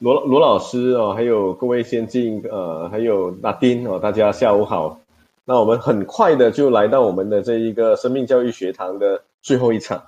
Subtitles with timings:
[0.00, 4.98] 罗罗老师哦，还有各位先进呃，还有拉丁哦，大家下午好。
[5.44, 10.02] 那我们很快的就来到我们的这一个生命教育学堂的最后一场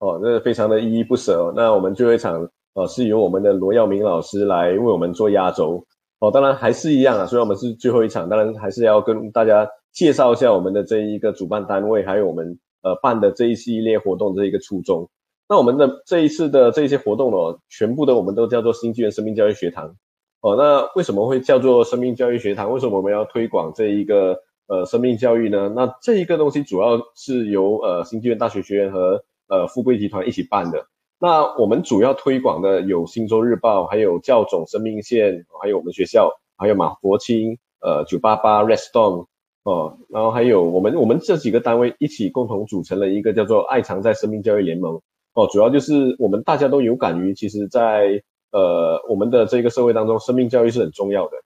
[0.00, 1.52] 哦，那非常的依依不舍哦。
[1.54, 5.84] 那我们最后一场呃，是由我们的罗耀明老师来为我们做压轴
[6.18, 6.32] 哦。
[6.32, 15.08] 当然还是一样啊，虽然我们是最后一场，当然还是要跟大家介绍一下我们的这一个主办单位，还有我们呃办的这一系列活动这一个初衷。
[15.48, 19.96] 那我们的这一次的这些活动呢，全部的我们都叫做新纪元生命教育学堂
[20.42, 20.54] 哦。
[20.56, 22.70] 那为什么会叫做生命教育学堂？
[22.70, 25.72] 为什么我们要推广这一个呃生命教育呢？
[25.74, 30.86] 那这一个东西主要是由呃新纪元大学学院和呃富贵集团一起办的。
[31.18, 39.26] 那我们主要推广的有新洲日报，还有教总生命线，还有我们学校，还有马国清呃九八八 Redstone
[39.62, 45.00] 哦，然后还有我们我们这几个单位一起共同组成了一个叫做爱藏在生命教育联盟。
[45.38, 48.20] 哦，主要就是我们大家都有感于，其实在
[48.50, 51.36] 呃我们的这个社会当中，生命教育是很重要的。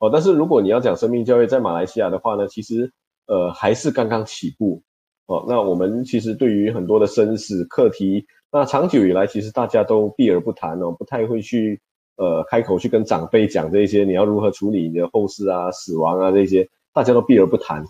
[0.00, 2.92] 哦，但是如果你要讲生命教育在马来西亚的话呢，其实
[3.26, 4.82] 呃还是刚刚起步。
[5.28, 11.80] 哦，那我们其实对于很多的生死课题，那长久以来其实大家都避而不谈哦，不太会去
[12.16, 17.82] 呃开口去跟长辈讲这些，你要如何处理你的后事啊、死亡啊这些，大家都避而不谈。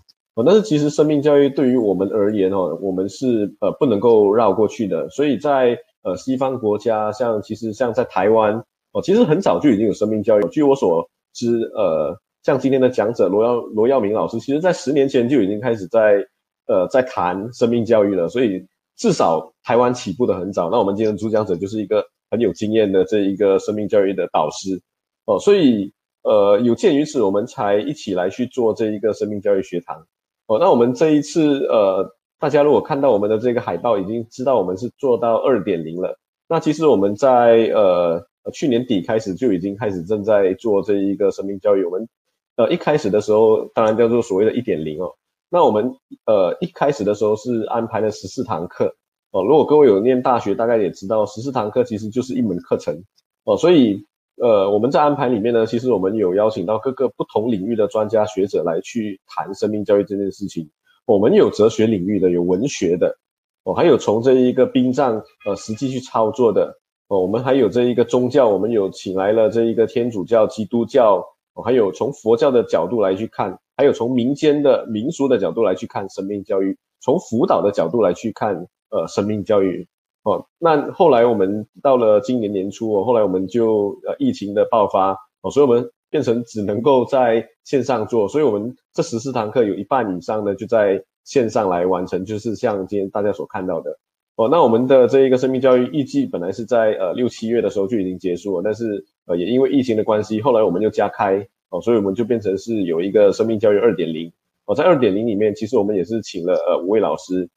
[0.45, 5.09] 但是其实生命教育对于我们而言哦，我们是呃不能够绕过去的。
[5.09, 8.55] 所以在呃西方国家，像其实像在台湾
[8.93, 10.49] 哦，其实很早就已经有生命教育。
[10.49, 16.25] 据我所知，呃，像今天的讲者罗耀罗耀明老师，其实在十年前就已经开始在
[16.67, 18.29] 呃在谈生命教育了。
[18.29, 18.65] 所以
[18.97, 20.71] 至少台湾起步的很早。
[20.71, 24.81] 那我们今天主讲者就是一个很有经验的这一个生命教育的导师
[25.25, 25.39] 哦。
[25.39, 25.93] 所以
[26.23, 30.07] 呃有鉴于此，我们才一起来去做这一个生命教育学堂。
[30.49, 36.19] 哦，那我们这一次，呃，大家如果看到我们的这个海报，已经知道我们是做到二点零了。
[36.49, 41.85] 那其实我们在呃去年底开始就已经开始正在做这一个生命教育。
[41.85, 42.09] 我们
[42.57, 45.13] 呃一开始的时候，当然叫做所谓的一点零哦。
[45.51, 45.95] 那我们
[46.25, 48.97] 呃一开始的时候是安排了十四堂课
[49.33, 49.45] 哦。
[49.45, 53.05] 如果各位有念大学，大概也知道十四堂课其实就是一门课程
[53.45, 54.03] 哦，所以。
[54.41, 60.71] 呃，我们在安排里面呢，其实我们有邀请到各个不同领域的专家学者来去谈生命教育这件事情。
[61.07, 63.19] 我们有哲学领域的，有文学的，
[63.65, 66.73] 哦，还有从这一个殡葬呃实际去操作的，
[67.09, 71.17] 哦，我们还有这一个宗教，我们有请来了这一个天主教、基督教，
[71.55, 78.55] 哦，还有从佛教的角度来去看，还有从民间的民俗的角度来去看生命教育，从辅导的角度来去看
[78.91, 79.89] 呃生命教育。
[80.25, 93.97] 哦，那后来我们到了今年年初哦，后来我们就呃疫情的爆发哦，所以我们变成只能够在线上做，所以我们这十四堂课有一半以上呢就在线上来完成，就是像今天大家所看到的
[94.37, 94.49] 哦。
[94.51, 104.31] 那我们的这一个生命教育预计本来是在呃六七月的时候就已经结束了，但是呃也因为疫情的关系，后来我们就加开哦，所以我们就变成是有一个生命教育二点零
[104.67, 107.49] 哦，在二点零里面，其实我们也是请了呃五位老师。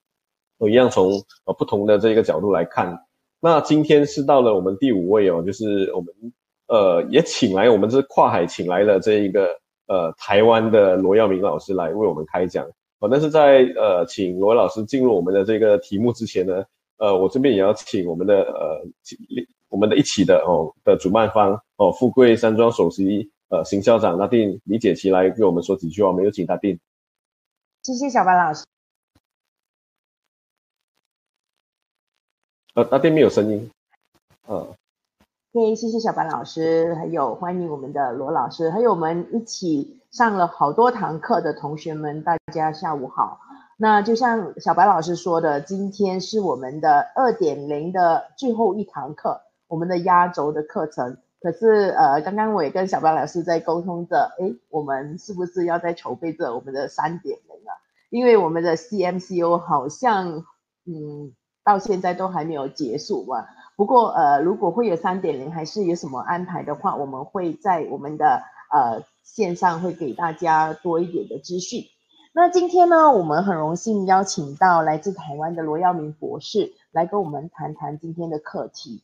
[0.61, 1.13] 我一样从
[1.45, 2.95] 呃不同的这个角度来看，
[3.39, 6.13] 那今天是到了我们第五位哦，就是我们
[6.67, 9.47] 呃也请来我们是跨海请来了这一个
[9.87, 12.63] 呃台湾的罗耀明老师来为我们开讲
[12.99, 13.09] 哦。
[13.09, 16.63] 但是在呃请罗老师进入我们的这个题目之前呢，
[16.99, 18.85] 呃我这边也要请我们的呃
[19.69, 26.79] 我们的一起的哦的主办方哦富贵山庄首席呃邢校长那定李解琪来给我们说几句话，我们有请他定。
[27.81, 28.63] 谢谢小白老师。
[32.73, 33.69] 呃，那边没有声音。
[34.47, 34.65] 呃，
[35.51, 43.41] 对，谢谢小白老师，还有欢迎我们的罗老师，还有我们一起上了好多堂课的同学们，大家下午好。
[43.75, 51.17] 那就像小白老师说的，今天是我们的二点零的最后一堂课，我们的压轴的课程。
[51.41, 57.75] 可是，呃，刚刚我也跟小白老师在沟通着，诶，我们是不是要在筹备着我们的三点零啊？
[58.09, 60.45] 因为我们的 CMCO 好像，
[60.85, 61.33] 嗯。
[61.63, 63.45] 到现在都还没有结束嘛？
[63.75, 71.85] 不过呃，如果会有三点零，还是有什么安排的话，我们会在我们的呃线上会给大家多一点的资讯。
[72.33, 79.03] 那今天呢，我们很荣幸邀请到来自台湾的罗耀明博士来跟我们谈谈今天的课题。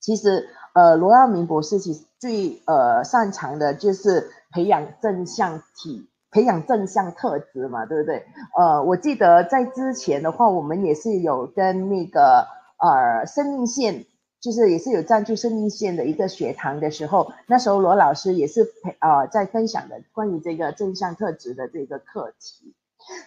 [0.00, 6.08] 其实呃，罗耀明博士其实最呃擅长的就是培养正向体。
[6.32, 8.24] 培养正向特质嘛，对不对？
[8.58, 12.48] 呃，我记得在之前的话，我们也是有跟那个
[12.78, 14.06] 呃生命线，
[14.40, 22.74] 就是也是有赞助生命线的一个学堂的时候，那时候罗老师也是培呃在分享的关于这个正向特质的这个课题。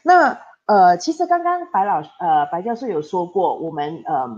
[0.04, 4.38] 那呃，其实刚刚白老师呃白教授有说过，我们嗯、呃、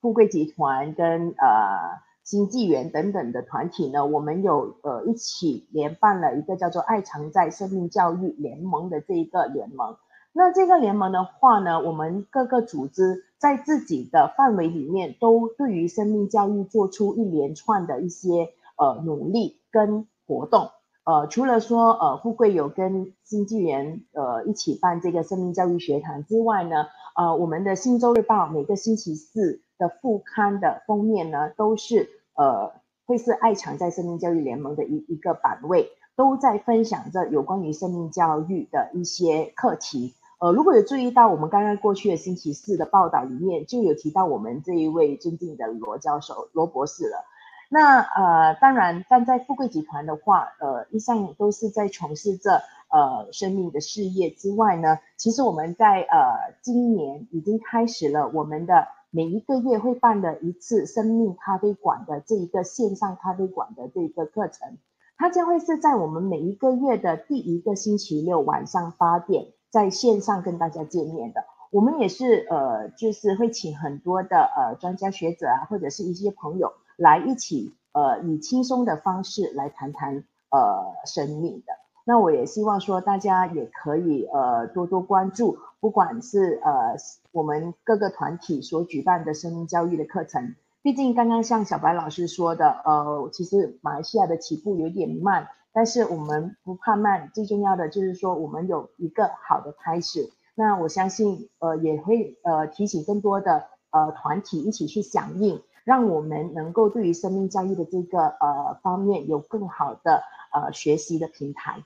[0.00, 9.96] 富贵集团跟呃新纪元等等的团体呢，我们有呃一起联办了一个叫做“爱常在生命教育联盟”的这一个联盟。
[10.32, 20.70] 那这个联盟的话呢，我们各个组织在自己的范围里面，都对于生命教育做出一连串的一些呃努力跟活动。
[21.02, 26.86] 呃，除了说呃富贵有跟新纪元呃一起办这个生命教育学堂之外呢，
[27.16, 32.08] 呃，我们的新洲日报每个星期四的副刊的封面呢，都是
[32.40, 32.72] 呃
[33.04, 40.14] 会是爱常在生命教育联盟的一一个版位，都在分享着有关于生命教育的一些课题。
[40.40, 47.26] 呃，如果有注意到我们刚刚过去的星期四的报道里面，就有提到我们这一位尊敬的罗教授、罗博士了。
[47.68, 64.78] 那呃，当然站在富贵集团的话，呃，一向都是在从事着呃生命的事业之外呢，其实我们在呃今年已经开始了我们的每一个月会办的一次生命咖啡馆的这一个线上咖啡馆的这一个课程，
[65.16, 69.48] 它将会是在我们每一个月的第一个星期六晚上八点。
[69.70, 81.72] 在线上跟大家见面的，我们也是呃，就是会请很多的呃专家学者啊，或者是一些朋友来一起呃，以轻松的方式来谈谈呃生命的。
[82.04, 86.96] 那我也希望说大家也可以呃多多关注，不管是呃
[87.32, 90.54] 我们各个团体所举办的生命教育的课程。
[90.82, 95.48] 毕竟刚刚像小白老师说的，呃，其实马来西亚的起步有点慢。
[95.72, 100.28] 但是我们不怕慢，最重要的就是说我们有一个好的开始。
[100.56, 111.84] 那我相信，呃，也会呃提醒更多的呃团体一起去响应，让我们能够对于生命教育的这个呃方面有更好的呃学习的平台。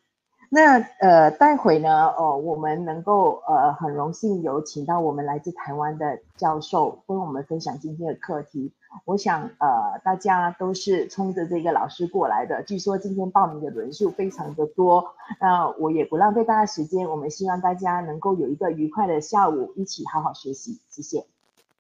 [0.55, 8.73] 那呃待会呢，哦、我们能够呃很荣幸有请到我们来自台湾的教授跟我们分享今天的课题。
[9.05, 12.63] 我想，呃，大家都是冲着这个老师过来的。
[12.63, 15.05] 据说今天报名的人数非常的多，
[15.41, 17.11] 那我也不浪费大家时间。
[17.11, 20.79] 我们希望大家能够有一个愉快的下午，一起好好学习。
[20.89, 21.27] 谢谢。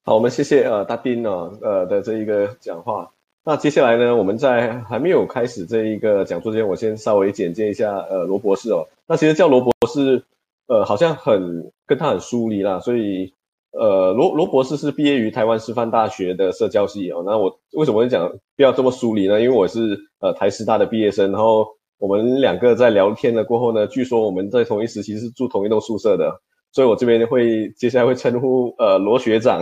[0.03, 1.31] 好，我们谢谢呃大丁呢
[1.63, 3.13] 呃的这一个讲话。
[3.45, 8.87] 那接下来呢，我们在还没有开始这一个讲座之前，我先稍微简介一下呃罗博士哦。
[9.07, 10.23] 那其实叫罗博士，
[10.67, 13.33] 呃，好像很跟他很疏离啦，所以。
[13.77, 17.25] 呃，罗罗博士是毕业于台湾师范大学的社教系哦。
[17.27, 19.41] 那我为什么会讲不要这么疏离呢？
[19.41, 21.67] 因为我是呃台师大的毕业生，然后
[21.99, 26.41] 我们两个在聊天了过后呢，据说我们在同一时期是住同一栋宿舍的，
[26.71, 29.61] 所以我这边会接下来会称呼呃罗学长。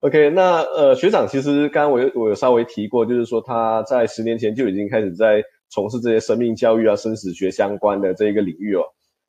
[0.00, 8.82] OK，那呃学长其实刚刚我有我有稍微提过，就是说他在十年前就已经开始在从事这些生命教育啊、生死学相关的这一个领域哦。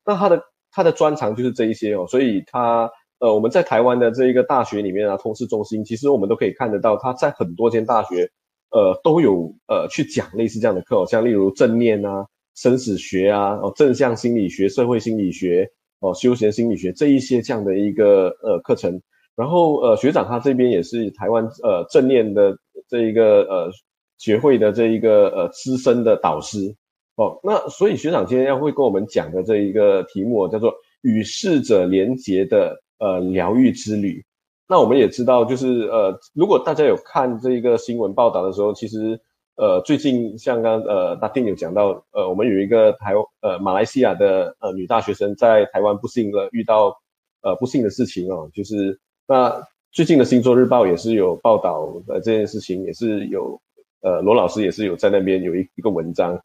[0.04, 2.90] 那他的他的专长就是这一些哦，所以他。
[3.20, 8.30] 呃，我们在台湾的这一个大学里面啊，通识中心，其实我们都可以看得到，他在很多间大学，
[8.70, 12.24] 呃，都有呃去讲类似这样的课，像例如正念啊、
[12.54, 15.68] 生死学啊、哦正向心理学、社会心理学、
[15.98, 19.02] 哦休闲心理学这一些这样的一个呃课程。
[19.38, 22.54] 然后呃学长他这边也是台湾呃正念的
[22.88, 23.70] 这一个呃
[24.18, 26.74] 学会的这一个呃资深的导师
[27.16, 27.38] 哦。
[27.42, 32.76] 那所以学长今天要会跟我们讲的这一个题目叫做与逝者连结的。
[33.00, 34.20] 呃，疗愈之旅。
[34.68, 39.16] 那我们也知道，就是呃，如果大家有看这一个新闻报道的时候，其实
[39.54, 46.92] 呃，最近像刚呃大丁有讲到，呃，我们有一个台呃马来西亚的呃女大学生在台湾不幸的遇到
[47.42, 48.98] 呃不幸的事情哦，就是
[49.28, 53.60] 那最近的星座日报也是有报道呃这件事情，也是有
[54.00, 56.40] 呃罗老师也是有在那边有一一个文章，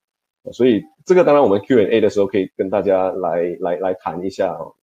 [0.51, 4.75] 所以这个当然我们 Q&A 的时候可以跟大家来来来谈一下哦，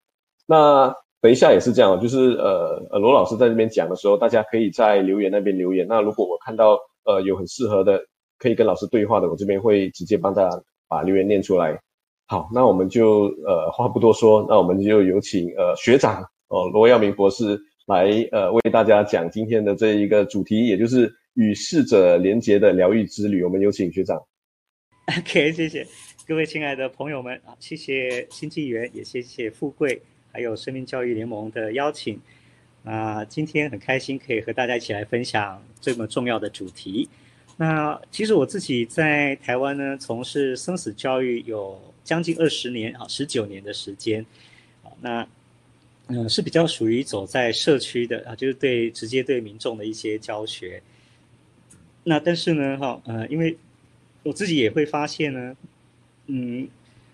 [0.46, 0.92] 那。
[1.22, 5.86] 等一下也是这样，就是呃呃罗老师在这边讲的时候，大家可以在留言那边留言。
[5.86, 8.02] 那如果我看到呃有很适合的
[8.38, 11.78] 可以跟老师对话的，我这边会直接帮大家把留言念出来。
[12.26, 23.42] 好，那我们就呃话不多说，那我们就有请呃学长哦罗耀明博士来呃为大家讲今天的这一个主题，也就是与逝者连结的疗愈之旅。
[23.42, 24.20] 我们有请学长。
[25.18, 25.86] OK，谢谢
[26.26, 30.00] 各位亲爱的朋友们啊，谢谢新纪元，也谢谢富贵。
[30.32, 32.20] 还有生命教育联盟的邀请，
[32.84, 37.08] 啊今天很开心可以和大家一起来分享这么重要的主题。
[37.56, 44.24] 那其实我自己在台湾呢，从事生死教育有将近二十年啊，十九年的时间。
[45.00, 45.26] 那
[46.10, 50.82] 嗯是比较属于走在社区的啊，就是对直接对民众的一些教学。
[52.04, 53.56] 那但是呢，哈呃，因为
[54.22, 55.56] 我自己也会发现呢，
[56.26, 56.68] 嗯，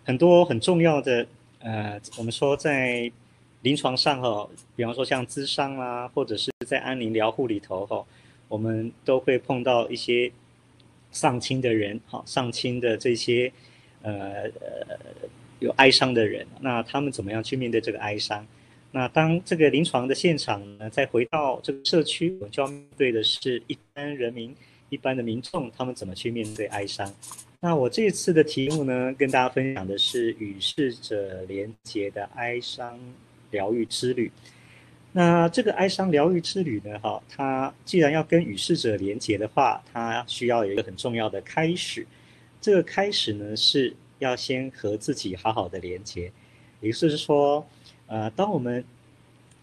[0.05, 1.27] 很多很重要的。
[1.61, 3.11] 呃，我们说在
[3.63, 8.07] 临床上哈，比方说像咨商啦，或者是在安宁疗护里头哈，
[8.47, 10.31] 我们都会碰到一些
[11.11, 13.53] 丧亲的人，哈，丧亲的这些
[14.03, 14.13] 呃
[14.61, 14.97] 呃
[15.59, 18.47] 有哀伤的人，那他们怎么样去面对这个哀伤？
[18.97, 24.57] 那当这个临床的现场呢，再回到这个社区，我们就要面对的是一般人民、
[24.89, 27.15] 一般的民众，他们怎么去面对哀伤？
[27.61, 32.99] 那我这次的题目呢，跟大家分享的是与逝者连结的哀伤
[33.51, 34.33] 疗愈之旅。
[35.13, 42.07] 那这个哀伤疗愈之旅呢，哈，它既然要跟与逝者连结的话，它需要有一个很重要的开始。
[42.63, 46.33] 这个开始呢，是要先和自己好好的连结，
[46.81, 47.63] 也就是说。
[48.09, 48.85] 呃，当我们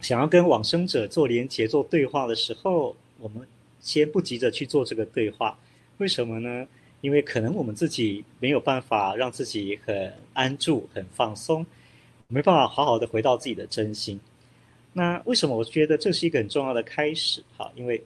[0.02, 3.48] 想要跟往生者做连结、做对话的时候，我们
[3.80, 5.58] 先不急着去做这个对话。
[6.00, 6.68] 为什么呢？
[7.00, 11.66] 因为可能我们自己没有办法让自己很安住、很放松，
[12.28, 14.20] 没办法好好的回到自己的真心。
[14.92, 17.42] 那为什么我觉得这是一个很重要的开始？
[17.58, 18.04] 哈，因为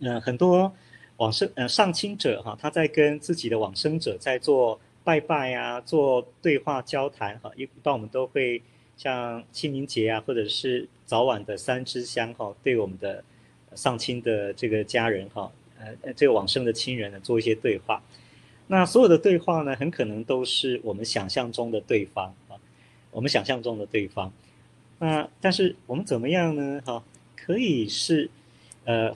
[0.00, 0.72] 嗯、很多
[1.18, 8.60] 往生呃上亲者哈，他在跟自己的往生者在做拜拜啊、做对话交谈哈，一般我们都会。
[8.96, 13.22] 像清明节啊，或者是早晚的三支香哈，对我们的
[13.74, 18.02] 丧亲的这个家人哈，呃，这个往生的亲人呢，做一些对话。
[18.66, 22.56] 那所有的对话呢，很可能都是我们想象中的对方啊，
[23.10, 24.32] 我们想象中的对方。
[24.98, 26.80] 那但是我们怎么样呢？
[26.86, 27.04] 哈，
[27.36, 28.30] 可以是
[28.84, 29.14] 呃，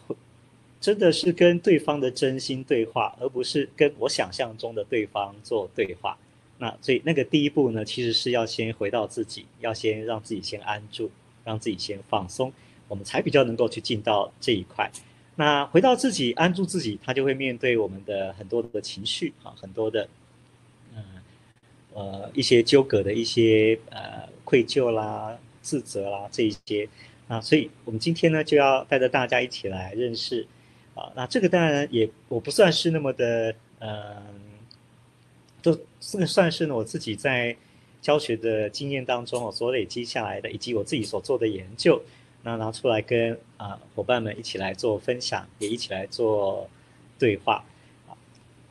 [0.80, 6.18] 真的是跟对方的真心对话，而不是跟我想象中的对方做对话。
[6.60, 11.08] 那所以那个第一步呢，其实是要先回到自己，要先让自己先安住，
[11.44, 12.52] 让自己先放松，
[12.88, 14.90] 我们才比较能够去进到这一块。
[15.36, 20.08] 那回到自己，安住自己，他就会面对我们的很多的情绪啊，很多的，
[20.96, 21.04] 嗯
[21.94, 26.88] 呃一些纠葛的一些呃愧疚啦、自责啦这一些
[27.28, 30.44] 啊，所以我们今天呢就要带着大家一起来认识
[30.96, 33.54] 啊，那这个当然也我不算是那么的。
[33.78, 34.20] 呃
[36.00, 37.56] 这个算是呢，我自己在
[38.00, 42.00] 教学的经验当中，我所累积下来的，以及我自己所做的研究，
[42.44, 46.70] 那拿出来跟啊伙伴们一起来做分享，也一起来做
[47.18, 47.64] 对话。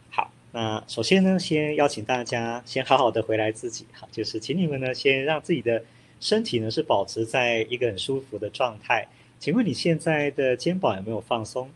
[0.09, 5.83] 好，那首先呢，先邀请大家先好好的回来自己，好，就是请你们呢先让自己的
[6.21, 9.05] 身体呢是保持在一个很舒服的状态。
[9.39, 11.69] 请问你现在的肩膀有没有放松？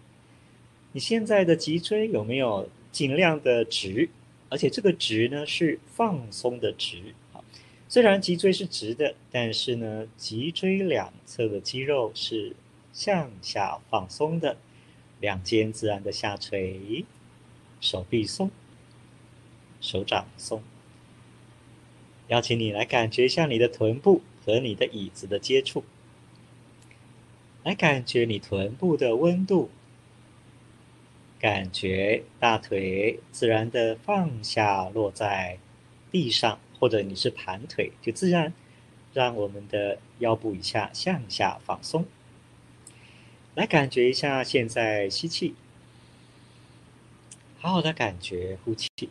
[0.93, 4.09] 你现在的脊椎有没有尽量的直？
[4.51, 7.39] 而且这个直呢是放松的直啊，
[7.87, 12.53] 虽然脊椎是直的，但是呢，脊椎两侧的肌肉是
[12.91, 14.57] 向下放松的，
[15.21, 17.05] 两肩自然的下垂，
[17.79, 18.51] 手臂松，
[19.79, 20.61] 手掌松。
[22.27, 25.85] 邀请你来感觉一下你的臀部和你的椅子的接触，
[27.63, 29.69] 来感觉你臀部的温度。
[31.41, 35.57] 感觉大腿自然的放下，落在
[36.11, 38.53] 地上，或者你是盘腿，就自然
[39.11, 42.05] 让我们的腰部以下向下放松。
[43.55, 45.55] 来感觉一下，现在吸气，
[47.57, 49.09] 好好的感觉呼气，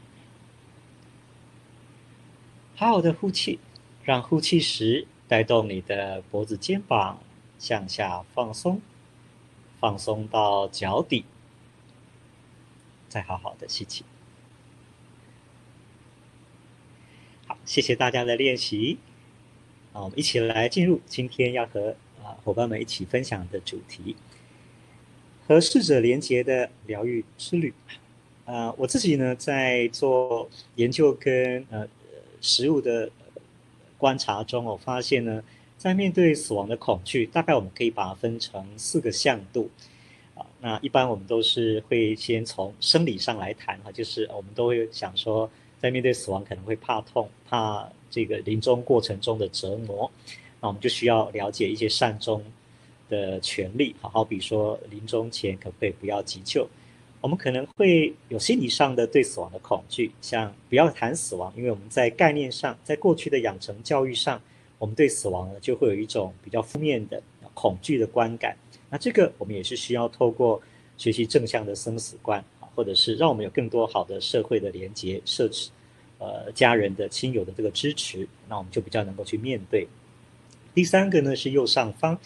[2.77, 3.59] 好好的呼气，
[4.05, 7.19] 让呼气时带动你的脖子、肩膀
[7.59, 8.81] 向下放松，
[9.81, 11.25] 放松到脚底。
[13.11, 14.05] 再好好的吸气，
[17.49, 18.99] 好，谢谢大家的练习。
[19.93, 24.15] 啊，我们一起来进入今天要和啊伙伴们一起分享的主题——
[25.49, 27.75] 和逝者连结的疗愈之旅。
[28.45, 31.89] 啊，我自己呢在做研究跟呃
[32.41, 33.11] 食物的
[33.99, 35.43] 观察中，我发现呢，
[35.77, 39.69] 在面对死亡的恐惧，大概我们可以把它分成四个向度。
[40.61, 45.51] 那一般我们都是会先从生理上来谈哈，就是我们都会想说，
[45.81, 50.11] 在面对死亡可能会怕痛，怕这个临终过程中的折磨，
[50.61, 52.45] 那我们就需要了解一些善终
[53.09, 56.69] 的权利，好好比说临终前可不可以不要急救？
[57.23, 64.41] 我们可能会有心理上的对死亡的恐惧，像不要谈死亡，因为我们在概念上，在过去的养成教育上，
[64.79, 67.23] 我们对死亡呢就会有一种比较负面的
[67.55, 68.57] 恐惧的观感。
[68.91, 70.61] 那这个我们也是需要透过
[70.99, 75.71] 学习正向的生死观啊，或者是让我们有更多好的社会的连接、社持，
[76.19, 79.87] 呃，家人的、亲友的这个支持，那我们就比较能够去面对。
[80.75, 82.19] 第三个呢是右上方，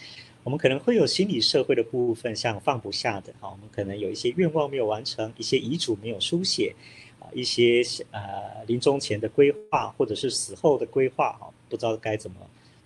[0.42, 6.74] 我们可能会有心理社会的部分，像放不下的啊，我们可能有一些愿望没有完成，一些遗嘱没有书写
[7.20, 12.36] 啊，一些呃临终前的规划或者是死后的规划啊，不知道该怎么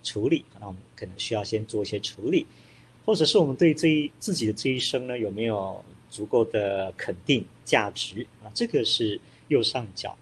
[0.03, 2.47] 处理，那我们可能需要先做一些处理。
[3.09, 10.15] 或者是我们对这一自己的这一生呢，有没有足够的肯定价值啊，这个是右上角。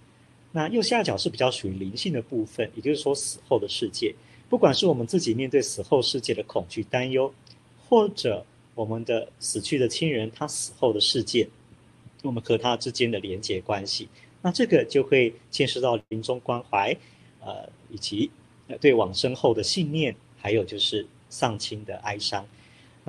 [0.53, 4.15] 那右下角是比较属于灵性的部分，也就是说死后的世界。
[4.49, 7.35] 不管是我们自己面对死后世界的恐惧担忧，
[7.89, 11.49] 或者我们的死去的亲人他死后的世界，
[12.23, 14.09] 我们和他之间的连结关系，
[14.43, 16.97] 那这个就会牵涉到临终关怀，
[17.41, 18.31] 呃，以及
[18.81, 22.47] 对往生后的信念，还有就是丧亲的哀伤。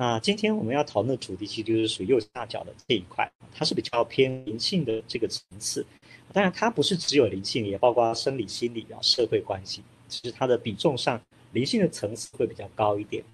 [0.00, 5.84] 那今天我们要讨论的主题其实就是属于右下角的这一块，它是比较偏灵性的这个层次。
[6.32, 9.82] 当然，它不是只有灵性，也包括生理、心理啊、社会关系。
[10.06, 13.24] 其实它的比重上，灵性的层次会比较高一点。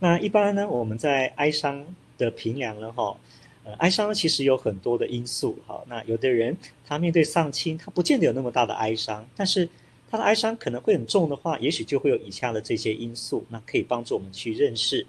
[0.00, 1.82] 那一般呢，我们在哀伤
[2.18, 3.16] 的评量呢，哈，
[3.64, 5.58] 呃，哀伤其实有很多的因素。
[5.66, 6.54] 哈，那有的人
[6.86, 9.66] 他面对丧亲，他不见得有那么大的哀伤，但是
[10.10, 15.06] 他的哀伤可能会很重的话，也许就会有以下的这些因素，那可以帮助我们去认识。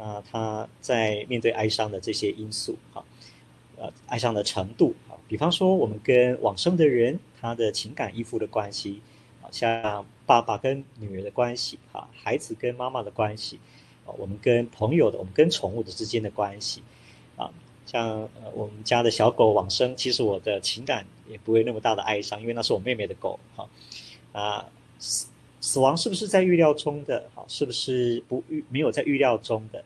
[0.00, 3.04] 啊，他在面对哀伤的这些因素，哈，
[3.76, 9.02] 呃，哀伤的程度，啊，比方说我们跟往生的人，他的情感依附的关系，
[9.42, 13.60] 啊，像爸爸跟女儿的关系，哈，孩子跟妈妈的关系，
[14.06, 16.82] 啊，我们跟朋友的，我们跟宠物的之间的关系，
[17.36, 17.52] 啊，
[17.84, 18.08] 像
[18.42, 23.68] 呃我们家的小狗往生，其实我的情感也不会那么大的哀伤，因为那是我妹妹的狗，哈，
[24.32, 24.64] 啊。
[25.60, 27.28] 死亡是不是在预料中的？
[27.34, 29.84] 好，是不是不预没有在预料中的？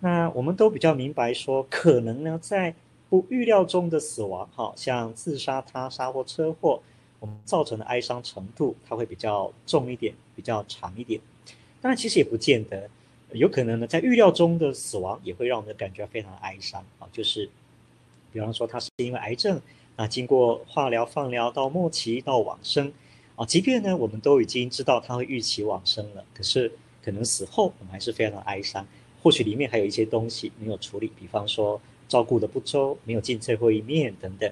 [0.00, 2.74] 那我们都比较明白说，可能呢，在
[3.08, 6.82] 不预料中的死亡，好像自杀、他杀或车祸，
[7.20, 11.18] 我们造成的哀伤程度，它会比较重一点，比较长一点。
[11.80, 12.90] 当然，其实也不见得，
[13.32, 17.08] 有可能呢，在预料中的死亡也会让我们感觉非常哀伤啊。
[17.10, 17.48] 就是，
[18.30, 19.58] 比方说，他是因为癌症，
[19.96, 22.92] 那经过化疗、放疗到末期到往生。
[23.36, 26.70] 啊，即便呢，我们都已经知道他会预期往生了，可是
[27.02, 28.86] 可能死后我们还是非常的哀伤。
[29.22, 34.48] 或许里面还有一些东西没有处理，比方说照顾的不周，没有见最后一面等等。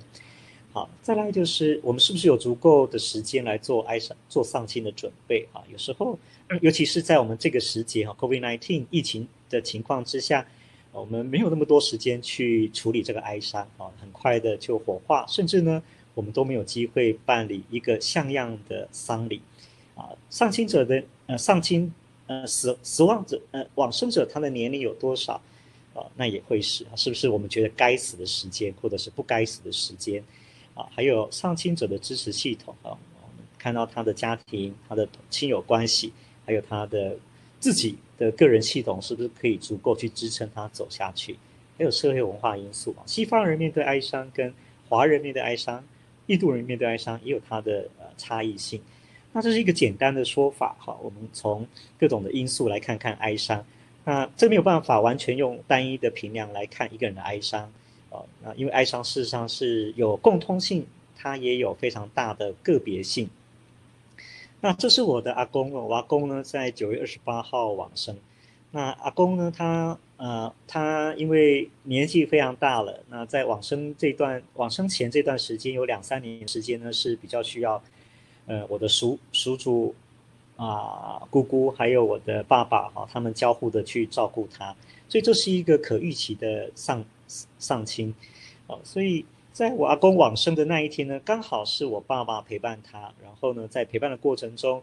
[0.73, 5.63] 好，再来就是我们是不是有足够的时间来做哀伤、做丧亲的准备啊？
[5.71, 6.19] 有时候，
[6.63, 10.45] 尤其是在我们这个时节哈，COVID-19 疫情的情况之下，
[10.91, 15.83] 我们没有那么多时间去处理这个哀伤啊，很快的就火化，甚至呢。
[16.15, 19.41] 我们都没有机会办理一个像样的丧礼，
[19.95, 21.93] 啊，丧亲者的呃丧亲
[22.27, 25.41] 呃死死亡者呃往生者他的年龄有多少
[25.95, 26.05] 啊？
[26.17, 30.23] 那也会是是不是我们觉得该死的时间，或者是不该死的时间
[30.75, 30.87] 啊？
[30.91, 36.13] 还有丧亲者的支持系统啊，我们看到他的家庭、他的亲友关系，
[36.45, 37.17] 还有他的
[37.59, 41.39] 自己的个人系统，是不是可以足够去支撑他走下去？
[41.79, 44.53] 还有社会文化因素啊，西方人面对哀伤跟
[44.89, 45.83] 华人面对哀伤。
[46.27, 48.81] 印度人面对哀伤也有它的呃差异性，
[49.33, 50.97] 那这是一个简单的说法哈。
[51.03, 51.67] 我们从
[51.99, 53.65] 各种的因素来看看哀伤，
[54.05, 57.73] 那这没有办法完全用单一的评量来看一个人的哀伤
[58.11, 58.23] 啊。
[58.43, 63.29] 那因为哀伤事实上是有共通性，它也有非常大的个别性。
[64.61, 68.17] 那这是我的阿公，我阿公呢在九月二十八号往生。
[68.71, 69.99] 那阿公呢，他。
[70.23, 77.83] 呃，他因为年纪非常大了，那在往生这段往生前这段时间有两三年时间呢是比较需要，
[78.47, 79.93] 呃，我的叔叔祖
[80.57, 84.73] 啊、姑姑还有我的爸爸哈、他们交互的去照顾他，
[85.09, 87.05] 所以这是一个可预期的丧
[87.59, 88.15] 丧亲，
[88.69, 94.81] 哦、所以在我阿公往生的那一天呢，刚好是我爸爸陪伴他，然后呢，在陪伴的过程中。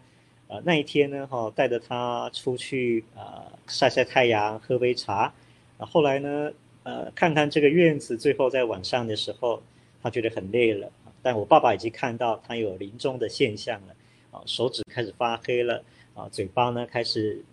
[0.49, 5.31] 呃，那一天呢，哈，带着他出去呃晒晒太阳，喝杯茶。
[5.77, 9.61] 啊，后来呢，呃，看看这个院子，最后在晚上的时候，
[10.01, 10.91] 他觉得很累了。
[11.21, 13.95] 但我爸爸已经看到他有临终的现象了，
[14.31, 15.83] 啊，手指开始发黑了，
[16.15, 17.43] 啊，嘴巴呢开始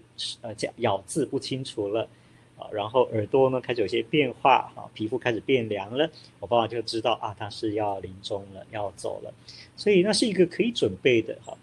[0.40, 2.08] 呃咬字不清楚了，
[2.56, 6.08] 啊，然后耳朵呢开始有些变化，啊，皮肤开始变凉了。
[6.40, 9.34] 我爸爸就知道啊，他是要临终了，要走了。
[9.76, 11.54] 所以那是一个可以准备的，哈。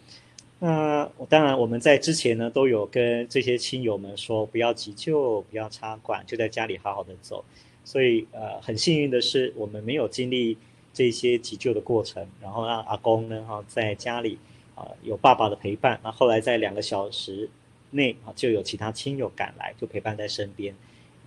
[0.65, 7.43] 那当然，我们在之前呢都有跟这些亲友们说，不要急救，不要插管，就在家里好好的走。
[7.83, 10.57] 所以呃，很幸运的是，我们没有经历
[10.93, 14.39] 这些急救的过程，然后让阿公呢哈在家里
[14.73, 15.99] 啊有爸爸的陪伴。
[16.01, 17.49] 那后来在两个小时
[17.89, 20.73] 内啊就有其他亲友赶来，就陪伴在身边，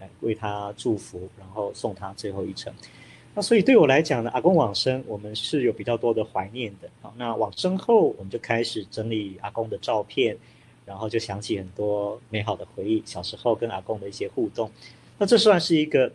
[0.00, 2.72] 呃为他祝福，然后送他最后一程。
[3.36, 6.88] 那所以对我来讲呢，阿公往生，我们是有比较多的怀念的。
[7.02, 10.34] 好，那往生后，我们就开始整理阿公的照片，
[10.86, 14.70] 然后就想起很多美好的回忆，小时候跟阿公的一些互动。
[15.18, 16.10] 那这算是一个，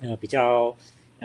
[0.00, 0.76] 呃，比较，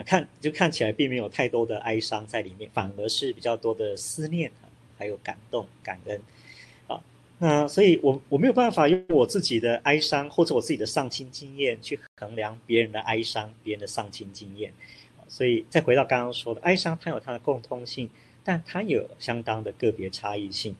[0.06, 4.52] 看就看起来并没有太多的哀伤在里面，反而是比较多的思念，
[4.96, 6.22] 还有感动、感恩。
[6.86, 7.02] 啊，
[7.38, 14.72] 那所以我我没有办法用我自己的哀伤或者我自己的丧亲经验去衡量别人的哀伤、别人的丧亲经验。
[15.30, 18.10] 所以再回到刚刚说的，哀伤它有它的共通性，
[18.42, 20.74] 但它有相当的个别差异性。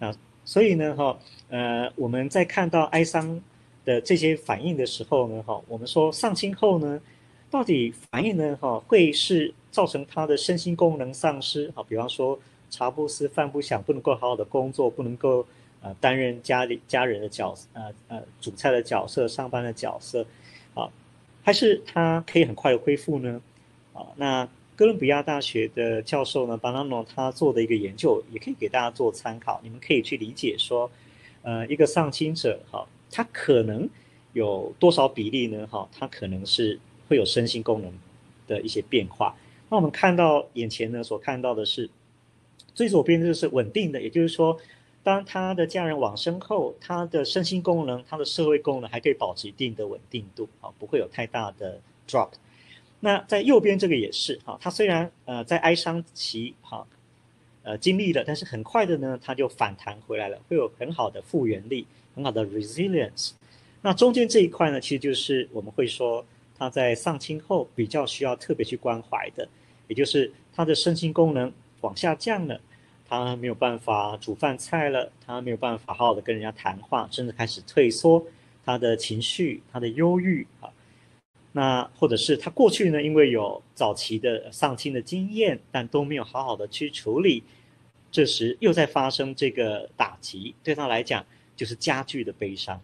[0.00, 0.12] 那
[0.44, 1.16] 所以呢，哈，
[1.48, 3.40] 呃，我们在看到哀伤
[3.84, 7.00] 的这些反应的时候呢，哈，我们说丧亲后呢，
[7.48, 12.36] 到底反应呢，哈，会是造成他的身心功能丧失，啊，比方说
[12.68, 15.46] 茶不思饭不想，不能够好好的工作，不能够
[15.80, 20.26] 呃担任家里家人的角色，呃呃煮菜的角色，上班的角色，
[20.74, 20.90] 啊，
[21.44, 23.40] 还是他可以很快的恢复呢？
[23.92, 29.60] 啊，那哥伦比亚大学的教授呢，巴纳诺他做的一个研究，也可以给大家做参考。
[29.62, 30.90] 你们可以去理解说，
[31.42, 33.88] 呃，一个丧亲者，哈，他可能
[34.32, 35.66] 有多少比例呢？
[35.66, 37.92] 哈，他可能是会有身心功能
[38.46, 39.36] 的一些变化。
[39.68, 41.88] 那我们看到眼前呢，所看到的是
[42.74, 44.58] 最左边就是稳定的，也就是说，
[45.02, 51.78] 当他的家人往生后，他的身心功能、他的社会功能还可以保持一定的稳定度，啊，不会有太大的
[52.08, 52.30] drop。
[53.04, 56.86] 那在右边这个也是哈，他虽然呃在哀伤期哈，
[57.64, 61.84] 呃经历了，但是很快的呢，他就反弹回来了，会有很好的复原力，
[62.14, 63.32] 很好的 resilience。
[63.80, 66.24] 那中间这一块呢，其实就是我们会说
[66.56, 69.48] 他在丧亲后比较需要特别去关怀的，
[69.88, 72.60] 也就是他的身心功能往下降了，
[73.08, 78.24] 他没有办法煮饭菜了，他没有办法好好的跟人家谈话，甚至开始退缩，
[78.64, 80.70] 他的情绪，他的忧郁啊。
[81.54, 87.42] 那或者是他过去呢，因为有早期的丧亲的经验，但都没有好好的去处理，
[88.10, 91.22] 这时又在发生这个打击，对他来讲
[91.54, 92.80] 就是加剧的悲伤。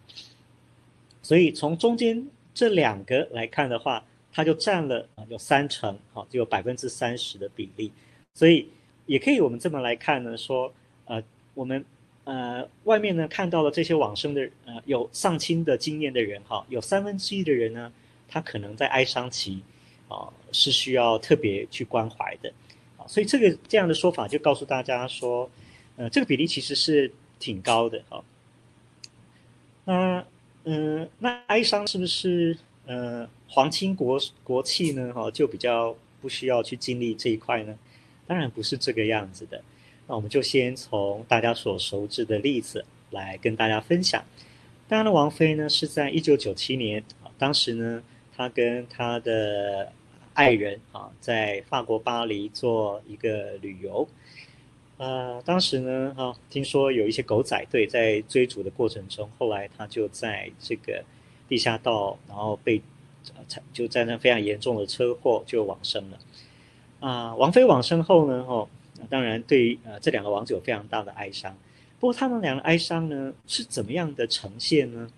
[1.23, 7.91] 所以从中间这两个来看的话，他就占了有三成，哈，就有百分之三十的比例。
[8.35, 8.69] 所以
[9.07, 10.71] 也可以我们这么来看呢，说
[11.05, 11.19] 呃
[11.55, 11.83] 我们
[12.23, 17.91] 呃外面呢看到了这些往生的呃有丧亲的经验的人，哈，有三分之一的人呢。
[18.29, 19.61] 他可能在哀伤期，
[20.07, 22.53] 啊，是需要特别去关怀的，
[22.97, 25.49] 啊，所以这个这样的说法就告诉大家说，
[25.97, 28.23] 呃，这个比例其实是挺高的，哈。
[29.85, 30.25] 那，
[30.65, 35.11] 嗯，那哀伤是不是呃皇亲国国戚呢？
[35.13, 37.75] 哈，就比较不需要去经历这一块呢？
[38.27, 39.61] 当然不是这个样子的。
[40.07, 44.23] 那我们就先从大家所熟知的例子来跟大家分享。
[44.87, 48.03] 戴安娜王妃呢是在一九九七年，啊，当时呢。
[48.39, 49.91] 他跟他的
[50.33, 54.07] 爱人啊，在法国巴黎做一个旅游，
[54.95, 61.03] 呃，当时呢，哈，听说有一些狗仔队在追逐的过程中，后来他就在这个
[61.49, 62.81] 地下道，然后被，
[63.73, 66.17] 就在那非常严重的车祸就往生了。
[67.01, 68.65] 啊，王妃往生后呢，哈，
[69.09, 71.53] 当然对呃这两个王子有非常大的哀伤，
[71.99, 75.09] 不过他们两个哀伤呢是怎么样的呈现呢？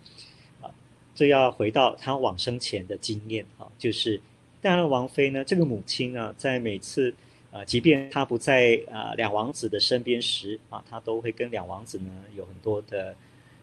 [1.22, 4.20] 这要回到他往生前的经验啊，就是
[4.60, 7.14] 戴安娜王妃呢，这个母亲呢，在每次
[7.52, 13.16] 啊，即便她不在啊两王子的身边时啊，她都会跟两王子呢有很多的，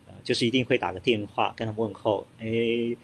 [0.07, 2.47] 呃，就是一定会打个电话跟他问候，哎，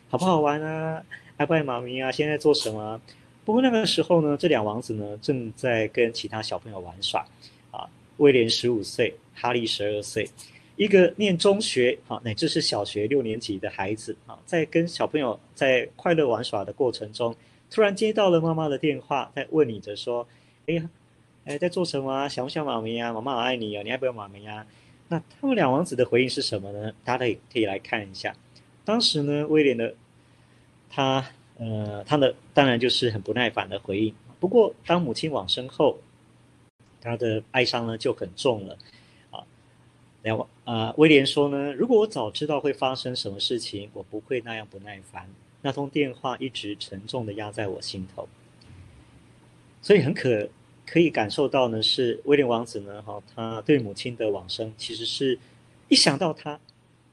[0.09, 1.03] 好不好玩啊？
[1.37, 2.13] 爱不爱妈咪啊？
[2.13, 3.01] 现在做什么？
[3.45, 7.27] 不过那个时候呢，这两王子呢正在跟其他小朋友玩耍
[7.73, 10.31] 啊，威廉十五岁，哈利十二岁。
[10.77, 17.35] 一个念中学啊，乃至是小学六年级的孩子啊，在跟小朋友在快乐玩耍的过程中，
[17.71, 20.27] 突然接到了妈妈的电话，在问你着说
[20.67, 20.91] ：“哎呀，
[21.45, 22.29] 哎，在做什么啊？
[22.29, 23.13] 想不想妈咪呀？
[23.13, 24.67] 妈妈好爱你哦，你爱不爱妈咪呀？”
[25.07, 26.93] 那他们两王子的回应是什么呢？
[27.05, 28.35] 大家可以可以来看一下。
[28.85, 29.95] 当时呢，威廉的
[30.91, 31.25] 他
[31.59, 34.13] 呃，他的当然就是很不耐烦的回应。
[34.41, 35.99] 不过，当母亲往生后，
[37.01, 38.77] 他的哀伤呢就很重了。
[40.25, 45.29] 两王啊，威廉说呢，如果我早知道会发生什么事情，我不会那样不耐烦。
[45.61, 48.27] 那通电话一直沉重地压在我心头，
[49.83, 50.49] 所以很可
[50.87, 55.39] 可以感受到呢，是威廉王子呢，哈，他对母亲的往生，其实是
[55.89, 56.59] 一想到他，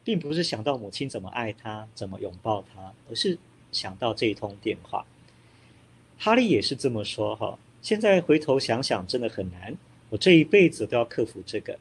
[0.06, 3.38] 并不是想到母亲怎么爱他，怎么拥抱他，而是
[3.74, 5.06] 想到这一通电话。
[6.18, 9.76] 哈利也是这么说，哈，现在回头想想，真的很难，
[10.10, 11.78] 我这一辈子都要克服这个。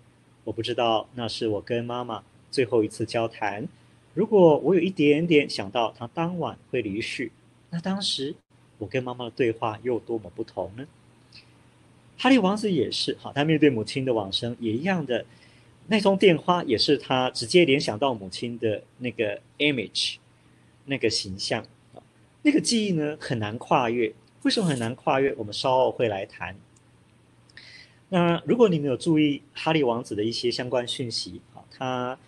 [0.50, 3.68] 我不知道那是我跟妈妈最后一次交谈。
[4.14, 7.30] 如果我有一点点想到她当晚会离世，
[7.70, 8.34] 那当时
[8.76, 10.84] 我跟妈妈的对话又多么不同呢？
[12.18, 15.24] 哈利王子也是，好，他面对母亲的往生也一样的，
[15.86, 20.16] 那通电话也是他直接联想到母亲的那个 image，
[20.86, 21.64] 那个形象，
[22.42, 24.12] 那个记忆呢很难跨越。
[24.42, 25.32] 为什么很难跨越？
[25.34, 26.56] 我们稍后会来谈。
[28.10, 32.18] 那如果你没有注意哈利王子的一些相关讯息啊，他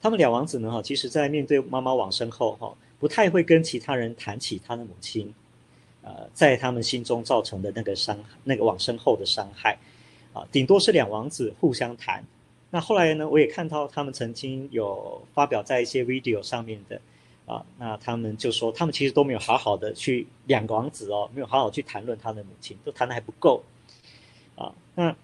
[0.00, 5.34] 他们两王子呢哈，其实在面对妈妈往生后哈，不太会跟其他人谈起他的母亲，
[6.02, 9.76] 呃，在他们心中造成的那个伤，那个往生后的伤害，
[10.32, 12.24] 啊，顶多是两王子互相谈。
[12.70, 17.00] 那后来呢，我也看到他们曾经有发表在一些 video 上面的。
[17.44, 23.60] 啊，那他们就说，他们其实都没有好好的去两个王子哦，没有好好去谈论他的母亲，都谈的还不够。
[24.54, 25.14] 啊，那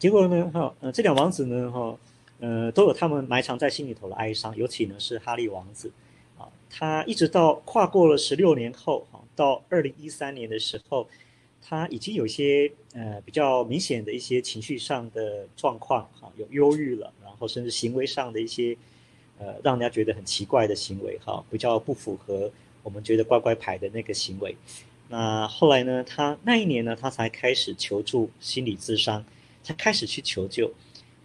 [0.00, 0.50] 结果呢？
[0.52, 1.96] 哈，呃，这两王子呢，哈，
[2.40, 5.92] 呃，都有他们埋藏在心里头的哀伤，尤其呢是哈利王子，
[6.38, 11.06] 啊，他一直到跨过了十六年后，哈，到二零一三年的时候，
[11.62, 18.76] 他已经有一些呃比较明显的一些情绪上的状况，哈，有忧郁了，然后甚至行为上的一些。
[19.42, 22.50] 呃，让人家觉得很奇怪的行为，哈，比较不符合
[22.82, 24.54] 我们觉得乖乖牌的那个行为。
[25.08, 29.24] 那后来呢，他那一年呢，他才开始求助心理咨商，
[29.62, 30.72] 才开始去求救。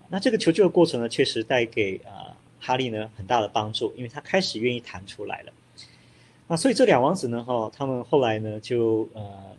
[0.10, 5.54] 那这个求救的过程呢，确实带给啊、呃、哈利呢很大的帮助，因为他开始愿意谈出来了。
[6.48, 9.56] 那所以这两王子呢，哈，他们后来呢就呃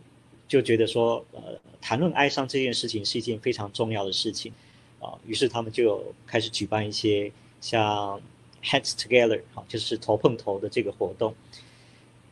[0.47, 4.51] 就觉得说，呃，谈论哀伤这件事情是一件非常重要的事情
[4.99, 8.21] 啊、于是他们就开始举办一些像。
[8.63, 11.33] Heads together，好，就是头碰头的这个活动。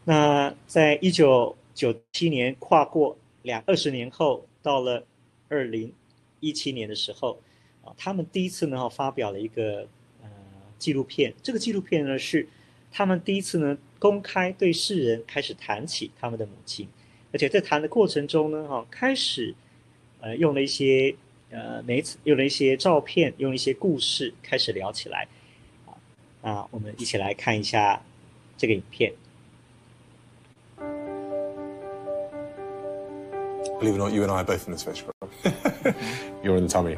[0.04, 5.06] 那在一九九七年跨过两二十年后，到了
[5.48, 5.94] 二零
[6.40, 7.40] 一七年的时候，
[7.84, 9.88] 啊，他们第一次呢发表了一个
[10.22, 10.30] 呃
[10.78, 11.34] 纪录片。
[11.42, 12.48] 这个纪录片呢是
[12.92, 16.88] 他们第一次呢公开对世人开始谈起他们的母亲，
[17.32, 19.56] 而且在谈的过程中呢，哈，开始
[20.22, 21.16] 呃用了一些
[21.50, 25.28] 呃每次用了一些照片，用一些故事开始聊起来。
[26.42, 28.04] 啊，我们一起来看一下
[28.56, 29.12] 这个影片。
[33.80, 35.12] Believe it or not, you and I are both in this photograph.
[36.46, 36.96] You're in the tummy.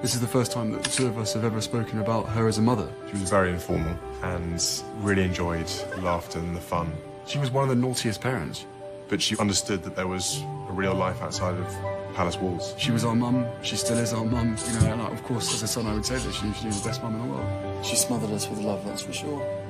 [0.00, 2.48] This is the first time that the two of us have ever spoken about her
[2.48, 2.90] as a mother.
[3.06, 6.90] She was very informal and really enjoyed the laughter and the fun.
[7.26, 8.64] She was one of the naughtiest parents.
[9.10, 11.66] But she understood that there was a real life outside of
[12.14, 12.74] palace walls.
[12.78, 13.44] She was our mum.
[13.62, 14.56] She still is our mum.
[14.66, 16.80] You know, and of course, as a son, I would say that she, she was
[16.80, 17.84] the best mum in the world.
[17.84, 19.62] She smothered us with love, that's for sure.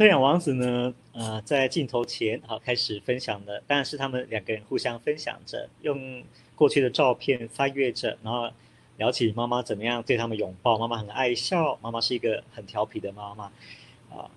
[0.00, 8.50] 好，这两王子呢，呃，在镜头前好开始分享的，当然是他们两个人互相分享着，用过去的照片翻阅着，然后
[8.96, 13.44] 聊起妈妈怎么样对他们拥抱，妈妈很爱笑，妈妈是一个很调皮的妈妈，
[14.08, 14.30] 啊、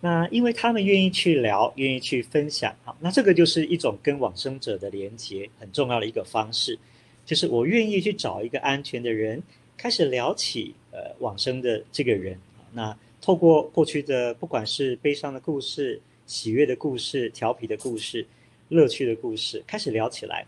[0.00, 6.76] 那因为他们愿意去聊，愿意去分享，好，那这个就是一种跟往生者的连接很重要的一个方式，
[7.24, 9.40] 就是我愿意去找一个安全的人，
[9.76, 12.36] 开始聊起呃往生的这个人，
[12.72, 18.26] 那透过过去的不管是悲伤的故事、喜悦的故事、调皮的故事、
[18.68, 20.46] 乐趣的故事，开始聊起来，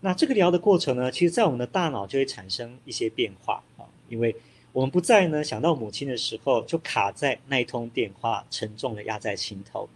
[0.00, 4.34] 那这个聊的过程呢，其实在我们的大脑就会产生一些变化啊，因为。
[4.74, 9.88] 我们不再呢想到母亲的时候，就卡在那一通电话，沉重的压在心头，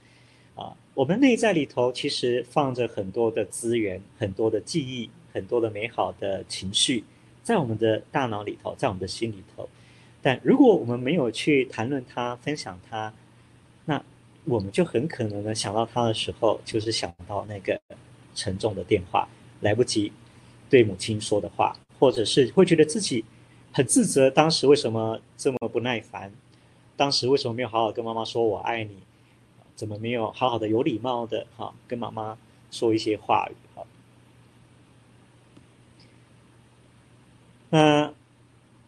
[0.55, 7.03] 啊，我们内在里头其实放着很多的资源，很多的记忆，很多的美好的情绪，
[7.43, 9.69] 在我们的大脑里头，在我们的心里头。
[10.21, 13.13] 但如果我们没有去谈论它、分享它，
[13.85, 14.03] 那
[14.45, 17.81] 我们就很可能呢想到它的时候，就是想到那个
[18.35, 19.29] 沉重的电话，
[19.61, 20.13] 来不及
[20.69, 23.25] 对母亲说的话，或者是会觉得自己。
[23.71, 26.33] 很自责，当时为什么这么不耐烦？
[26.97, 28.97] 当时为什么没有好好跟妈妈说我爱你？
[29.77, 32.37] 怎么没有好好的有礼貌的哈跟妈妈
[32.71, 33.55] 说一些话语？
[33.77, 33.85] 哈，
[37.69, 38.13] 那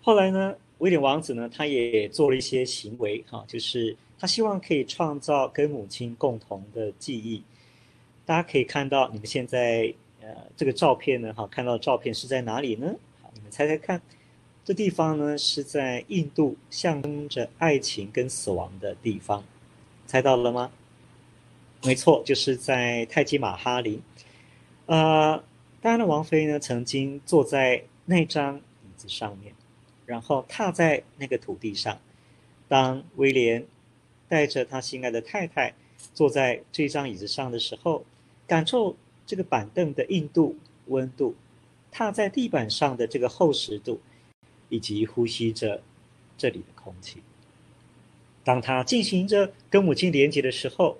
[0.02, 0.56] 后来呢？
[0.80, 1.48] 威廉王子呢？
[1.48, 7.42] 他也做了一些行为哈，就是他希望可以创造跟母亲共同的记忆。
[8.26, 12.94] 大家可以看到，你们现在呃这个照片呢哈，看到的照片是在哪里呢？
[13.22, 14.00] 好，你们猜猜看。
[14.62, 19.42] 这地方呢是在印度，象征着爱情跟死亡的地方，
[20.06, 20.70] 猜到了吗？
[21.82, 24.00] 没错，就是在泰姬玛哈林。
[24.86, 25.42] 呃，
[25.80, 29.52] 戴安娜王妃呢曾经坐在那张椅子上面，
[30.10, 31.98] 然后踏在那个土地上。
[32.66, 33.64] 当威廉
[34.28, 35.74] 带着他心爱的太太
[36.12, 38.04] 坐在这张椅子上的时候，
[38.46, 41.34] 感受这个板凳的硬度、温度，
[41.90, 44.00] 踏在地板上的这个厚实度。
[44.72, 45.82] 以及呼吸着
[46.38, 47.20] 这里的空气。
[48.44, 50.96] 当他进行着跟母亲连接的时候，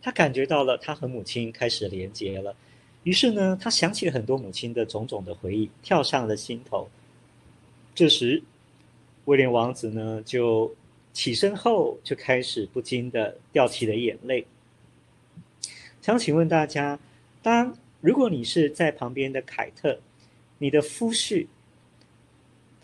[0.00, 2.56] 他感觉到了他和母亲开始连接了。
[3.02, 6.88] 于是呢，他想起了很多母亲的种种的回忆，跳上了心头。
[7.94, 8.42] 这时，
[9.26, 10.74] 威廉王子呢就
[11.12, 14.46] 起身后就开始不禁的掉起了眼泪。
[16.00, 16.98] 想请问大家，
[17.42, 19.98] 当如果你是在旁边的凯特，
[20.58, 21.46] 你的夫婿，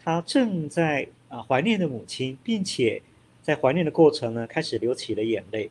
[0.05, 3.03] 他正在啊怀念的母亲，并且
[3.43, 5.71] 在怀念的过程呢，开始流起了眼泪，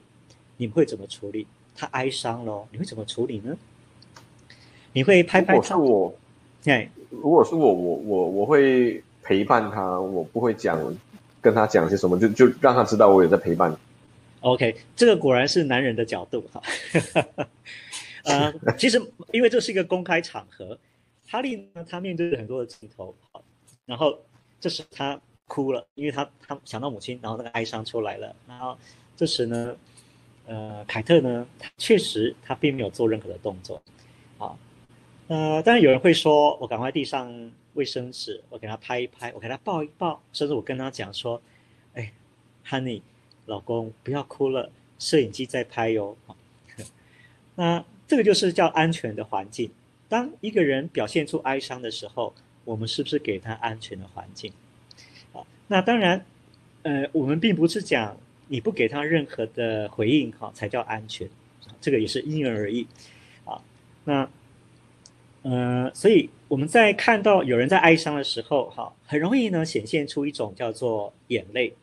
[0.57, 1.47] 你们会怎么处理？
[1.75, 3.55] 他哀伤了，你会怎么处理呢？
[4.93, 5.53] 你会拍拍他？
[5.53, 6.15] 如果是我，
[6.63, 10.79] 对，如果是我，我我我会陪伴他，我不会讲
[11.41, 13.75] 跟他讲些什么，就就让他知道我有在陪伴。
[14.39, 16.61] OK，这个果然是男人的角度哈。
[18.23, 20.77] 呃，其实因为这是一个公开场合，
[21.27, 23.13] 哈利呢，他面对很多的镜头，
[23.85, 24.17] 然后
[24.61, 28.77] 这时他哭了，因为他他想到母亲，然后那个哀伤出来了，然后
[29.17, 29.75] 这时呢。
[30.49, 33.83] 呃，凯特呢，他确实他并没有做任何的动作，
[34.37, 34.55] 啊，
[35.27, 37.29] 呃，当然有人会说，我赶快递上
[37.77, 41.41] 卫生纸，我给他拍一拍，我给他抱一抱，甚至我跟他讲说，
[41.93, 42.11] 哎
[42.67, 43.01] ，Honey，
[43.45, 46.17] 老公不要哭了，摄影机在拍哟。
[47.55, 49.71] 那这个就是叫安全的环境。
[50.09, 52.33] 当一个人表现出哀伤的时候，
[52.65, 54.51] 我们是不是给他安全的环境？
[55.31, 56.25] 啊，那当然，
[56.83, 58.17] 呃，我们并不是讲。
[58.49, 61.29] 你不给他任何的回应，哈，才叫安全，
[61.81, 62.87] 这个也是因人而异，
[63.43, 63.61] 啊，
[64.05, 64.29] 那，
[65.43, 71.73] 呃，所以我们在看到有人在哀伤的时候，哈，很容易呢显现出一种叫做眼泪。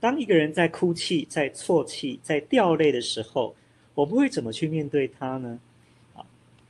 [0.00, 3.56] 当一个人在哭泣、在啜泣、在掉泪的时候，
[3.94, 5.58] 我们会怎么去面对他呢？
[6.14, 6.24] 啊，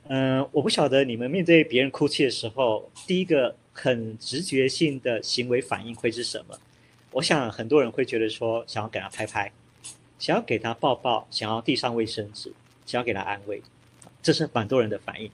[0.07, 6.57] 嗯，我不晓得你们面对别人哭泣的时候，第一个很直觉性的行为反应会是什么？
[7.11, 9.51] 我想很多人会觉得说，想要给他拍拍，
[10.17, 12.51] 想要给他抱抱，想要递上卫生纸，
[12.85, 13.61] 想要给他安慰，
[14.23, 15.29] 这是蛮多人的反应。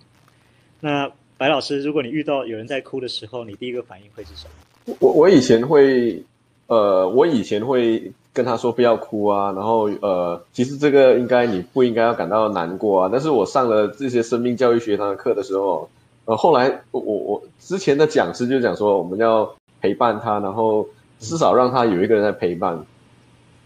[0.85, 4.95] 那白老师，如果你遇到有人在哭的时候，你第一个反应会是什么？
[4.99, 6.21] 我我以前会，
[6.67, 13.09] 呃，我以前会跟他说不要哭啊，然后呃，其实这个应该你不应该要感到难过啊。
[13.11, 15.89] 但是我上了这些生命教育学堂的课的时候，
[16.25, 20.87] 呃，后来我我之前的讲师就讲说，我们要陪伴他，然后。
[21.17, 22.77] 至少让他有一个人在陪伴。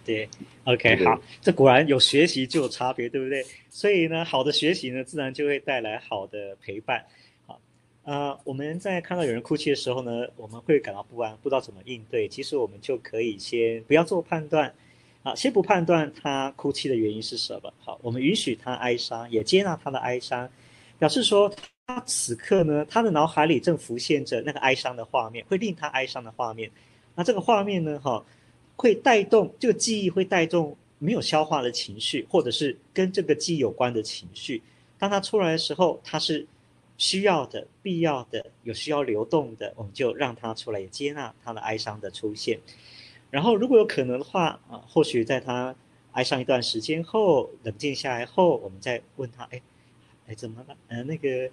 [0.09, 0.27] 对
[0.63, 3.45] ，OK，对好，这果然有学习就有差别，对不对？
[3.69, 7.05] 所以呢，好的学习呢，自然就会带来好的陪伴。
[7.45, 7.61] 好，
[8.03, 12.27] 啊、呃，我们在看到有人哭泣的时候呢，我们会感到不安，不知道怎么应对。
[12.27, 14.73] 其实我们就可以先不要做判断，
[15.21, 17.71] 啊，先不判断他哭泣的原因是什么。
[17.77, 20.49] 好，我们允许他哀伤，也接纳他的哀伤，
[20.97, 21.53] 表示说
[21.85, 26.71] 他此刻呢，他的脑海里正浮现着那个哀伤的画面，会令他哀伤的画面。
[27.13, 28.25] 那这个画面呢，哈，
[28.79, 34.61] 会带动这个记忆，会带动没有消化的情绪，或者是跟这个记忆有关的情绪。
[34.97, 36.47] 当它出来的时候，它是
[36.97, 42.57] 需要的、必要的、有需要流动的，我们就让它出来，也接纳它的哀伤的出现。
[43.29, 45.75] 然后，如果有可能的话，啊，或许在他
[46.13, 49.61] 哀伤一段时间后，冷静下来后，我们再问他，哎，
[50.27, 50.77] 哎，怎么了？
[50.87, 51.49] 呃，那个，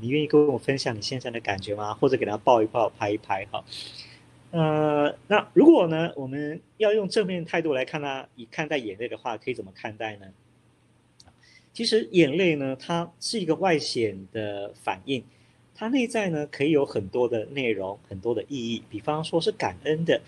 [0.00, 1.92] 你愿意跟我分享你现在的感觉吗？
[1.94, 3.64] 或者给他抱一抱、拍一拍，哈。
[4.50, 10.26] 呃，那如果呢，我们要用正面态度来看他，以看待眼泪的话，可以怎么看待呢？
[11.72, 15.22] 其实眼泪呢，它是一个外显的反应，
[15.72, 18.82] 它内在呢可以有很多的内容，很多的意义。
[18.90, 20.20] 比方说是感恩的，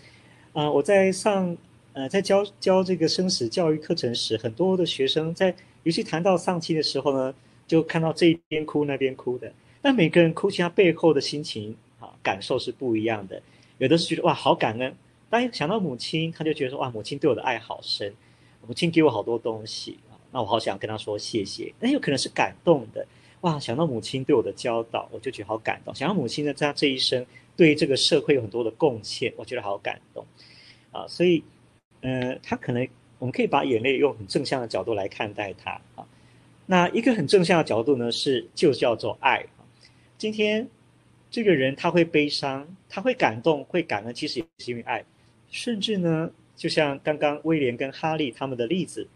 [0.52, 1.56] 啊、我在上
[1.94, 7.35] 呃在教教这个生死教育课程时，很多的学生在尤其谈到丧亲的时候呢，
[7.66, 13.42] 就看到这边哭那边哭的，那每个人哭泣他背后的心情啊感受是不一样的。
[13.78, 14.94] 有的是觉得哇好感恩，
[15.28, 18.14] 当一想到母亲，他就觉得说哇母亲对我的爱好深，
[18.66, 19.98] 母亲给我好多东西，
[20.30, 21.72] 那我好想跟他说谢谢。
[21.80, 23.04] 那有可能是感动的，
[23.40, 25.94] 哇想到母亲对我的教导，我就觉得好感动。
[25.94, 30.24] 想到母亲呢，在他这一生对这个社会有很多的贡献，我觉得好感动
[30.92, 31.06] 啊。
[31.08, 31.42] 所以，
[32.02, 32.87] 呃，他可能
[33.18, 36.06] 我们可以把眼泪用很正向的角度来看待它啊。
[36.66, 39.44] 那一个很正向的角度呢，是就叫做爱。
[40.18, 40.68] 今天。
[41.33, 45.03] 这个人他会悲伤，他会感动，会感恩，其实也是因为爱。
[45.51, 49.09] 甚至呢，就像刚刚威廉跟哈利他们的例子，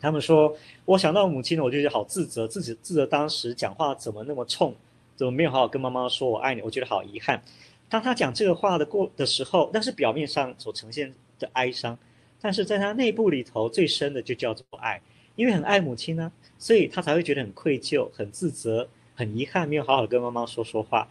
[0.00, 4.74] 他们说：“我想到母亲呢，我就觉得好自责，自己自责当时讲话怎么那么冲，
[5.14, 7.42] 怎么没有好好跟妈妈说我爱你，我觉得好遗憾。”
[7.90, 11.98] 当他讲这个话的过的时候，那是表面上所呈现的哀伤，
[12.40, 14.98] 但是在他内部里头最深的就叫做爱，
[15.34, 21.06] 因为很爱母亲呢，所以他才会觉得很愧疚、很自责、很遗憾，没有好好跟妈妈说说话。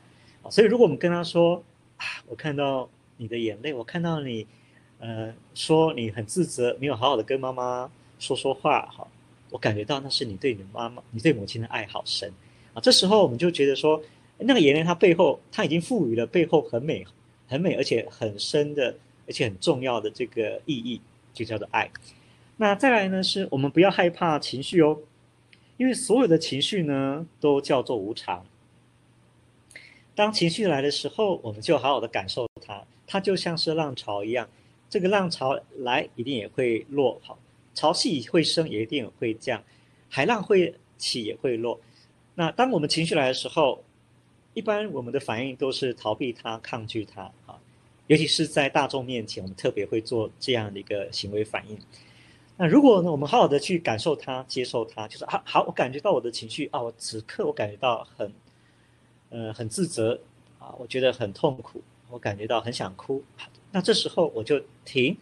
[0.50, 1.64] 所以，如果我们跟他说
[1.98, 4.46] 啊，我看到你的眼泪，我看到你，
[5.00, 7.90] 呃，说你很自责，没有好好的跟妈妈
[8.20, 9.08] 说说话，哈，
[9.50, 12.32] 我感觉到那是你对你妈妈，你对母亲的爱好深
[12.74, 12.82] 啊。
[12.82, 14.02] 这时候我们就觉得说，
[14.38, 17.06] 那个眼泪它背后，它已经赋予了背后很美、
[17.48, 18.96] 很美而且很深的，
[19.28, 21.02] 而且很重要的这个意义，
[21.34, 21.90] 就叫做爱。
[22.58, 25.00] 那再来呢，是我们不要害怕情绪哦。
[25.78, 28.46] 因为所有的情绪呢，都叫做无常。
[30.16, 34.48] 当情绪来的时候，我们就好好的感受它，它就像是浪潮一样，
[34.90, 37.38] 这个浪潮来一定也会落，好，
[37.74, 39.62] 潮汐会升也一定会降，
[40.10, 41.80] 海浪会起也会落。
[42.36, 43.84] 那当我们情绪来的时候，
[44.54, 47.60] 一般我们的反应都是逃避它、抗拒它啊，
[48.08, 51.78] 尤其是在大众面前，我们特别会做这样的一个行为反应。
[52.56, 58.32] 那如果呢，我们好好的去感受它、接受它，就是好好，我感觉到我的情绪啊，我此刻我感觉到很，
[59.36, 60.18] 呃，很自责
[60.60, 63.22] 啊，我觉得很痛苦，我感觉到很想哭。
[63.70, 65.18] 那这时候我就停，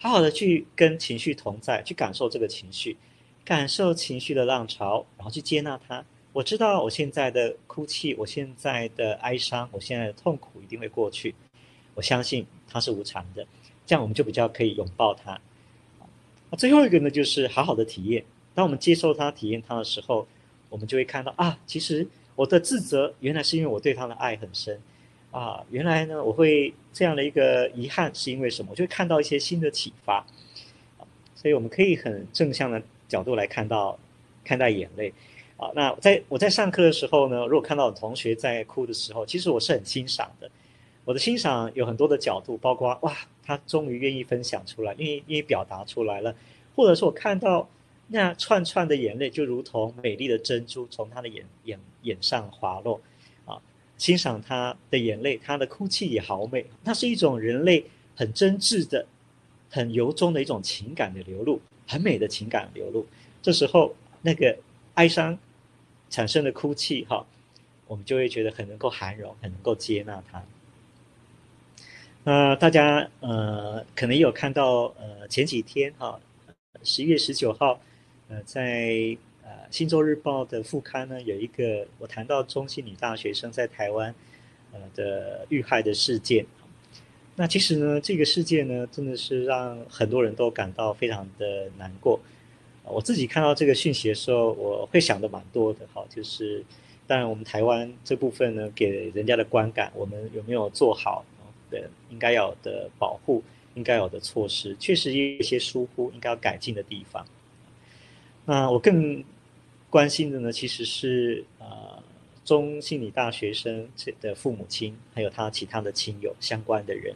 [0.00, 2.96] 好好的去跟情绪同在，去感受这个情绪，
[3.44, 6.04] 感受情绪的浪潮，然后去接纳它。
[6.32, 11.32] 我知道我现在的哭泣，我现在的哀伤，我现在的痛苦一定会过去。
[11.94, 13.46] 我相信它是无常的，
[13.86, 15.40] 这样我们就比较可以拥抱它。
[16.50, 18.24] 那最后一个呢，就是好好的体验。
[18.54, 20.26] 当我们接受它、体验它的时候，
[20.68, 22.04] 我们就会看到啊，其实
[22.42, 24.76] 我的自责原来是因为我对他的爱很深
[25.30, 25.62] 啊。
[25.70, 28.72] 原来呢，我会这样的一个遗憾是因为什么？
[28.72, 30.26] 我就会看到一些新的启发。
[31.36, 33.96] 所以我们可以很正向的角度来看到
[34.44, 35.12] 看待眼泪
[35.56, 35.70] 啊。
[35.76, 40.50] 那在我在上课的时候呢，如果看到同学在哭的时候，其实我是很欣赏的。
[41.04, 46.34] 我的欣赏有很多的角度，包括哇，他终于愿意分享出来，愿意愿意表达出来了，
[46.74, 47.68] 或者是我看到
[48.12, 53.00] 那串串的眼泪，就如同美丽的珍珠从他的眼眼眼上滑落，
[53.46, 53.56] 啊，
[53.96, 57.82] 欣赏他的眼泪，他的哭泣也好美，那是一种人类
[58.14, 59.06] 很真挚的、
[59.70, 61.58] 很由衷的一种情感的流露，
[61.88, 63.06] 很美的情感流露。
[63.40, 64.54] 这时候那个
[64.94, 65.38] 哀伤
[66.10, 67.26] 产生的哭泣，哈，
[67.86, 70.44] 我们就会觉得很能够涵容，很能够接纳他。
[72.24, 76.20] 那、大家呃可能有看到呃前几天哈，
[76.84, 77.80] 十一月十九号，
[78.32, 79.14] 呃在
[79.44, 84.14] 呃《新洲日报》的副刊呢有一个我谈到中兴女大学生在台湾
[84.72, 86.46] 呃的遇害的事件。
[87.36, 92.18] 那其实呢这个事件呢真的是让很多人都感到非常的难过。
[92.84, 96.64] 我自己看到这个讯息的时候，我会想的蛮多的哈，就是
[97.06, 101.24] 当然我们台湾这部分呢给人家的观感，我们有没有做好？
[101.70, 103.42] 的应该有的保护，
[103.74, 107.26] 应该有的措施，确实有一些疏忽，应该要改进的地方。
[108.44, 109.22] 那我更
[109.88, 112.02] 关心的呢，其实是呃，
[112.44, 113.88] 中心理大学生
[114.20, 117.14] 的父母亲，还有他其他的亲友相关的人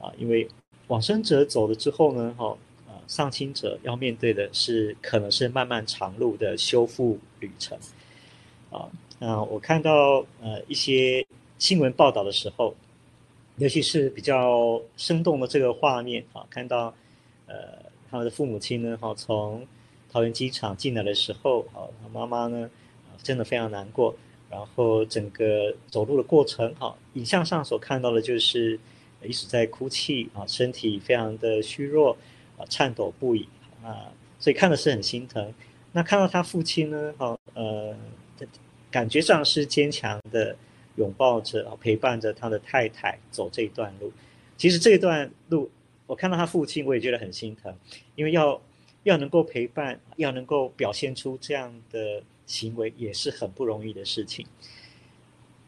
[0.00, 0.48] 啊，因为
[0.88, 2.56] 往生者走了之后呢，哈，
[2.86, 7.78] 啊，丧亲者要面对的是可能是漫漫长路的修复旅程
[8.70, 8.88] 啊。
[9.18, 11.26] 那我看到呃一些
[11.58, 12.74] 新闻报道的时候。
[13.60, 16.94] 尤其是比较生动的这个画面啊，看到，
[17.46, 17.76] 呃，
[18.08, 19.66] 他们的父母亲呢，哈，从
[20.10, 22.70] 桃园机场进来的时候，啊，他妈妈呢，
[23.22, 24.14] 真的非常难过。
[24.50, 28.78] 然后整个走路的过程，哈，影像上所看到的就是
[29.22, 32.16] 一直在哭泣啊，身体非常的虚弱
[32.56, 33.48] 啊，颤抖不已
[33.82, 35.52] 啊，所以看的是很心疼。
[35.92, 37.94] 那看到他父亲呢，哈，呃，
[38.90, 40.56] 感觉上是坚强的。
[40.96, 44.12] 拥抱着啊，陪伴着他的太太走这一段路。
[44.56, 45.70] 其实这一段路，
[46.08, 47.72] 我看到他父亲，我也觉得很心疼，
[48.16, 48.60] 因为要
[49.02, 54.46] 要能够陪伴，要能够表现出这样的行为，也是很不容易的事情。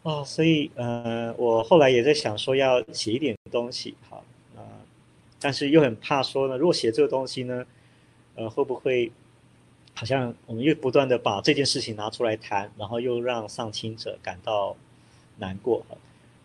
[0.03, 4.25] 哦，所以呃，我后来也在想说要写一点东西，好
[4.55, 4.63] 啊，呃，
[5.41, 7.67] 但是又很怕说呢，如果写这个东西呢，
[8.35, 9.11] 呃，会不会
[9.95, 14.77] 好像我们又不断的把这件事情拿出来谈，然后又让丧亲者感到。
[15.37, 15.83] 难过，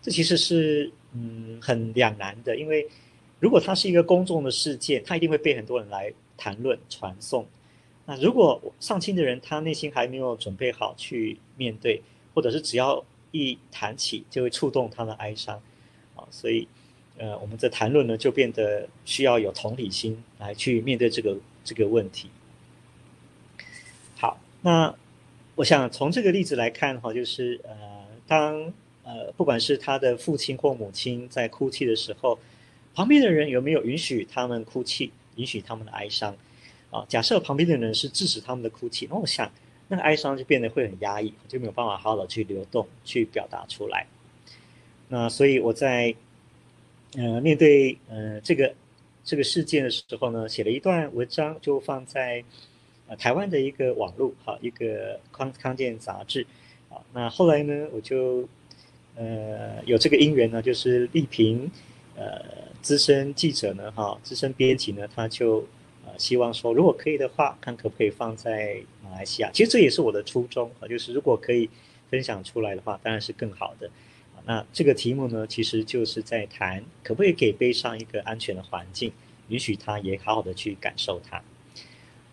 [0.01, 2.87] 这其实是嗯很两难的，因为
[3.41, 7.45] 如果它是一个公众的事件，它一定会被很多人来谈论传颂。
[8.05, 12.01] 那如果上亲的人他内心还没有准备好去面对，
[12.33, 15.61] 或者是只要一谈起就会触动他的哀伤
[16.15, 16.67] 啊，所以
[17.17, 22.29] 呃我们的谈论呢就变得需要有同理心来去面对这个这个问题。
[24.17, 24.95] 好，那
[25.55, 27.73] 我想从这个例子来看哈，就是呃
[28.27, 28.73] 当。
[29.07, 32.39] 呃，不管是他的父亲或母亲在哭泣的时候，
[32.95, 36.35] 旁边的人有没有允许他们哭泣，允许他们的哀伤？
[36.91, 39.51] 啊，假设旁边的人是制止他们的哭泣，那我想
[39.87, 44.07] 那个哀伤就变得会很压抑，就没有办法好好的去流动，去表达出来。
[45.09, 46.15] 那所以我在
[47.17, 48.73] 呃面对呃这个
[49.23, 52.43] 这个事件的时候呢，写了一段文章，就放在
[53.07, 56.47] 呃台湾的一个网络，好，一个康康健杂志，
[56.89, 58.47] 啊，那后来呢，我就。
[59.17, 61.71] 呃，有这个因缘呢，就是丽萍，
[62.17, 62.43] 呃，
[62.85, 65.67] 资深记者呢，哈，资深编辑呢，他就
[66.05, 69.49] 呃，希望说如果可以的话，看可不可以放在马来西亚。
[69.51, 71.67] 其实这也是我的初衷啊，就是如果可以
[72.11, 73.89] 分享出来的话，当然是更好的。
[74.45, 79.11] 那这个题目呢，其实就是在谈可不可以给悲伤一个安全的环境，
[79.47, 81.41] 允许他也好好的去感受它。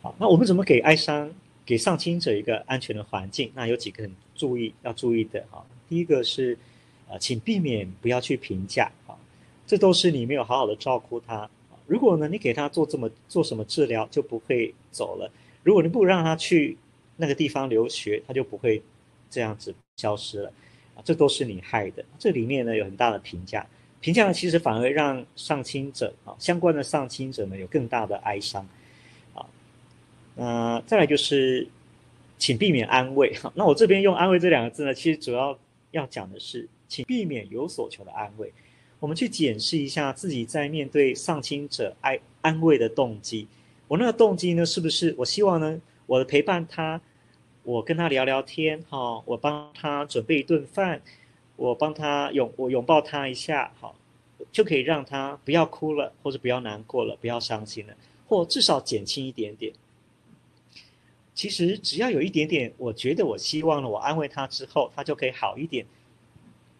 [0.02, 1.32] 好，那我们怎么给哀伤、
[1.64, 3.50] 给丧亲者一个安全的环境？
[3.54, 5.64] 那有几个很注意要注意的啊。
[5.88, 6.58] 第一个是，
[7.08, 8.92] 呃，请避免不要去评价，
[9.72, 11.48] 这都是你没有好好的照顾他。
[11.86, 15.26] 如果呢，你给他做这么做什么治疗，就不会走了；
[15.62, 16.76] 如果你不让他去
[17.16, 18.82] 那个地方留学，他就不会
[19.30, 20.52] 这样子消失了。
[20.94, 22.04] 啊，这都是你害的。
[22.18, 23.66] 这里面呢有很大的评价，
[24.02, 28.68] 评价呢其实反而让丧亲者啊，相关的丧亲者呢有更大的哀伤。
[29.32, 29.48] 啊，
[30.36, 31.66] 那再来就是，
[32.36, 33.34] 请避免安慰。
[33.54, 35.58] 那我这边用安慰这两个字呢，其实主要
[35.92, 38.52] 要讲的是，请避免有所求的安慰。
[39.02, 43.48] 我们去检视一下自己在面对丧亲者哀安慰的动机。
[43.88, 47.00] 我那个动机呢，是不是我希望呢，我的陪伴他？
[47.64, 51.02] 我跟他聊聊天，哈，我帮他准备一顿饭，
[51.56, 53.96] 我帮他拥我拥抱他一下，好，
[54.52, 57.94] 就可以让他不要哭了，或者不要难过了，不要伤心了，
[58.28, 59.72] 或至少减轻一点点。
[61.34, 65.84] 其实只要有一点点，我觉得我希望呢，我安慰他之后，他就可以好一点。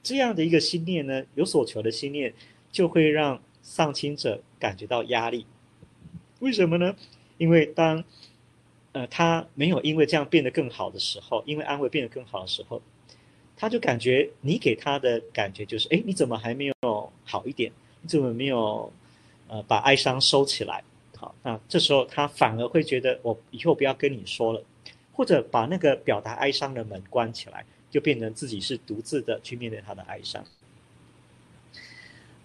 [0.03, 2.35] 这样的一个心念呢，有所求的心念，
[2.71, 5.47] 就会让丧亲者感觉到压力。
[6.41, 6.97] 为什么呢？
[7.39, 8.03] 因为当
[8.93, 12.83] 呃，他没有因为这样变得更好的时候，因为安慰变得更好的时候，
[13.57, 17.73] 他就感觉你给他的感觉就是，哎，你怎么还没有好一点？
[18.01, 18.93] 你怎么没有
[19.49, 20.83] 呃把哀伤收起来？
[21.17, 24.63] 好，那这时候他反而会觉得，我以后不要跟你说了，
[25.13, 30.45] 或者把那个表达哀伤的门关起来，就变成自己是独自的去面对他的哀伤。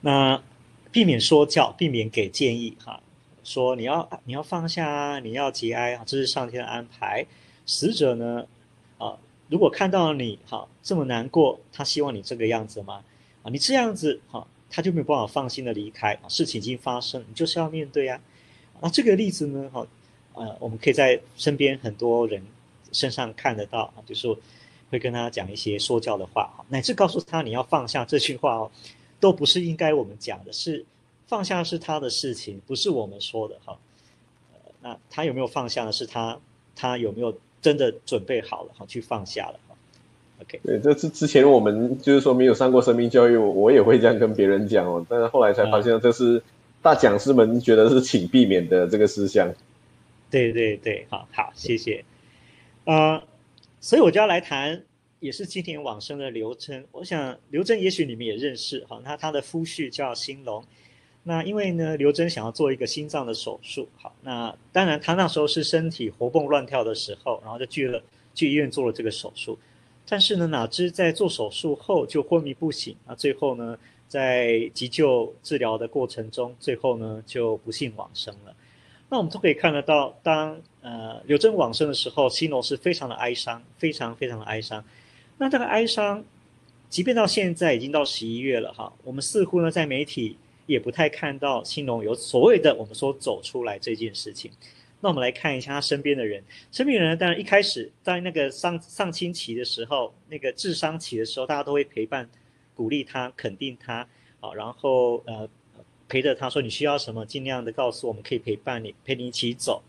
[0.02, 0.43] 那
[0.91, 3.02] 避免说教，避免给建议，哈。
[3.43, 7.26] 说你要你要放下啊，你要节哀啊，这是上天的安排。
[7.66, 8.45] 死者呢，
[8.98, 9.18] 啊，
[9.48, 13.06] 如果看到你哈这么难过，他希望你这个样子吗？
[13.43, 16.20] 啊，你这样子哈，他就没有办法放心的离开。
[16.28, 18.20] 事情已经发生，你就是要面对啊。
[18.82, 19.88] 那这个例子呢，哈，
[20.34, 22.43] 呃，我们可以在身边很多人
[22.91, 24.28] 身上看得到啊，就是
[24.90, 28.72] 会跟他讲一些说教的话，乃至告诉他你要放下这句话哦，
[29.20, 30.86] 都不是应该我们讲的，是。
[31.30, 33.78] 放下是他的事情，不是我们说的哈。
[34.54, 35.92] 呃，那他有没有放下呢？
[35.92, 36.40] 是他，
[36.74, 39.76] 他有没有真的准备好了哈，去放下了哈
[40.42, 40.58] ？OK。
[40.64, 45.06] 对，这之之前我们就是说没有上过生命教育，我我也会这样跟别人讲哦。
[45.10, 46.42] 但是后来才发现，这是
[46.82, 49.54] 大讲师们觉得是请避免的这个思想。
[50.32, 52.06] 对对对，好好，谢谢。
[52.86, 53.22] 呃，
[53.80, 54.84] 所以我就要来谈，
[55.19, 56.86] 也是今年往生的刘真。
[56.91, 60.63] 我想刘真也许你们也认识哈，那他的夫婿叫兴隆。
[61.23, 68.01] 那因为呢，刘真想要做一个心脏的手术，好，那当然他那时候是身体活蹦乱跳的时候，然后就去了
[68.34, 69.59] 去医院做了这个手术，
[70.07, 78.55] 但是呢，哪知在做手术后就昏迷不醒，那最后呢，在急救治疗的过程中，最后呢就不幸往生了。
[79.10, 84.84] 那我们都可以看得到，当呃刘真往生的时候，兴隆是非常的哀伤，非常非常的哀伤。
[85.38, 86.24] 那这个哀伤，
[86.89, 90.38] 即便到现在已经到十一月了哈，我们似乎呢在媒体。
[90.68, 94.51] 也不太看到新农有所谓的我们说走出来这件事情。
[94.99, 96.43] 那我们来看一下他身边的人，
[96.74, 102.30] 身边的人当然一开始在那个丧丧亲期的时候，那个治丧期的时候，大家都会陪伴、
[102.76, 104.05] 鼓励他、肯定他，
[104.41, 105.47] 好，然后呃
[106.08, 109.84] 陪着他说你需要什么，尽量的告诉我们，可以陪伴你，陪你一起走。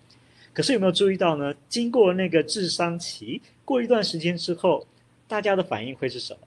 [0.53, 1.55] 可是有没有注意到呢？
[1.69, 4.87] 经过那个智商期，过一段时间之后，
[5.29, 6.41] 大家的反应会是什么？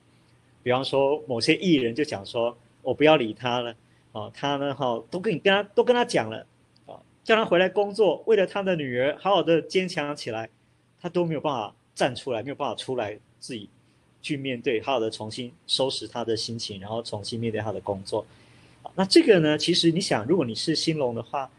[0.64, 3.74] 比方说某些艺人就讲说，我不要理他了。
[4.12, 6.46] 哦，他呢，哈、都跟你跟他都跟他讲了，
[6.86, 10.50] 啊，叫他回来工作，为了他的女儿，好好的坚强起来，
[11.00, 13.70] 他都没有办法站出来，没有办法出来自己
[14.22, 18.26] 去面对，好好的重新收拾他的心情，然后重新面对他的工作。
[18.96, 21.50] 那这个呢，其实你想，如果你是兴隆的话，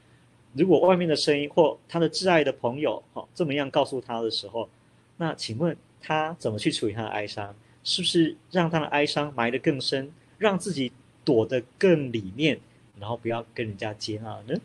[0.55, 4.69] 如果外面的声音或他的挚爱的朋友，哈、哦，这么样告诉他的时候，
[5.17, 7.55] 那请问他怎么去处理他的哀伤？
[7.85, 10.93] 是不是让他的哀伤埋得更深，让自己？
[11.25, 12.59] 躲得更里面，
[12.99, 14.61] 然后不要跟人家接纳呢。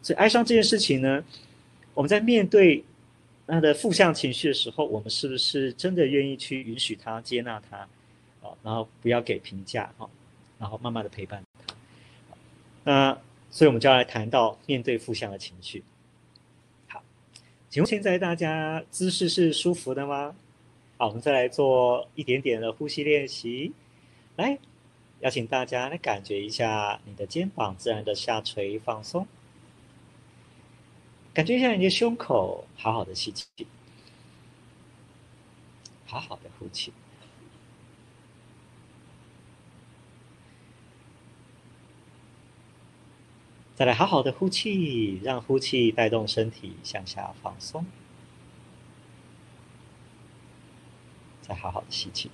[0.00, 1.22] 所以哀伤这件事情呢，
[1.92, 2.82] 我们在面对
[3.46, 7.76] 他的负向情绪的时候，我们是不是真的愿意去允许他、接纳他？
[8.40, 10.08] 啊，然后不要给评价哈，
[10.58, 11.74] 然后慢慢的陪伴他。
[12.84, 13.18] 那
[13.50, 15.82] 所以我们就要来谈到面对负向的情绪。
[16.88, 17.02] 好，
[17.68, 20.36] 请问现在大家姿势是舒服的吗？
[20.96, 23.72] 好，我们再来做一点点的呼吸练习，
[24.36, 24.58] 来。
[25.20, 29.26] 邀请大家来感觉一下你的肩膀自然的下垂放松，
[31.32, 33.46] 感觉一下你的胸口，好好的吸气，
[36.04, 36.92] 好好的呼气。
[43.74, 47.84] 再来好好的呼气，让呼气带动身体向下放松。
[51.42, 52.30] 再好好的吸气。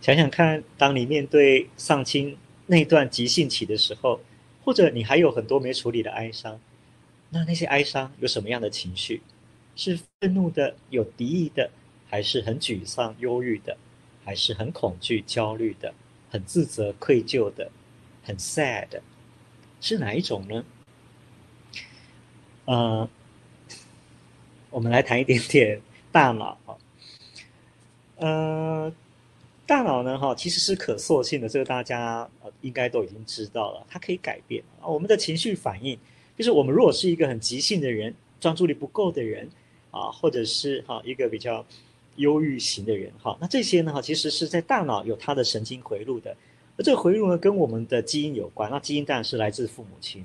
[0.00, 2.36] 想想看，当你面对丧亲
[2.66, 4.20] 那段急性期的时候，
[4.64, 6.60] 或者你还有很多没处理的哀伤，
[7.30, 9.20] 那那些哀伤有什么样的情绪？
[9.74, 11.68] 是愤怒的、有敌意的，
[12.08, 13.76] 还是很沮丧、忧郁的，
[14.24, 15.92] 还是很恐惧、焦虑的，
[16.30, 17.72] 很自责、愧疚的？
[18.24, 18.88] 很 sad，
[19.80, 20.64] 是哪一种呢？
[22.64, 23.08] 呃，
[24.70, 26.78] 我们来谈一点点大脑哈。
[28.16, 28.90] 呃，
[29.66, 34.88] 大脑呢哈，其实是可塑性的，这个大家呃应该都已经知道了，它可以改变啊。
[34.88, 35.98] 我们的情绪反应，
[36.38, 39.46] 就是我们如果是一个很急性的人，专注力不够的人
[39.90, 41.66] 啊，或者是哈一个比较
[42.16, 46.34] 忧郁型的人哈，那这些呢哈，其实是在大脑有它的神经回路的。
[46.76, 48.68] 而这个回路呢，跟我们的基因有关。
[48.68, 50.24] 那基因当然是来自父母亲，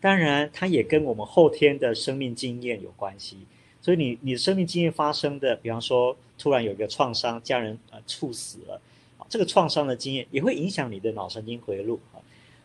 [0.00, 3.38] 当然它也跟我们后天的生命经验有关系。
[3.82, 8.80] 所以你你的生命经验发生的，比方说突然有一个创伤，家人呃猝死了，
[9.28, 12.16] 这个创伤的经验也会影响你的脑神经回路啊。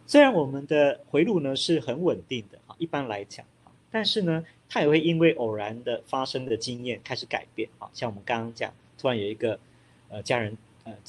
[0.07, 7.89] 虽然我们的回路呢是很稳定的啊，一般来讲啊，但是呢，它也会因为偶然的发生的经验开始改变啊。
[7.93, 9.59] 像我们刚刚讲，突然有一个
[10.07, 10.57] 呃家人。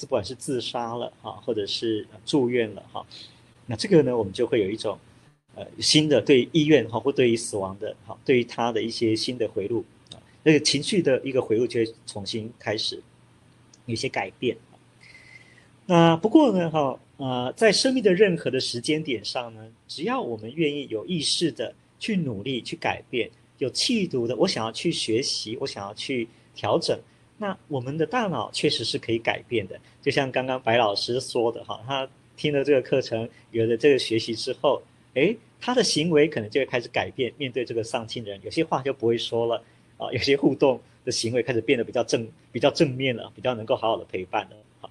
[0.00, 3.06] 不管是自杀了哈，或者是住院了哈，
[3.66, 4.98] 那这个呢，我们就会有一种
[5.54, 13.02] 呃新的对医院哈，或对于死亡的哈，对于他的一些新的回路啊，那个情绪的一个回路就会重新开始
[13.86, 14.56] 有些改变。
[15.86, 26.98] 那不过呢哈，呃，在生命的任何的时间点上呢，只要我们愿意有意识的去努力去改变，有气度的，我想要去学习，我想要去调整。
[27.42, 34.82] 那我们的大脑确实是可以改变的，就像刚刚白老师说的哈，他听了这个课程，有了这个学习之后，
[35.14, 39.56] 诶，他的行为可能就会开始改变，面对这个丧亲人，有些话就不会说了
[39.96, 44.56] 啊，有些互动的行为开始变得比较正，比较正面了，比较能够好好的陪伴了。
[44.82, 44.90] 好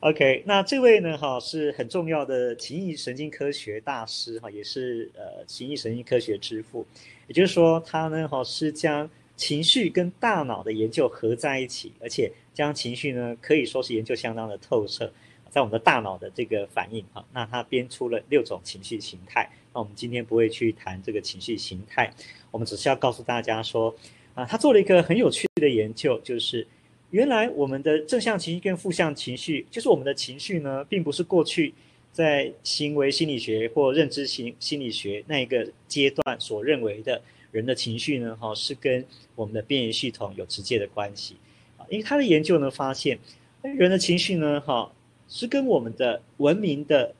[0.00, 6.86] ，OK，那这位呢哈是很重要的情意神经科学大师哈，也是呃情意神经科学之父，
[7.28, 9.08] 也就是说他呢哈是将。
[9.36, 15.12] 情绪跟大脑的研究合在一起，而且将情绪呢可以说是研究相当的透彻，
[15.50, 19.50] 在我们的大脑的这个反应啊，那他编出了六种情绪形态。
[19.72, 22.12] 那我们今天不会去谈这个情绪形态，
[22.52, 23.92] 我们只是要告诉大家说，
[24.34, 26.64] 啊，他做了一个很有趣的研究，就是
[27.10, 31.74] 原来我们的正向情绪跟负向情绪，就是我们的情绪呢，并不是过去
[32.12, 37.20] 在行为心理学或认知心心理学那一个阶段所认为的。
[37.54, 41.36] 人的情绪呢，哈，是跟我们的边缘系统有直接的关系，
[41.78, 43.16] 啊，因为他的研究呢发现，
[43.62, 44.90] 人的情绪呢，哈，
[45.28, 47.14] 是跟我们的文明的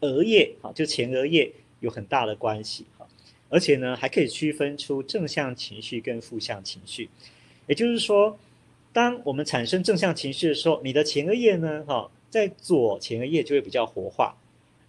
[0.00, 3.08] 额叶，哈，就前额叶有很大的关系，哈，
[3.48, 7.08] 而且呢，还可以区分出正向情绪跟负向情绪，
[7.66, 8.38] 也就是说，
[8.92, 14.36] 当我们产生正向情绪的时候，你的前额叶呢，哈，在左前额叶就会比较活化，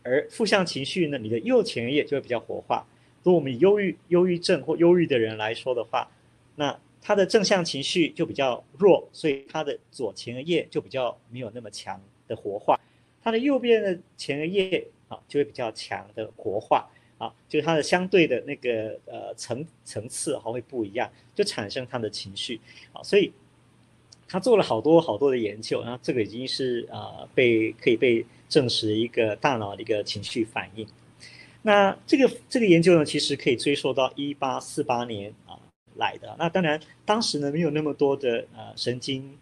[0.04, 2.86] 而负向情绪呢，你的右前额叶就会比较活化。
[3.24, 6.10] 如果我们忧郁、忧郁症或忧郁的人来说的话，
[6.56, 12.80] 那他的正向情绪就比较弱，所以他的左前额叶就比较没有那么强的活化，
[13.24, 22.60] 他的右边的前额叶啊就会比较强的活化啊，就是它的相对的那个呃层层次还会不一样，就产生他的情绪
[22.94, 23.32] 啊，所以
[24.28, 30.86] 他做了好多好多的研究，然后这个已经是啊、呃、被可以被证实一个大脑的一个情绪反应。
[31.62, 35.60] 那这个这个研究呢，其实可以追溯到一八四八年啊
[35.96, 36.34] 来的。
[36.40, 39.38] 那当然，当时呢没有那么多的呃神经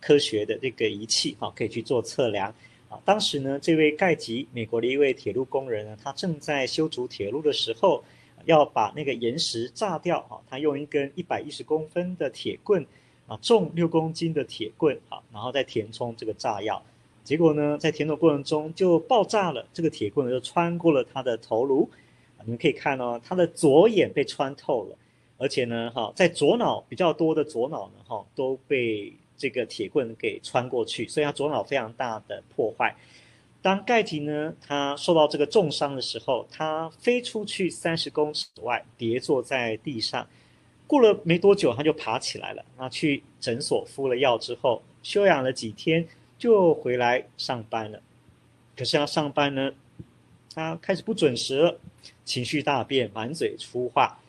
[0.00, 2.54] 科学的这个仪器啊，可以去做测量
[2.88, 3.00] 啊。
[3.04, 8.04] 当时呢，这位盖吉，美国的一位铁路工人呢，他正在修筑铁路的时候，
[8.44, 10.38] 要把那个岩石炸掉啊。
[10.48, 12.86] 他用一根一百一十公分的铁棍
[13.26, 16.80] 啊，重六公斤的铁棍啊，然后再填充这个炸药。
[17.26, 21.90] 结果呢，在填充过程中就爆炸了，这个铁棍就穿过了他的头颅，
[22.44, 24.96] 你们可以看哦，他的左眼被穿透了，
[25.36, 32.94] 而且呢，哈，在左脑比较多的左脑呢，哈，都被这个铁棍给穿过去，所以他左脑非常大的破坏。
[33.60, 40.24] 当盖提呢，他受到这个重伤的时候，他飞出去三十公尺外，跌坐在地上，
[40.86, 42.64] 过了没多久，他就爬起来了。
[42.78, 46.06] 那去诊所敷了药之后，休养了几天。
[46.46, 48.00] 就回来上班了，
[48.76, 49.72] 可是要上班呢，
[50.54, 51.80] 他开始不准时了，
[52.24, 54.22] 情绪大变，满嘴粗话。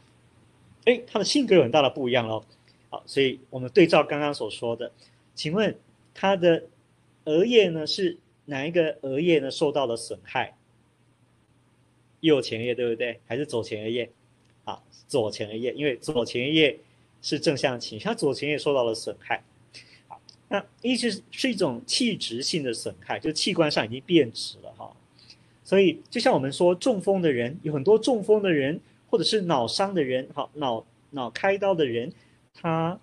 [0.85, 2.43] 哎，他的性格有很大的不一样喽。
[2.89, 4.91] 好，所以我们对照刚刚所说的，
[5.35, 5.77] 请问
[6.15, 6.63] 他的
[7.25, 10.55] 额叶呢是哪一个额叶呢受到了损害？
[12.21, 13.19] 右前叶对不对？
[13.27, 14.09] 还是左前额叶？
[14.63, 16.79] 好，左前额叶，因为左前额叶
[17.21, 19.43] 是正向情绪，他左前额叶受到了损害。
[20.49, 24.91] 那一直是一种器质性的损害，就器官上已经变质了哈。
[25.63, 28.79] 所以就像我们说中风的人，有很多中风的人，
[29.09, 32.11] 或者是脑伤的人，哈，脑脑开刀的人，
[32.53, 32.99] 他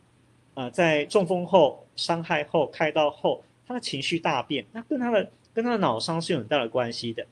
[0.55, 7.27] 啊在中风后、伤害后、开刀后，他的情绪大变，那跟他的跟他的脑伤是有很大的关系的。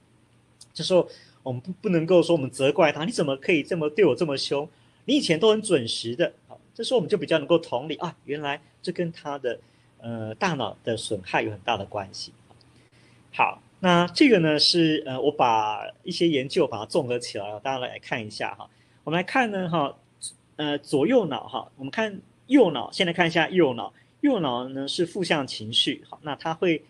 [0.73, 1.09] 这时候。
[1.45, 4.69] 我们不不能够说我们责怪他，你怎么可以这么对我这么凶？
[5.07, 9.59] 你以前都很准时的，好，这时候我们就比较能够同理啊，原来这跟他的
[10.03, 12.33] 呃大脑的损害有很大的关系。
[13.33, 18.69] 好，那这个呢是呃我把一些研究把它综合起来了，大家来看一下哈。
[19.05, 19.97] 我们来看呢哈，
[20.57, 26.83] 呃左右脑哈，我们看右脑，先来看一下右脑，右脑呢是负向情绪，好，那它会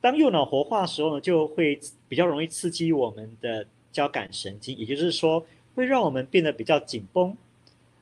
[0.00, 3.66] 当右脑活化的时候呢，就会比较容易刺激我们的。
[3.94, 5.46] 交感神经，也就是说，
[5.76, 7.36] 会让我们变得比较紧绷，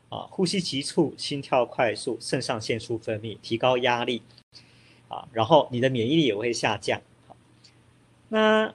[0.08, 4.22] 啊，呼吸急促，心跳快速，肾上腺素分泌，提高压力，
[5.12, 6.98] 啊，然后你的免疫力也会下降。
[7.28, 7.36] 好，
[8.30, 8.74] 那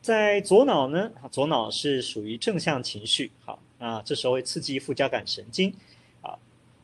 [0.00, 1.12] 在左脑呢？
[1.30, 5.74] 左脑是属于正向情绪，好，那这时候会刺激副交感神经，
[6.22, 6.38] 啊，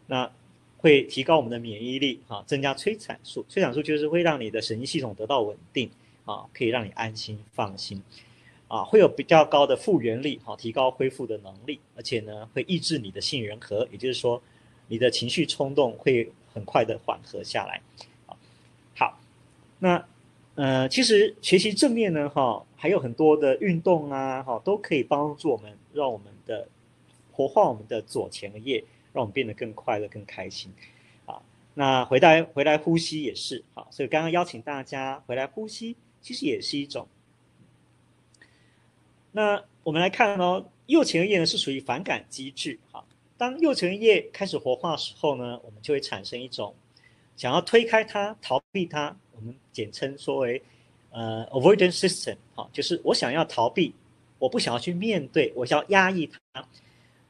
[0.07, 0.31] 那
[0.77, 5.91] 会提高我们的免疫力，啊，增加催产素，催产素就是会让你的神经系统得到稳定，
[6.27, 8.03] 啊，可以让你安心放心。
[8.69, 14.43] 啊，会有比较高的复原力，好，提高恢复的能力，而且呢，会抑制你的杏仁核，也就是说，
[14.89, 17.83] 你的情绪冲动会很快的缓和下来。
[18.95, 19.21] 好，
[19.79, 20.03] 那
[20.55, 26.67] 呃，其实学习正念呢，哈，还有很多的运动啊，哈，都可以帮助我们，让我们的
[27.31, 28.83] 活化我们的左前额叶，
[29.13, 30.73] 让我们变得更快乐、更开心。
[31.27, 31.43] 啊，
[31.75, 37.07] 那回来回来呼吸也是，好，所以刚刚邀请大家回来呼吸，其实也是一种。
[39.33, 42.79] 那我们来看哦，右前额叶呢是属于反感机制。
[42.91, 43.05] 哈，
[43.39, 46.75] 当右前额叶开始活化的时候呢，我们就会产生一种
[47.37, 50.63] 想要推开它、逃避它，我们简称说为
[51.11, 52.37] 呃 avoidance system。
[52.55, 53.95] 哈，就是我想要逃避，
[54.39, 56.67] 我不想要去面对，我想要压抑它。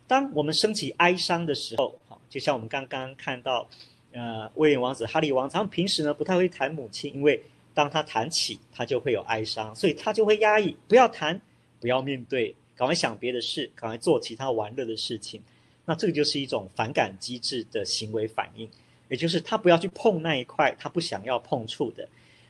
[0.07, 3.69] 当我们升起哀伤的时候，哈，就像我们刚刚看到，
[4.13, 7.43] 呃，威廉王子、哈利王子，他们平时呢不太会谈母亲，因为
[7.75, 11.41] 当他谈起，他就会有哀伤，所以他就会压抑，不要谈。
[11.79, 15.43] 不要面对，赶快想别的事，赶快做其他玩乐的事情。
[15.87, 18.69] 那这个就是一种反感机制的行为反应，
[19.09, 22.07] 也就是他不要去碰那一块他不想要碰触的。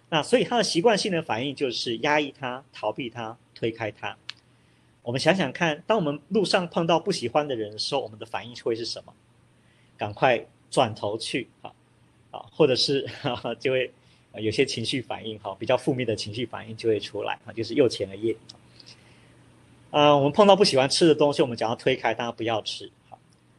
[0.09, 4.16] 那所以他的习惯性的反应就是压抑他、逃避他、推开他。
[5.03, 9.12] 我们想想看，当我们路上碰到不喜欢的人的时候，我们的反应会是什么？
[9.97, 11.72] 赶快转头去啊
[12.30, 13.91] 啊，或者是哈 哈就会
[14.34, 18.37] 有些情绪反应哈，比较负面的情绪反应就会出来啊，就是右前额叶。
[19.91, 22.91] 啊、我们碰到不喜欢吃的东西，我们讲要推开，大家不要吃。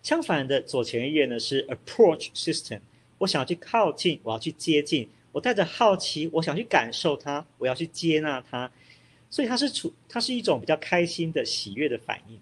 [0.08, 2.80] 相反的，左前额叶呢是 approach system，
[3.18, 8.72] 我想要去靠近，我要去接近，我带着好奇，我想去感受它，我要去接纳它，
[9.30, 12.40] 所以它是处，它是一种比较开心的喜悦的反应。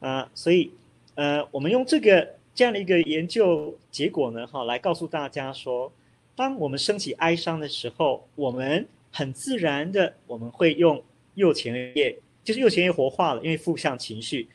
[0.00, 0.70] 啊、所以
[1.14, 5.92] 呃，我们用这个这样的一个研究结果呢，哈，来告诉大家说，
[6.34, 11.04] 当我们升起哀伤的时候，我们很自然的我们会用
[11.34, 12.18] 右前额叶。
[12.42, 14.48] 就是右前叶活化了，因为负向情绪。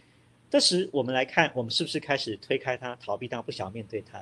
[0.49, 4.19] 这时我们来看，我们是不是开始推开他、逃避他、不想面对他？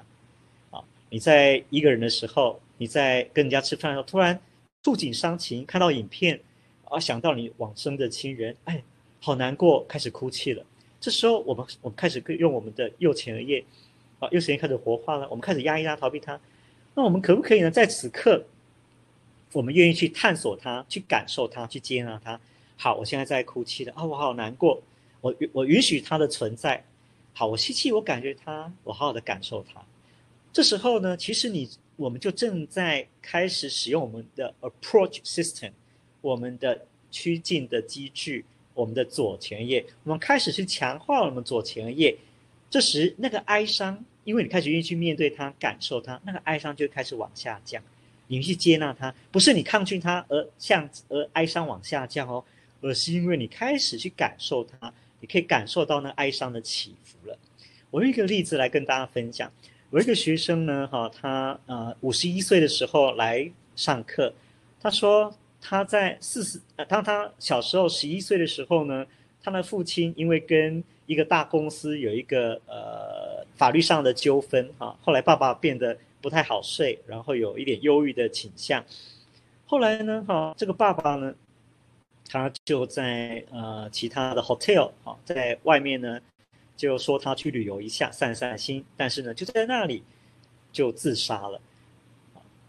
[0.71, 4.39] 啊，你在一个人的时候，你在跟人家吃饭的时候，突然
[4.83, 6.39] 触景伤情，看到影片，
[6.85, 8.83] 啊，想到你往生的亲人，哎，
[9.19, 10.65] 好难过，开始哭泣了。
[10.99, 13.63] 这时候我们我们开始用我们的右前额叶，
[14.19, 16.39] 啊，右前叶开始活化了，我们开始压抑它、逃避它。
[16.95, 17.69] 那我们可不可以呢？
[17.69, 18.43] 在此刻，
[19.53, 22.39] 我们愿意去探索它、去感受它、去接纳它？
[22.77, 24.81] 好，我现在在哭泣了啊，我好难过，
[25.25, 26.83] 我我允许它的存在。
[27.33, 29.83] 好，我吸气，我感觉它，我好好的感受它。
[30.53, 35.71] 这时候呢，其实你我们就正在开始使用我们的 approach system，
[36.21, 38.45] 我们的趋近的机制，
[38.75, 42.15] 我们的左前叶，我们开始去强化我们左前叶。
[42.69, 47.81] 这时那个哀伤，因为你开始愿意去面对它、感受它，那个哀伤就开始往下降。
[48.27, 52.43] 你去接纳它，不是你抗拒它而向而哀伤往下降哦。
[52.81, 54.93] 而是因为你开始去感受它，
[55.25, 57.37] 可以感受到那哀伤的起伏了。
[57.91, 59.51] 我用一个例子来跟大家分享。
[59.91, 64.33] 有一个学生呢，哈，他呃五十一岁的时候来上课，
[64.81, 66.59] 他说他在四十，
[66.89, 69.05] 当他小时候十一岁的时候呢，
[69.41, 78.83] 他的父亲因为跟一个大公司有一个呃法律上的纠纷啊，后来爸爸变得不太好睡，然后有一点忧郁的倾向。
[79.67, 81.33] 后来呢，哈，这个爸爸呢，
[82.27, 86.19] 他就在呃其他的 hotel 啊，在外面呢，
[86.75, 90.03] 就说他去旅游一下，散散心，但是呢，就在那里
[90.71, 91.61] 就自杀了。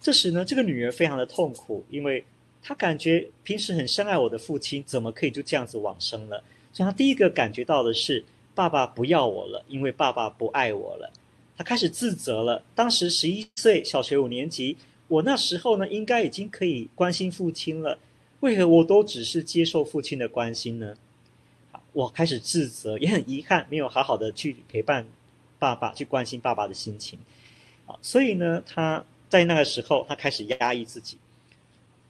[0.01, 2.25] 这时呢，这个女儿非常的痛苦，因为
[2.63, 6.43] 她感觉平时很深爱我的父亲，怎么可以就这样子往生了？
[6.73, 11.11] 所以她第一个感觉到的是，爸爸不要我了，因为爸爸不爱我了。
[11.57, 12.63] 她开始自责了。
[12.75, 14.77] 当时十一岁，小学五年级，
[15.09, 17.99] 我那时候呢，应该已经可以关心父亲了，
[18.41, 20.95] 为何我都只是接受父亲的关心呢？
[21.93, 25.07] 我开始自责，也很遗憾，没有好好的去陪伴
[25.59, 27.19] 爸爸，去关心爸爸的心情。
[27.87, 31.17] 啊，所以呢，他在那个时候，他开始压抑自己，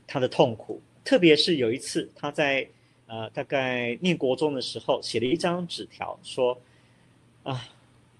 [0.09, 0.81] 他的痛苦。
[1.05, 2.68] 特别是有一次，他在
[3.07, 6.59] 呃大概念国中的时候，写了一张纸条，说
[7.45, 7.68] ：“啊，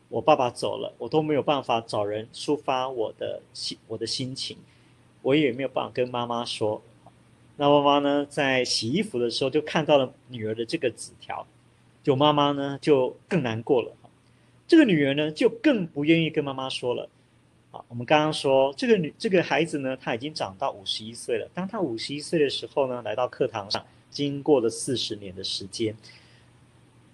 [0.09, 4.57] 我爸爸走了，我都没有办法找人抒发我的心，我的心情，
[5.22, 6.80] 我也没有办法跟妈妈说。”
[7.59, 11.46] 那妈妈呢，在洗衣服的时候就看到了女儿的这个纸条，
[12.02, 13.90] 就妈妈呢就更难过了。
[14.68, 17.09] 这个女儿呢就更不愿意跟妈妈说了。
[17.70, 21.48] 啊，我们刚刚说这个女这个孩子呢，她已经长到五十一岁了。
[21.54, 25.96] 当她五十一岁的时候呢，来到课堂上，经过了四十年的时间。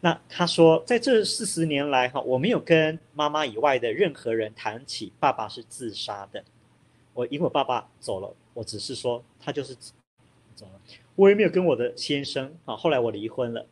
[0.01, 6.43] 那她说，在这四十年来哈，我没有跟妈妈以外的任何人谈起爸爸是自杀的。
[7.15, 9.77] 我因为我爸爸走了，我只是说他就是。
[11.15, 13.67] 我也没有跟我的先生啊，后来我离婚了，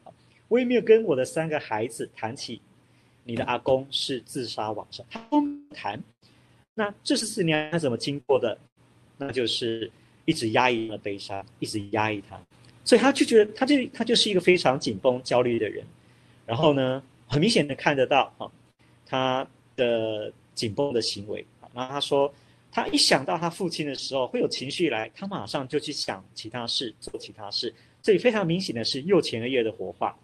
[0.48, 2.60] 我也没有跟我的三个孩子谈起
[3.24, 6.02] 你的阿公是自杀往生，他都没谈。
[6.74, 8.58] 那这十四年他怎么经过的？
[9.16, 9.90] 那就是
[10.24, 12.40] 一直压抑了悲伤，一直压抑他，
[12.84, 15.84] 所以他就觉得他就他就是一个非常紧绷、焦虑的人。
[16.46, 18.50] 然后呢，很明显的看得到啊，
[19.06, 21.46] 他的紧绷的行为。
[21.74, 22.32] 然后他说。
[22.72, 27.74] 他一想到他父亲的时候会有情绪来，他马上就去想其他事，做其他事。
[28.02, 30.16] 这里非常明显的是右前额叶的活化。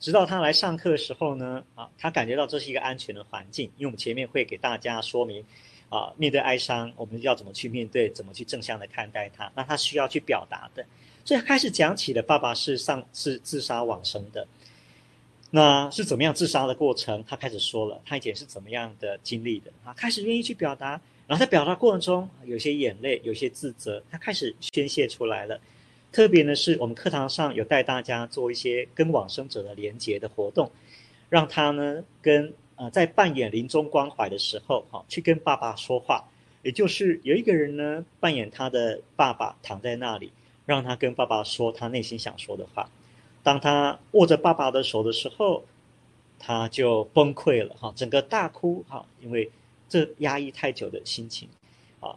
[0.00, 5.44] 直到他来上课的时候呢，啊，他感觉到这是一个安全的环境，因为我们前面会给大家说明，
[5.88, 9.50] 啊，面对哀伤我们要怎么去面对，怎么去正向的看待它。
[9.56, 10.86] 那他需要去表达的，
[11.24, 14.46] 所以开始讲起了爸爸是上是自杀往生的。
[15.50, 17.24] 那是怎么样自杀的过程？
[17.26, 19.94] 他开始说了，他以前是怎么样的经历的啊？
[19.94, 25.58] 开始愿意去表达，然后在表达过程中，有些眼泪，有些自责，他开始宣泄出来了。
[26.12, 30.70] 特别呢，是我们课堂上有带大家做一些跟往生者的连结的活动，
[31.30, 36.24] 让他呢跟呃在扮演临终关怀的时候，哈，去跟爸爸说话，
[36.62, 40.30] 也就是有一个人呢扮演他的爸爸躺在那里，
[40.66, 42.90] 让他跟爸爸说他内心想说的话。
[43.48, 45.64] 当他握着爸爸的手的时候，
[46.38, 49.50] 他就崩溃了哈，整个大哭哈，因为
[49.88, 51.48] 这压抑太久的心情
[51.98, 52.14] 啊，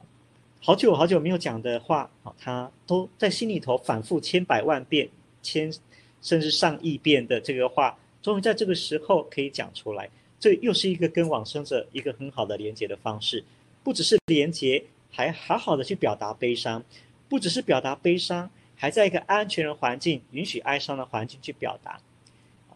[0.59, 5.07] 好久好久没有讲的话啊，他都在心里头反复千百万遍、
[5.41, 5.73] 千
[6.21, 10.09] 甚至上亿遍的这个话，终于在这个时候可以讲出来。
[10.37, 13.41] 这又是一个跟往生者一个很好的连接的方式，
[13.85, 16.83] 不只是连接，还好好的去表达悲伤，
[17.29, 18.51] 不只是表达悲伤。
[18.81, 21.99] 还在一个安全的环境，允许哀伤的环境去表达。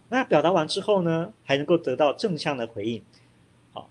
[0.09, 3.01] 那表达完之后呢，还能够得到正向的回应。
[3.73, 3.89] 好，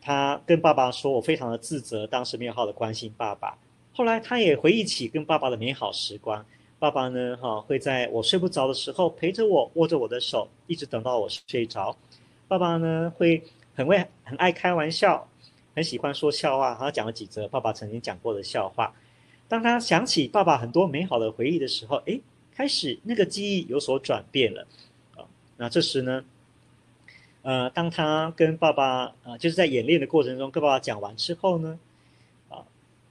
[0.00, 3.58] 他跟爸爸说：“我非常的自责，当时没有好的关心爸爸。”
[3.92, 6.46] 后来他也回忆起跟爸爸的美好时光。
[6.78, 11.96] 爸爸呢，哈，会在我睡不着的时候陪着我，握着我的手，一直等到我睡着。
[12.46, 13.42] 爸爸呢，会
[13.74, 15.26] 很会很爱开玩笑，
[15.74, 16.76] 很喜欢说笑话。
[16.78, 18.94] 他讲了几则爸爸曾经讲过的笑话。
[19.48, 22.20] 当他想起爸爸很多美好的回忆的时候，诶，
[22.52, 24.66] 开始那个记忆有所转变了，
[25.14, 25.22] 啊，
[25.56, 26.24] 那这时呢，
[27.42, 31.78] 呃，当他跟爸爸啊，就是在演练的过程中跟爸爸讲完之后呢，
[32.48, 32.66] 啊，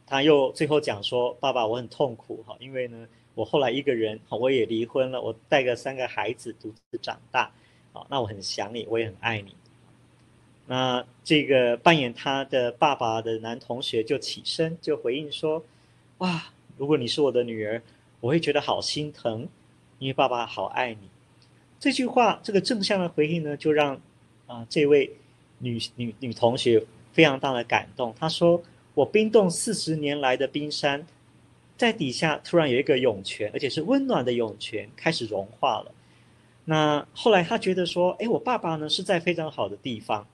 [0.05, 7.49] 他又最后讲说，爸爸，我很痛苦哈，因为呢，我后来一个人，我也离婚了，我带个三个孩子独自长大，
[7.93, 9.55] 啊，那我很想你，我也很爱你。
[10.67, 15.63] 那这个扮演他的爸爸的男同学就起身就回应说。
[16.19, 16.45] 哇！
[16.77, 17.81] 如果你是我的女儿，
[18.19, 19.47] 我会觉得好心疼，
[19.97, 21.09] 因为爸爸好爱你。
[21.79, 23.99] 这句话，这个正向的回应呢，就让
[24.45, 25.15] 啊、这位
[25.59, 28.13] 女女女同学非常大的感动。
[28.19, 28.61] 她说
[28.93, 31.07] ：“我冰冻四十年来的冰山，
[31.77, 35.91] 在底下突然有一个涌泉，而且是温暖的涌泉，开始融化了。”
[36.65, 40.27] 那后来她觉得说：“哎，我爸爸呢是在非常好的地方。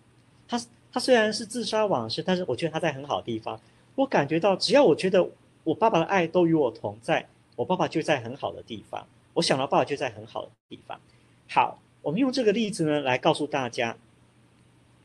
[0.47, 0.59] 他
[0.91, 3.59] 他虽然是自杀往事，但是我觉得他在很好的地方。
[3.95, 5.29] 我感觉到，只要我觉得。”
[5.63, 10.99] 我爸爸的爱都与我同在，我爸爸就在很好的地方，我想到爸爸就在很好的地方。
[11.47, 13.97] 好，我们用这个例子呢来告诉大家，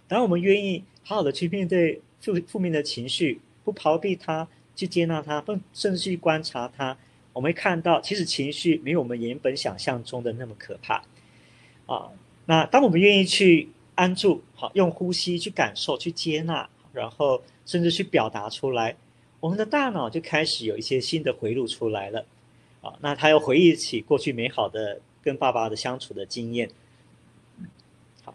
[0.09, 5.44] 当我们愿意好好的去面对负负面的情绪，不逃避它，去接纳它，
[5.74, 6.96] 甚至去观察它，
[7.32, 11.02] 我们会看到，其实情绪没有我们原本想象中的那么可怕。
[11.86, 12.11] 啊，
[12.46, 18.96] 那当我们愿意去安住，好，用呼吸去感受、去接纳，然后甚至去表达出来，
[19.41, 22.24] 我们的大脑就开始有一些新的回路出来了。
[22.82, 26.70] 啊，那他又回忆起过去美好的跟爸爸的相处的经验。
[28.24, 28.34] 好，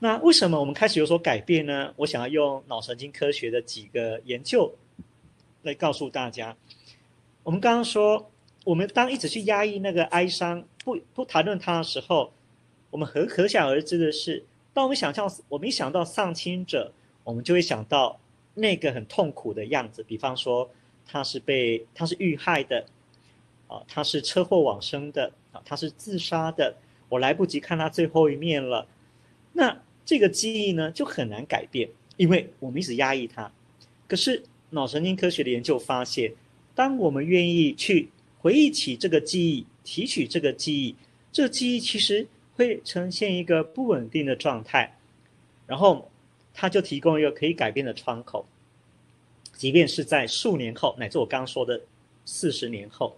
[0.00, 1.92] 那为什么我们开始有所改变呢？
[1.96, 4.74] 我想要用脑神经科学的几个研究
[5.62, 6.56] 来告诉大家。
[7.42, 8.30] 我们刚刚说，
[8.64, 12.32] 我们当一直去压抑那个哀伤，不不谈论它的时候。
[12.90, 14.44] 我们很可想而知的是，
[14.74, 16.92] 当我们想象我们一想到丧亲者，
[17.22, 18.18] 我们就会想到
[18.54, 20.02] 那个很痛苦的样子。
[20.02, 20.70] 比方说，
[21.06, 22.86] 他是被他是遇害的，
[23.66, 26.76] 啊，他是车祸往生的，啊，他是自杀的，
[27.08, 28.86] 我来不及看他最后一面了。
[29.52, 33.50] 那这个记忆呢，就很难改变，因为我们一直压抑它。
[34.06, 36.32] 可是脑神经科学的研究发现，
[36.74, 40.96] 当我们愿意去回忆起这个记忆，提取这个记忆，
[41.32, 42.26] 这个记忆其实。
[42.56, 44.98] 会呈现一个不稳定的状态，
[45.66, 46.09] 然后
[46.60, 48.44] 它就提供一个可以改变的窗口，
[49.54, 51.80] 即便是在数年后，乃至我刚刚说的
[52.26, 53.16] 四十年后，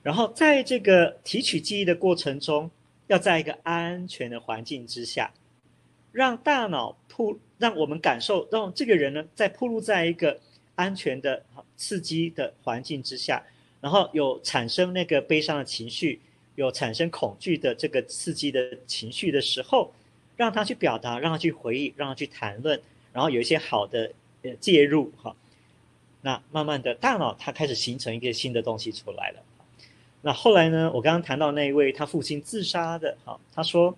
[0.00, 2.70] 然后在这个提取记忆的过程中，
[3.08, 5.32] 要在一个安全的环境之下，
[6.12, 10.38] 让大脑铺，让我们感受，让这个人呢在暴露在一个
[10.76, 11.44] 安全的
[11.76, 13.44] 刺激的环境之下，
[13.80, 16.20] 然后有产生那个悲伤的情绪。
[16.54, 19.90] 有产生恐惧的这个刺激的情绪的时候，
[20.36, 22.80] 让他去表达，让他去回忆，让他去谈论，
[23.12, 24.12] 然后有一些好的
[24.42, 25.36] 呃介入哈，
[26.20, 29.42] 那慢慢的大脑它开始形成一个新的东西出来了。
[30.22, 33.96] 那后来呢，我刚刚谈到那一位他父亲自杀的哈，他说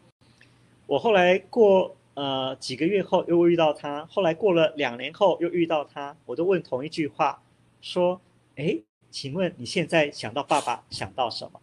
[0.86, 7.42] 我后来过呃几个月后又遇到他，后来过了两年后又遇到他，我都问同一句话，
[7.82, 8.20] 说
[8.56, 8.78] 哎，
[9.10, 11.60] 请问你现在想到爸爸想到什么？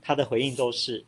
[0.00, 1.04] 他的回应都是，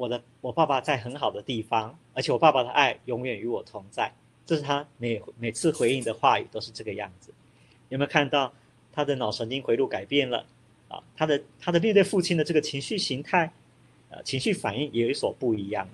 [0.00, 4.10] 我的我爸爸在很好的地方，而且我爸爸的爱永远与我同在。
[4.46, 7.30] 这是他每每次回应的话语都是这个样子。
[7.90, 8.50] 有没有看到
[8.94, 10.46] 他的脑神经回路改变了？
[10.88, 13.52] 啊，他的他的面对父亲的这个情绪形态，
[14.08, 15.92] 呃，情绪反应也有所不一样了。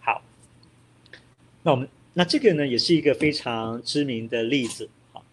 [0.00, 0.20] 好，
[1.62, 4.90] 那我们那这个呢，也是一个非常知名的例子。
[5.12, 5.24] 好，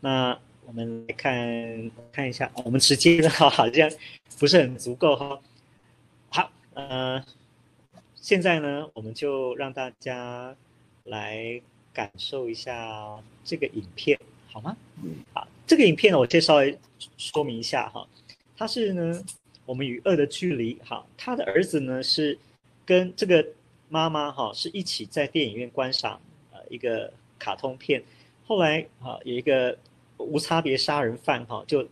[0.00, 0.38] 那。
[0.66, 3.90] 我们来看看一下，我们时间 好像
[4.38, 5.38] 不是很足够哈。
[6.74, 7.24] 呃，
[8.14, 10.54] 现在呢，我们就让大家
[11.04, 11.60] 来
[11.92, 14.18] 感受一下这个影片，
[14.50, 14.76] 好吗？
[15.32, 16.78] 好，这个影片呢，我先稍微
[17.16, 18.06] 说明一下哈。
[18.56, 19.24] 他是呢，
[19.64, 20.74] 我们与恶的距离。
[20.84, 22.38] 哈，他的儿子呢是
[22.84, 23.44] 跟这个
[23.88, 26.20] 妈妈哈是一起在电影院观赏
[26.52, 28.02] 呃一个卡通片，
[28.46, 29.76] 后来啊有一个。
[30.16, 31.86] 无差别杀人犯哈就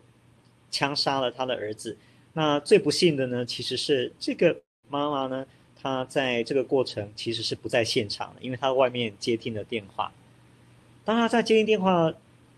[0.71, 1.99] 枪杀了他的儿子。
[2.33, 4.57] 那最不幸的呢，其实是这个
[4.93, 5.47] 妈妈呢，
[5.81, 10.13] 她在这个过程其实是不在现场的，因为她外面接听了电话。
[11.05, 12.13] 当她在接听电话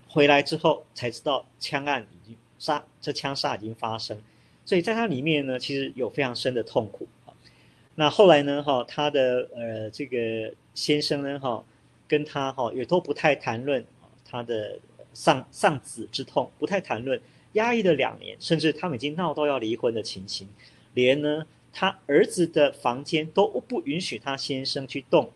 [0.08, 4.20] 回来之后，才知道枪案已经杀，这枪杀已经发生。
[4.66, 7.06] 所以在她里面呢，其实有非常深的痛苦。
[7.94, 11.64] 那后来呢，哈，她的呃这个先生呢，哈，
[12.08, 13.84] 跟她哈也都不太谈论
[14.28, 14.78] 她的。
[15.16, 17.20] 丧丧子之痛不太谈论，
[17.52, 20.48] 压抑了两年，甚至他们已经闹到要离婚的情形，
[20.92, 25.30] 连呢他儿子的房间都不允许他先生去动。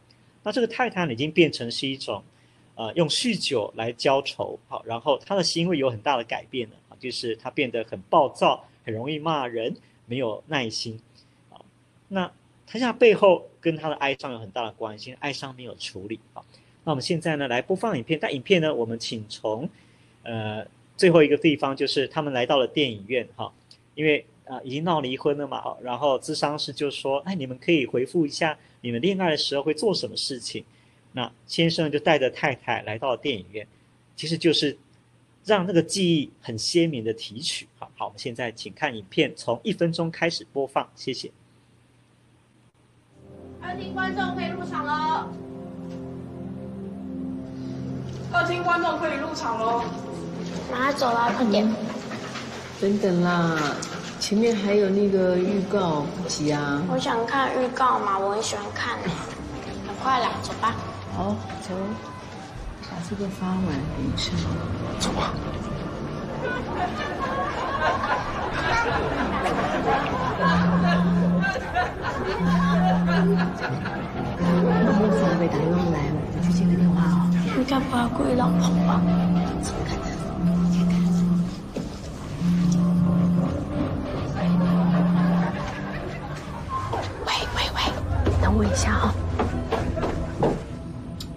[0.44, 2.22] 那这个太太已经变成是一种，
[2.76, 9.76] 呃，用酗酒来浇愁，好，然后他的行为有很大的改变了啊，就是他变得很暴躁，很容易骂人，
[10.06, 10.98] 没有耐心，
[11.50, 11.60] 啊，
[12.06, 12.30] 那
[12.66, 16.44] 他现在背后跟他的哀伤有很大的关系，哀伤没有处理好。
[16.84, 18.18] 那我们现在呢，来播放影片。
[18.18, 19.68] 但影片呢，我们请从，
[20.22, 20.66] 呃，
[20.96, 23.52] 最后一个地方，就是他们来到了电影院哈，
[23.94, 30.64] 因为啊、呃、已经闹离婚了嘛，然后咨商师就说，哎，你们可以回复一下你们恋爱的时候会做什么事情。
[31.12, 33.66] 那先生就带着太太来到了电影院，
[34.16, 34.76] 其实就是
[35.44, 37.66] 让那个记忆很鲜明的提取。
[37.78, 41.30] 好，好，我们现在请看影片，从一分钟开始播放，谢谢。
[43.60, 45.28] 二厅观众可以入场喽。
[48.30, 49.82] 二厅观众可以入场喽！
[50.70, 51.66] 马上走啦，快点！
[52.78, 53.76] 等等啦，
[54.20, 56.82] 前面还有那个预告，不急啊！
[56.90, 58.98] 我想看预告嘛，我很喜欢看。
[59.86, 60.74] 很快啦，走吧。
[61.16, 61.74] 好，走，
[62.82, 64.32] 把这个发完，等一下。
[64.98, 65.32] 走吧。
[74.98, 77.30] 莫子还没打电话来，我去接个电话哦。
[77.56, 79.00] 你该不会故意让碰吧？
[88.58, 89.14] 我一下啊、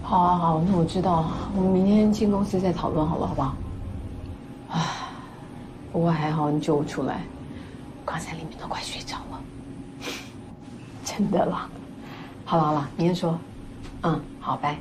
[0.02, 0.18] 好！
[0.18, 3.56] 好啊好，那我知道，我们明天进公司再讨论好了，好不好？
[4.70, 4.82] 唉，
[5.92, 7.22] 不过还好你救我出来，
[8.04, 9.40] 我刚才里面都快睡着了，
[11.06, 11.70] 真的啦。
[12.44, 13.38] 好了好了，明天说。
[14.02, 14.76] 嗯，好，拜。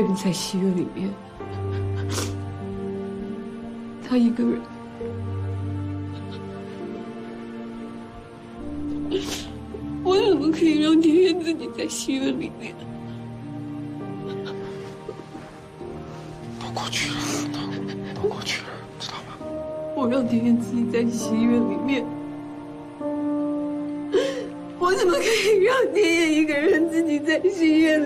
[0.00, 1.10] 个人在戏院里面，
[4.08, 4.60] 他一个人，
[10.04, 12.72] 我怎么可以让天天自己在戏院里面？
[16.60, 17.16] 都过去了，
[18.14, 18.68] 都都过去了，
[19.00, 19.34] 知道吗？
[19.96, 22.06] 我让天天自己在戏院里面，
[24.78, 27.97] 我怎么可以让天天一个人自己在戏院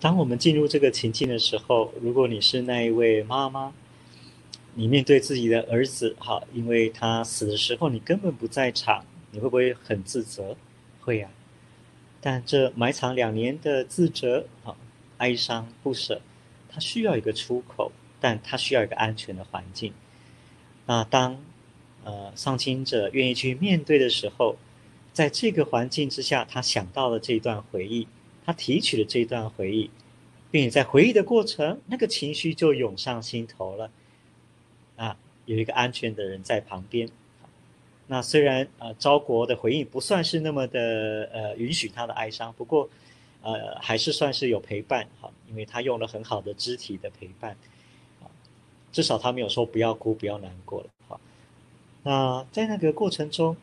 [0.00, 3.72] 当我们进入这个情境的时候，如果你是那一位妈妈，
[4.74, 10.56] 你面对自己的儿子，哈，因为他死的时候你根本不在场，你会不会很自责？
[11.00, 11.28] 会呀。
[12.20, 14.76] 但这埋藏两年的自责、哈
[15.18, 16.20] 哀伤、不舍，
[16.68, 19.92] 他需要一个出口，但他需要一个安全的环境。
[20.86, 21.38] 那当
[22.04, 24.56] 呃丧亲者愿意去面对的时候，
[25.12, 28.08] 在这个环境之下，他想到了这段回忆。
[28.44, 29.88] 他提取了这段回忆，
[30.50, 33.88] 并且在回忆的过程，那个情绪就涌上心头了。
[34.96, 35.16] 啊，
[35.46, 37.08] 有一个安全的人在旁边。
[38.08, 42.90] 那虽然呃，昭国的回应不算是那么的呃允许他的哀伤，不过
[43.42, 47.56] 呃还是算是有陪伴哈，因为他用了很好的肢体的陪伴。
[48.92, 50.86] 至少他没有说不要哭，不要难过了。
[51.08, 51.20] 哈，
[52.04, 53.56] 那在那个过程中，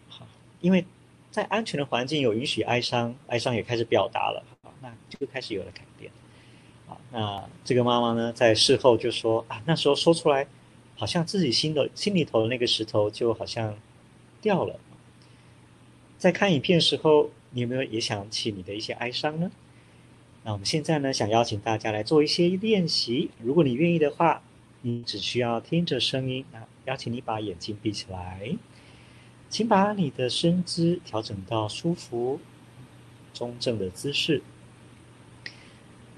[0.59, 0.83] 因为
[1.31, 4.43] 在安全的环境有允许哀伤，哀伤也开始表达了。
[4.81, 6.09] 那就开始有了改变，
[6.87, 10.47] 啊，那这个妈妈呢，在事后就说啊，那时候说出来，
[10.95, 13.75] 好像自己心的心里头的那个石头就好像
[14.41, 14.79] 掉了。
[16.17, 19.51] 在看影片的时候，你有没有也想起你的一些哀伤呢？
[20.43, 23.29] 那我们现在呢，想邀请大家来做一些练习。
[23.43, 24.41] 如果你愿意的话，
[24.81, 28.55] 你只需要听着声音，啊邀请你把眼睛闭起来，
[29.49, 32.39] 请把你的身姿调整到舒服、
[33.33, 34.41] 中正的姿势。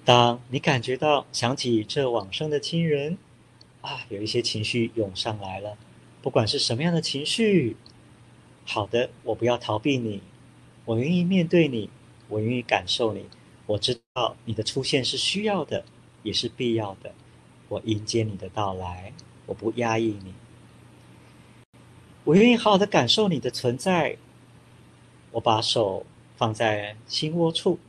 [0.04, 3.18] 当你感觉到想起这往生的亲人，
[3.82, 5.78] 啊，有一些情绪涌上来了，
[6.22, 7.78] 不管是什么样的情绪，
[8.66, 10.22] 好的，我不要逃避你，
[10.86, 11.90] 我愿意面对你，
[12.30, 13.26] 我愿意感受你，
[13.66, 15.84] 我知道你的出现是需要的，
[16.24, 17.14] 也是必要的，
[17.72, 19.14] 我迎接你的到来，
[19.46, 20.34] 我不压抑你，
[22.26, 24.18] 我愿意好好的感受你的存在，
[25.32, 27.80] 我把手放在心窝处。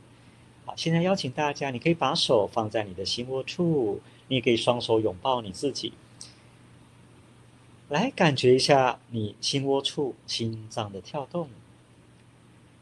[0.63, 3.99] 好，现在邀请大家，你可以把手放在你的心窝处，
[4.29, 5.91] 你也可以双手拥抱你自己，
[7.89, 11.49] 来感觉一下你心窝处心脏的跳动，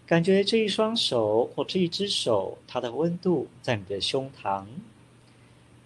[0.05, 4.65] 感觉这一双手或这一只手，它的温度在你的胸膛，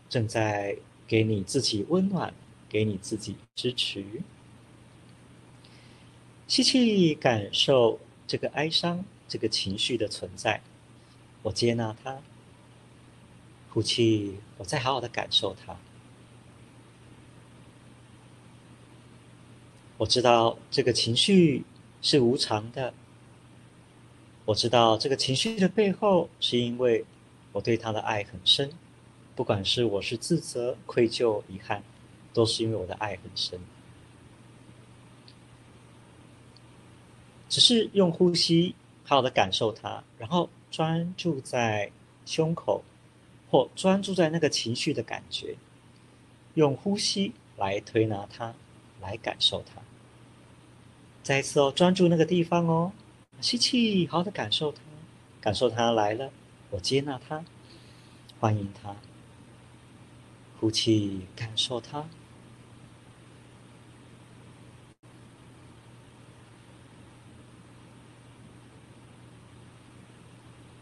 [0.10, 0.76] 正在
[1.08, 2.34] 给你自己温暖，
[2.68, 4.04] 给你自己支持。
[6.48, 10.62] 吸气，感受这个哀伤，这个情绪的存在，
[11.44, 12.18] 我接纳它。
[13.70, 15.76] 呼气，我再好好的感受它。
[19.98, 21.64] 我知道这个情绪
[22.02, 22.94] 是无常的。
[24.46, 27.04] 我知道这个情绪的背后，是因为
[27.52, 28.72] 我对他的爱很深。
[29.36, 31.84] 不管是我是自责、愧疚、遗憾，
[32.34, 33.60] 都是因为我的爱很深。
[37.50, 41.92] 只是用呼吸好好的感受它，然后专注在
[42.26, 42.84] 胸口。
[43.48, 45.56] 或专注在那个情绪的感觉，
[46.56, 48.54] 用呼吸来推拿它，
[49.00, 49.82] 来感受它。
[51.22, 52.92] 再一次哦，专注那个地方哦，
[53.40, 54.82] 吸气，好好的感受它，
[55.40, 56.32] 感受它来了，
[56.72, 57.46] 我接纳它，
[58.40, 58.96] 欢迎它。
[60.66, 62.06] 呼气，感受它，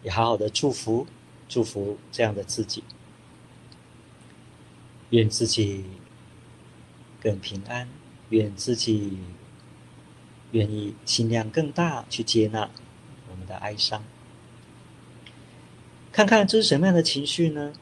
[0.04, 1.06] 也好好的祝福。
[1.50, 2.82] 祝福这样的自己，
[5.10, 5.84] 愿自己
[7.22, 7.90] 更平安，
[8.30, 9.18] 愿自己
[10.52, 12.72] 愿意心量更大去接纳
[13.30, 14.02] 我们的哀伤。
[16.14, 17.74] 看看这是什么样的情绪呢？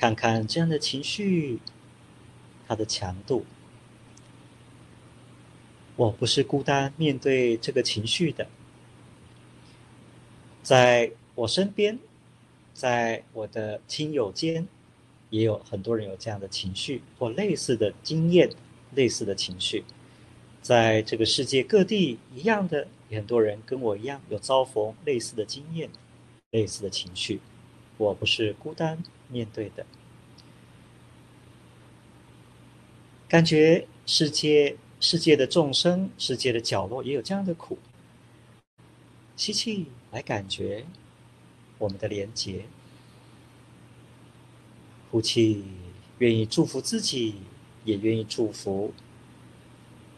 [0.00, 1.58] 看看这样的情绪，
[2.66, 3.44] 它的强度。
[5.94, 8.46] 我不是孤单面对这个情绪的，
[10.62, 11.98] 在我身边。
[12.72, 14.66] 在我的亲友间，
[15.28, 18.48] 也有很多人有这样的情绪或类似的经验、
[18.94, 19.84] 类似的情绪。
[20.62, 25.90] 在这个世界各地一样的，很多人跟我一样有遭逢类似的经验、
[26.52, 27.40] 类似的情绪。
[27.98, 29.86] 我不是孤单面对的，
[33.28, 37.78] 感觉世界、世界的众生、世界的角落也有这样的苦。
[39.36, 40.84] 吸气来感觉。
[41.78, 42.66] 我们的连结，
[45.10, 45.64] 呼气，
[46.18, 47.36] 愿意祝福自己，
[47.86, 48.92] 也愿意祝福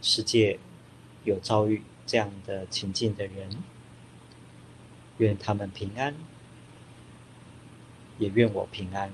[0.00, 0.58] 世界
[1.22, 3.62] 有遭遇这样的情境的人，
[5.18, 6.16] 愿他们平安，
[8.22, 9.12] 也愿我平安，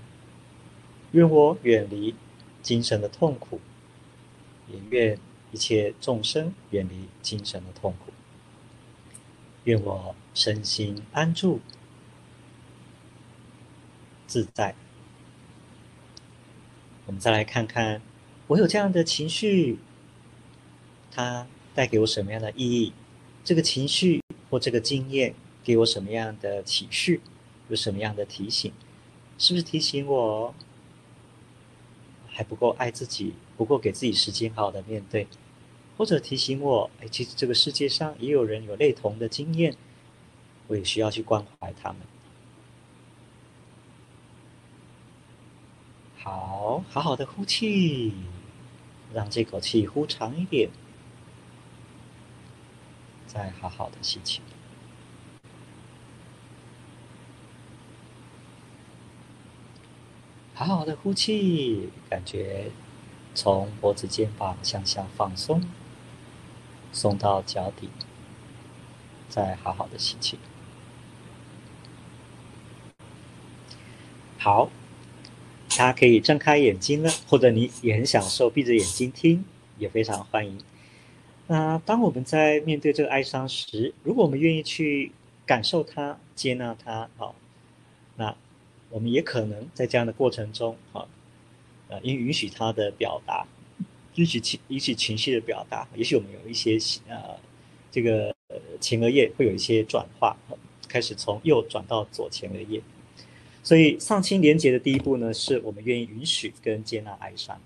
[1.12, 2.14] 愿我远离
[2.60, 3.58] 精神的痛苦，
[4.68, 5.18] 也愿
[5.50, 8.12] 一切众生远离精神的痛苦，
[9.64, 11.60] 愿我身心安住。
[14.26, 14.74] 自在。
[17.06, 18.02] 我们再来看看，
[18.48, 19.78] 我有这样的情绪，
[21.10, 22.92] 它带给我什么样的意义？
[23.42, 27.22] 这个情绪或这个经验给我什么样的启示？
[27.70, 28.70] 有什么样的提醒？
[29.38, 30.52] 是不是提醒我
[32.28, 35.26] 还不够爱自己，不够给自己时间好好的面对？
[35.96, 39.76] 或者提醒我，哎，其实这个世界上也有人有类同的经验，
[40.66, 41.98] 我也需要去关怀他们。
[46.16, 48.12] 好，好好的呼气，
[49.12, 50.68] 让这口气呼长一点，
[53.26, 54.40] 再好好的吸气，
[60.58, 62.72] 好好的呼气，感觉
[63.32, 65.62] 从脖子、肩膀向下放松，
[66.92, 67.88] 松到脚底，
[69.28, 70.36] 再好好的吸气，
[74.36, 74.68] 好。
[75.68, 79.44] 他可以睁开眼睛了，或者你也很享受闭着眼睛听，
[79.76, 80.58] 也非常欢迎。
[81.46, 85.12] 那当我们在面对这个哀伤时，如果我们愿意去
[85.46, 87.36] 感受它、接纳它，好，
[88.16, 88.34] 那
[88.90, 91.06] 我们也可能在这样的过程中，啊，
[91.88, 93.46] 呃，应允许他的表达，
[94.14, 96.78] 允许情允许情绪的表达，也许我们有一些
[97.08, 97.38] 呃，
[97.90, 98.34] 这个
[98.80, 100.36] 前额叶会有一些转化，
[100.88, 102.80] 开始从右转到左前额叶。
[103.62, 107.60] 所以，丧亲连结的第一步呢，是我们愿意允许跟接纳哀伤。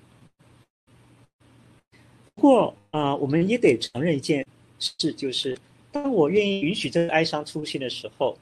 [2.35, 4.45] 不过啊、我们也得承认一件
[4.81, 5.57] 事，就是
[5.93, 8.37] 当我愿意允许这个哀伤出现的时候，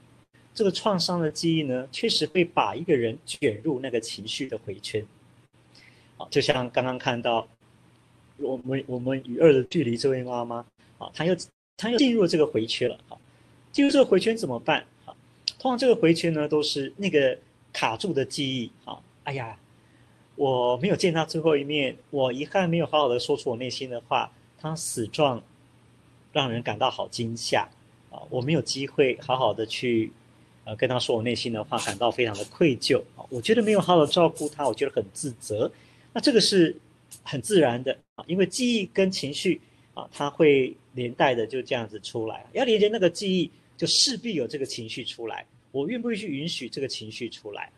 [0.53, 5.05] 这个创伤的记忆呢，确实会把一个人卷入那个情绪的回圈。
[6.17, 7.47] 啊，就像刚刚看到
[8.37, 10.65] 我们我们与恶的距离这位妈妈
[10.97, 11.35] 啊，她又
[11.77, 12.97] 她又进入这个回圈了。
[13.09, 13.17] 啊，
[13.71, 14.85] 进入这个回圈怎么办？
[15.05, 15.15] 啊，
[15.59, 17.37] 通常这个回圈呢，都是那个。
[17.73, 19.57] 卡住的记忆，啊，哎呀，
[20.35, 24.29] 我没有见她最后一面，我遗憾没有好好的说出我内心的话，
[24.59, 25.41] 他死状
[26.33, 27.69] 让人感到好惊吓
[28.09, 28.19] 啊！
[28.29, 30.11] 我没有机会好好的去
[30.63, 33.25] 呃跟他说我内心的话，感到非常的愧疚啊！
[33.29, 35.71] 我觉得没有好好照顾他，我觉得很自责。
[36.13, 36.75] 那这个是
[37.23, 39.59] 很自然的啊，因为记忆跟情绪
[39.93, 45.45] 啊，它会连带的就这样子出来，要连接那个记忆，就势必有这个情绪出来。
[45.71, 47.71] 我愿不愿意去允许这个情绪出来？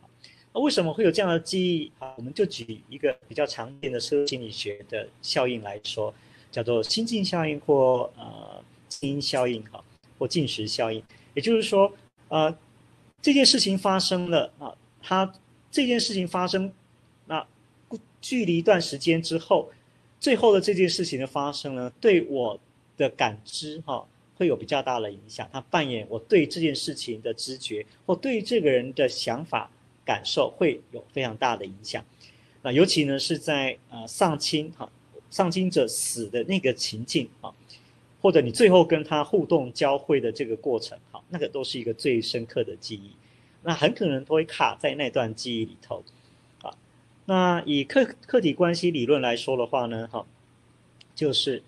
[0.54, 1.92] 那为什么会有这样的记忆？
[2.00, 6.14] 啊，我们就举一个比较常见的社会心理学的效应来说，
[6.52, 9.84] 叫做心境效应或呃静因效应哈，
[10.18, 11.02] 或进食效应。
[11.34, 11.92] 也就是说，
[12.30, 12.56] 呃，
[13.24, 15.34] 这件事情发生了啊，它
[15.72, 16.72] 这件事情发生，
[17.26, 17.44] 那
[18.22, 19.72] 距离一段时间之后，
[20.20, 22.60] 最后的这件事情的发生呢，对我
[22.96, 24.06] 的感知哈，
[24.36, 25.50] 会有比较大的影响。
[25.52, 29.72] 它扮演我对这件事情的知觉，或对这个人的想法。
[30.06, 32.04] 感受会有非常大的影响，
[32.62, 34.92] 那尤其呢是在呃丧亲哈，
[35.30, 37.50] 丧亲者死的那个情境啊，
[38.24, 43.12] 或者你最后跟他互动交汇的这个过程哈，那个都是一个最深刻的记忆，
[43.62, 46.02] 那很可能都会卡在那段记忆里头
[46.62, 46.74] 啊。
[47.26, 50.26] 那以客客体关系理论来说的话呢哈，
[51.14, 51.62] 就是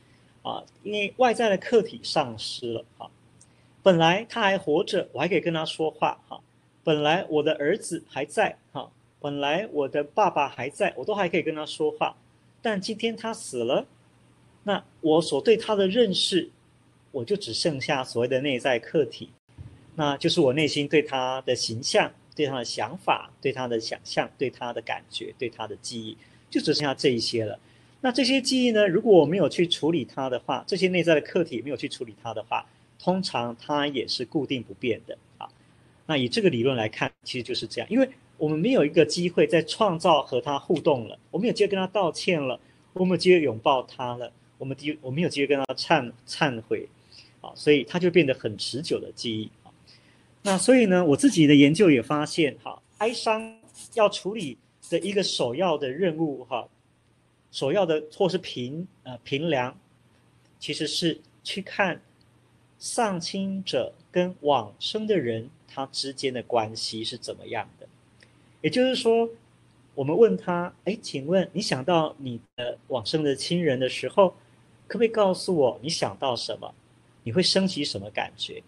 [0.44, 3.12] 啊，因为外在的客体丧失了啊，
[3.84, 6.40] 本来他还活着，我还可以跟他说话哈。
[6.86, 12.16] 本来我的儿子还在哈，本来我的爸爸还在，我都还可以跟他说话，
[12.62, 13.86] 但今天他死了，
[14.68, 16.50] 那我所对他的认识，
[17.12, 19.30] 我就只剩下所谓的内在客体，
[19.96, 26.18] 那就是我内心对他的形象、对他的想法、对他的想象、对他的感觉、对他的记忆，
[26.50, 27.58] 就只剩下这一些了。
[28.02, 32.66] 那这些记忆呢，如果我没有去处理它的话，这些内在的客体没有去处理它的话，
[33.00, 35.48] 通常它也是固定不变的啊。
[36.06, 42.60] 那以这个理论来看，其实就是这样，因为我们没有一个机会再创造和他互动了，我们没有机会跟他道歉了，
[42.94, 46.88] 我们没有机会拥抱他了，我们第我没有机会跟他忏忏悔，
[47.42, 49.72] 啊，所以他就变得很持久的记忆啊。
[50.42, 53.58] 那所以呢，我自己的研究也发现，哈，哀伤
[53.94, 54.58] 要处理
[54.90, 56.68] 的一个首要的任务，哈，
[57.52, 59.78] 首要的或是评呃评量，
[60.60, 62.02] 其实是去看
[62.80, 65.50] 丧亲者跟往生的人。
[65.68, 67.86] 他之间的关系是怎么样的？
[68.62, 69.28] 也就是说，
[69.94, 74.34] 我们问他：“哎，请问你想到你的往生的亲人的时候，
[74.88, 76.74] 可不可以告诉我你想到什么？
[77.24, 78.62] 你会升起什么感觉？”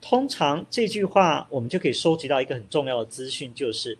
[0.00, 3.96] 通常这句话，我们就可以收集到一个很重要的资讯，就是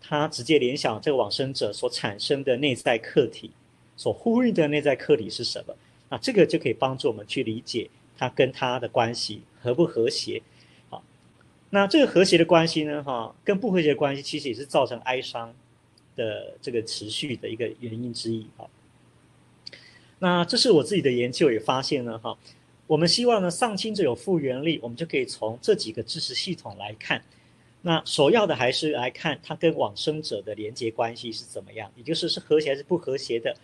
[0.00, 3.52] 他直接联想这个往生者所产生的内在客体，
[3.96, 5.72] 所呼应的内在客体是什么？
[6.08, 7.88] 那这个就可以帮助我们去理解
[8.18, 10.42] 他跟他的关系和不和谐。
[10.88, 11.00] 好
[11.70, 15.54] 那这个和谐的关系呢，哈，跟不和谐的关系，其实也是造成哀伤
[16.16, 18.68] 的这个持续的一个原因之一，哈。
[20.18, 22.36] 那这是我自己的研究也发现了，哈，
[22.86, 27.22] 我们希望呢，丧亲者有复原力，我们就可以从这几个知识系统来看。
[27.82, 33.54] 那首要的还是来看他跟往生者的连接关系是怎么样，也就是是和谐还是不和谐的，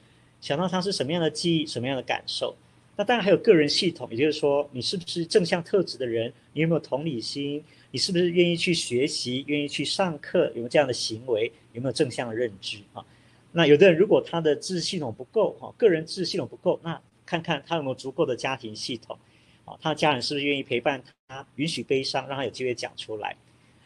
[0.40, 2.54] 想到他是什么样的记忆，什么样的感受。
[2.94, 7.64] 那当然还有个人系统，也就是说，你是不是正向特质的人，你有没有同理心？
[7.90, 13.04] 你是不是愿意去学习，愿意去上课，有没有这样的行为，有没有正向的认知啊？
[13.52, 19.18] 那有的人如果他的知识系统不够哈，个人知识系统不够，那看看他有没有足够的家庭系统，
[19.64, 23.36] 啊，他的家人是不是愿意陪伴他，允许悲伤，让他有机会讲出来？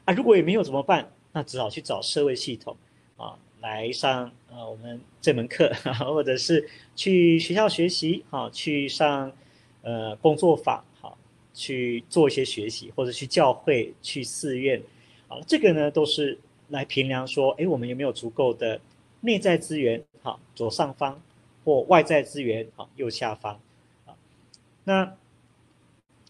[0.05, 1.11] 啊，如果也没有怎么办？
[1.33, 2.77] 那只好去找社会系统
[3.17, 5.73] 啊，来上呃我们这门课，
[6.07, 9.33] 或者是去学校学习啊，去上
[9.83, 10.83] 呃工作坊。
[11.59, 14.79] 去做一些学习，或者去教会、去寺院，
[15.27, 16.39] 啊，这个呢都是
[16.69, 18.79] 来评量说，哎，我们有没有足够的
[19.21, 21.21] 内在资源，哈，左上方
[21.65, 23.61] 或外在资源，哈，右下方，
[24.05, 24.15] 啊，
[24.85, 25.17] 那，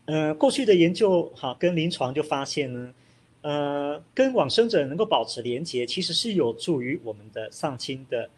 [0.06, 2.94] 呃，过去的研究，哈，跟临床就发现呢，
[3.42, 8.30] 呃，跟往生者能够保持连结，其实是有助于我们的丧亲的，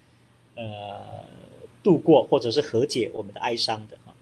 [0.54, 1.24] 呃，
[1.82, 4.12] 度过或者是和解我们的哀伤的哈。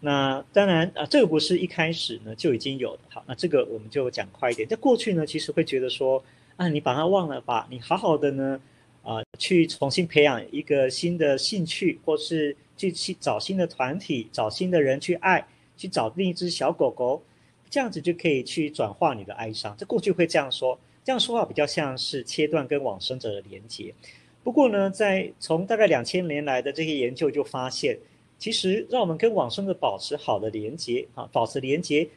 [0.00, 3.02] 那当然啊，这个不是一开始呢就已经有的。
[3.08, 4.68] 好，那这个我们就讲快一点。
[4.68, 6.22] 在过去呢，其实会觉得说，
[6.56, 8.60] 啊，你把它忘了吧，你好好的呢，
[9.02, 15.46] 啊，去重新培养一个新的兴趣，或是去去找新的团体，找新的人去爱，
[15.76, 17.22] 去找另一只小狗狗，
[17.68, 19.76] 这样子就可以去转化你的哀伤。
[19.76, 23.94] 这过去会这样说，这样说话比较像是切断跟往生者的连结。
[24.42, 27.98] 不过呢，在从大概两千年来的这些研究就发现。
[28.38, 32.08] 其实，让我们跟往生者保持好的连接啊，保持连接，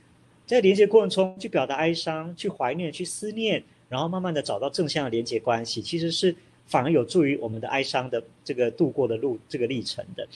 [0.48, 6.36] 在连接过程中去表达哀伤、去怀念、去思念，然后慢慢的找到正向的连接关系，其实是
[6.66, 10.28] 反而有助于我们的哀伤的这个度过的路这个历程的。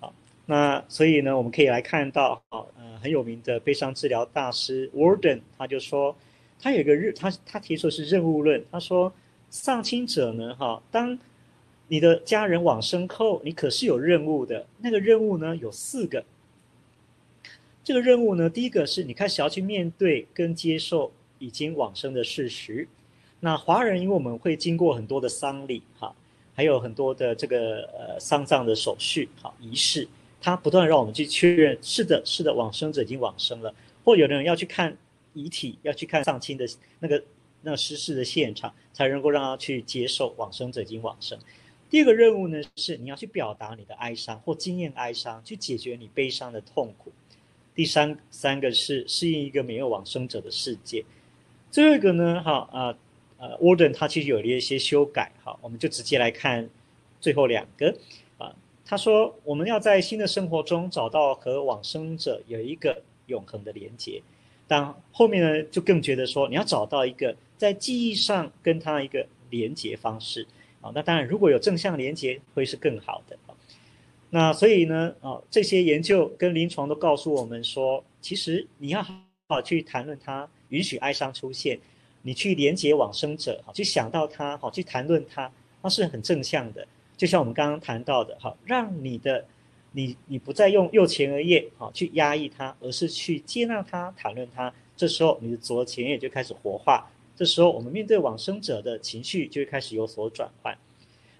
[0.00, 0.14] 好，
[0.46, 6.16] 那所以呢，我们可以来看到，好，呃，很有名的悲伤治疗大师 Warden，他就说，
[6.60, 9.12] 他有一个日，他他提出的是任务论，他说，
[9.50, 11.18] 丧亲者呢，哈，当
[11.88, 16.24] 你的家人往生后，你可是有任务的，那个任务呢有四个。
[17.82, 22.86] 这个任务呢，第一个是你开始要去面对跟接受已经往生的事实。
[23.40, 26.14] 那华人，因为我们会经过很多的丧礼，哈，
[26.54, 30.08] 还有很多的这个呃丧葬的手续，好仪式，
[30.40, 33.72] 它不断让我们去确认，是的，是的，往生者已经往生了。
[34.04, 34.96] 或有的人要去看
[35.34, 36.66] 遗体，要去看丧亲的
[36.98, 37.22] 那个
[37.62, 41.38] 那失事的现场，才能够让他去接受往生者已经往生。
[41.90, 47.12] 第二个任务呢，是你要去表达你的哀伤或经验哀伤，去解决你悲伤的痛苦。
[47.74, 51.04] 第三三个是适应一个没有往生者的世界，
[51.70, 52.98] 最后一个呢，哈啊
[53.60, 56.68] ，Worden 他其实有了一些修改，哈，我们就直接来看
[57.20, 57.94] 最后两个
[58.38, 58.54] 啊。
[58.84, 64.22] 他说我们要在新的生活中找到和往生者有一个永恒的连接，
[64.66, 70.46] 但后面呢就更觉得说你要找到一个在记忆上跟他一个连接方式
[70.80, 70.90] 啊。
[70.94, 73.36] 那当然如果有正向连接会是更好的。
[74.30, 79.14] 那所以呢，啊，这些研究跟临床都告诉我们说，其实你要好
[79.48, 81.80] 好去谈论他，允许哀伤出现，
[82.22, 85.50] 你去连接往生者，好，去想到他，好，去谈论他，
[85.82, 86.86] 那是很正向的。
[87.16, 89.44] 就像我们刚刚谈到的，好，让你的
[89.92, 94.72] 你你不再用右前额叶，好，去压抑他，而是去接纳他，谈论他。
[94.96, 100.72] 这时候你的左前叶就开始活化，这时候我们面对往生者的情绪就会开始有所转换。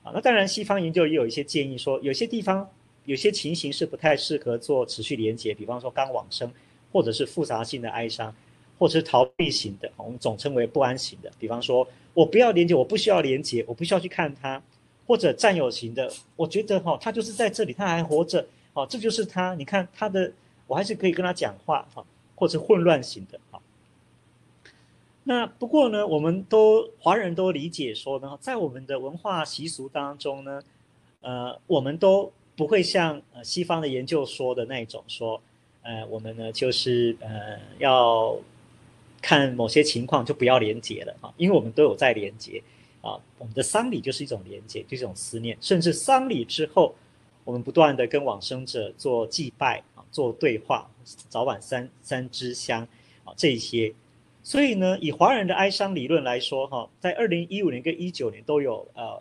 [0.02, 2.68] 啊，那当然西方研究也有一些建议说，有些地方。
[3.04, 6.52] 有些情形是不太适合做持续连接，比方说刚往生，
[6.92, 8.36] 或者是复杂性的哀伤，
[8.78, 11.30] 或者是逃避型的，我们总称为不安型的。
[11.38, 14.62] 比方说，我不要连接，我不需要连接，我不需要去看他，
[15.06, 20.32] 或者占有型的，我觉得哈，他就是在这里，他还活着，哦，这就是他，你看他的，
[20.66, 23.60] 我还是可以跟他讲话，哈，或者混乱型的，哈。
[25.24, 30.62] 那不过呢，我们都华人都理解说呢，在我们的文化习俗当中呢，
[31.20, 32.32] 呃，我们都。
[32.58, 35.40] 不会像呃西方的研究说的那种说，
[35.82, 38.36] 呃我们呢就是呃要
[39.20, 42.62] 看某些情况就不要连接了啊，因为我们都有在连接
[43.00, 46.94] 啊，我们的丧礼就是一种连接，就是一种思念，甚至丧礼之后，
[47.44, 50.90] 我们不断的跟往生者做祭拜啊，做对话，
[51.28, 52.86] 早晚三三支香
[53.24, 53.94] 啊这些，
[54.42, 59.20] 所以呢，以华人的哀伤理论来说哈，在二零一五年跟一九年都有呃。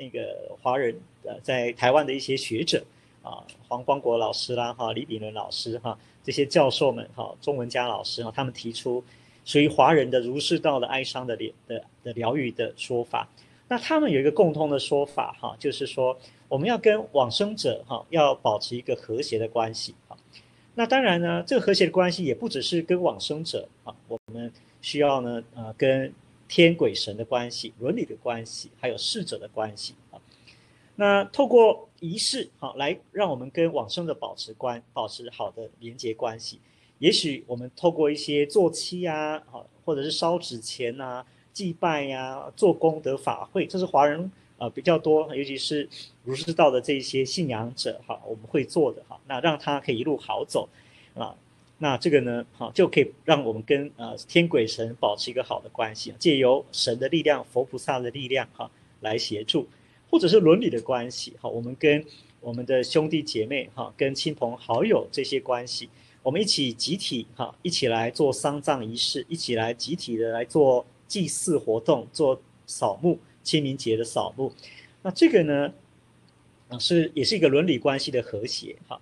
[0.00, 0.94] 那个华人
[1.24, 2.80] 呃，在台湾的一些学者
[3.20, 9.02] 啊，黄光国老师啦，哈，李炳伦老师哈，这些教授们哈，钟文嘉老师哈，他们提出
[9.48, 13.26] 属于华人的儒释道的哀伤的疗的的疗愈的说法。
[13.68, 16.14] 那他们有一个共通的说法哈，就是说
[16.48, 20.16] 我们要跟往生者哈，要保持一个和谐的关系哈。
[20.74, 24.52] 那当然呢，这个和谐的关系也不只是跟往生者啊，我们
[24.82, 26.12] 需要呢呃跟。
[26.50, 30.16] 天鬼神的关系、伦理的关系，还有逝者的关系啊。
[30.96, 36.58] 那透过仪式，好来让我们跟往生者保持关、保持好的连接关系。
[36.98, 39.42] 也许我们透过一些做七啊，
[39.84, 45.88] 或者是烧纸钱啊、祭拜呀、做功德法会，这是华人啊比较多，尤其是
[46.24, 49.18] 儒释道的这些信仰者哈，我们会做的哈。
[49.26, 50.68] 那让他可以一路好走
[51.14, 51.34] 啊。
[51.80, 58.68] 那这个呢，好就可以让我们跟呃天鬼神保持一个好的关系，借由神的力量、佛菩萨的力量哈
[59.00, 59.68] 来协助，
[60.10, 62.04] 或者是伦理的关系哈，我们跟
[62.40, 65.88] 我们的兄弟姐妹哈、跟亲朋好友这些关系，
[66.28, 74.52] 我们一起集体哈一起来做丧葬仪式，一起来集体的来做祭祀活动，做扫墓、清明节的扫墓，
[75.00, 75.72] 那这个呢，
[76.78, 79.00] 是也是一个伦理关系的和谐哈。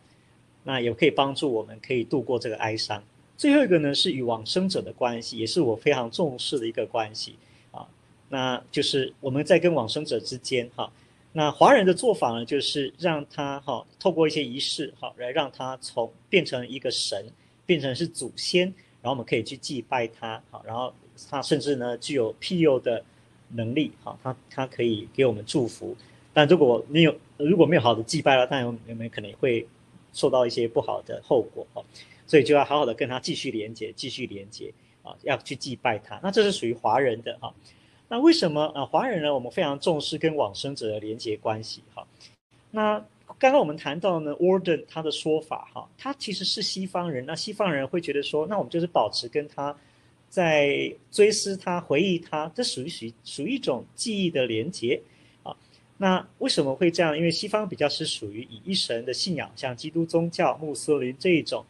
[0.62, 3.02] 那也可以帮助我们，可以度过这个哀伤。
[3.36, 7.34] 最后一个呢，是与往生者的关系，也是我非常重视的一个关系
[7.72, 7.88] 啊。
[8.28, 10.92] 那就是我们在跟往生者之间哈，
[11.36, 17.26] 那华人的做法呢，就是让他哈透过一些仪式哈，来让他从变成一个神，
[17.66, 18.62] 变成是祖先，
[19.02, 20.90] 然后我们可以去祭拜他哈，然后
[21.28, 23.04] 他甚至呢具有庇佑的
[23.50, 25.94] 能力哈，他他可以给我们祝福。
[26.32, 29.68] 但如果你有如果没有好的祭拜了，当然有没有可能会。
[30.12, 31.84] 受到一些不好的后果哦，
[32.26, 34.72] 所以就要好好的跟他继续连接，继续连接
[35.02, 36.18] 啊，要去祭拜他。
[36.22, 37.52] 那这是属于华人的哈。
[38.08, 38.84] 那为什么啊？
[38.84, 42.06] 华人呢，我们非常重视跟往生者的连接关系哈。
[42.70, 42.98] 那
[43.38, 47.26] 刚刚我们谈到呢，Worden 他的说法哈，他其实是西方人。
[47.26, 49.76] 那西方人会觉得说，那我们就是保持跟他
[50.28, 55.00] 在追思他、回忆他，这属于属于属于一种记忆的连接
[55.98, 57.16] 那为什么会这样？
[57.16, 61.64] 因为西方比较是属于以一神的信仰，像基督宗教、穆斯林这一种。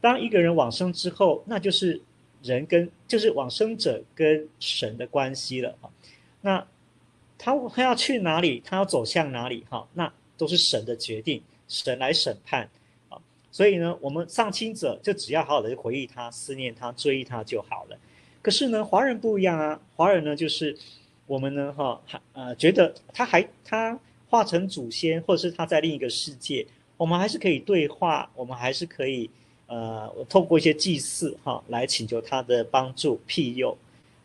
[0.00, 2.00] 当一个人往生之后，那就是
[2.42, 5.90] 人跟就是往生者跟神的关系了啊。
[6.40, 6.66] 那
[7.38, 8.62] 他他要去哪里？
[8.64, 9.64] 他要走向哪里？
[9.68, 12.68] 哈，那都是神的决定，神来审判
[13.08, 13.18] 啊。
[13.50, 17.98] 所以呢，我们丧亲者就只要好好的回忆他、思念他、追忆他就好了。
[18.42, 20.76] 可是呢，华人不一样啊，华人呢就是。
[21.28, 26.64] 我们呢，哈，还呃觉得他还他化成祖先，或者是他在另一个世界，
[26.96, 29.28] 我们还是可以对话，我们还是可以
[29.66, 33.76] 呃我透过一些祭祀哈来请求他的帮助庇佑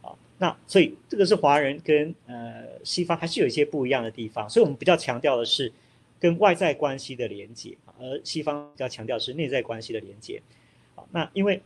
[0.01, 0.13] 啊。
[0.37, 5.71] 那所以这个是华人跟呃西方还是有一些不一样的地方，所以我们比较强调的是
[6.19, 10.41] 跟外在关系的连接，而西方比较强调是内在关系的连接。
[10.95, 11.61] 好，那因为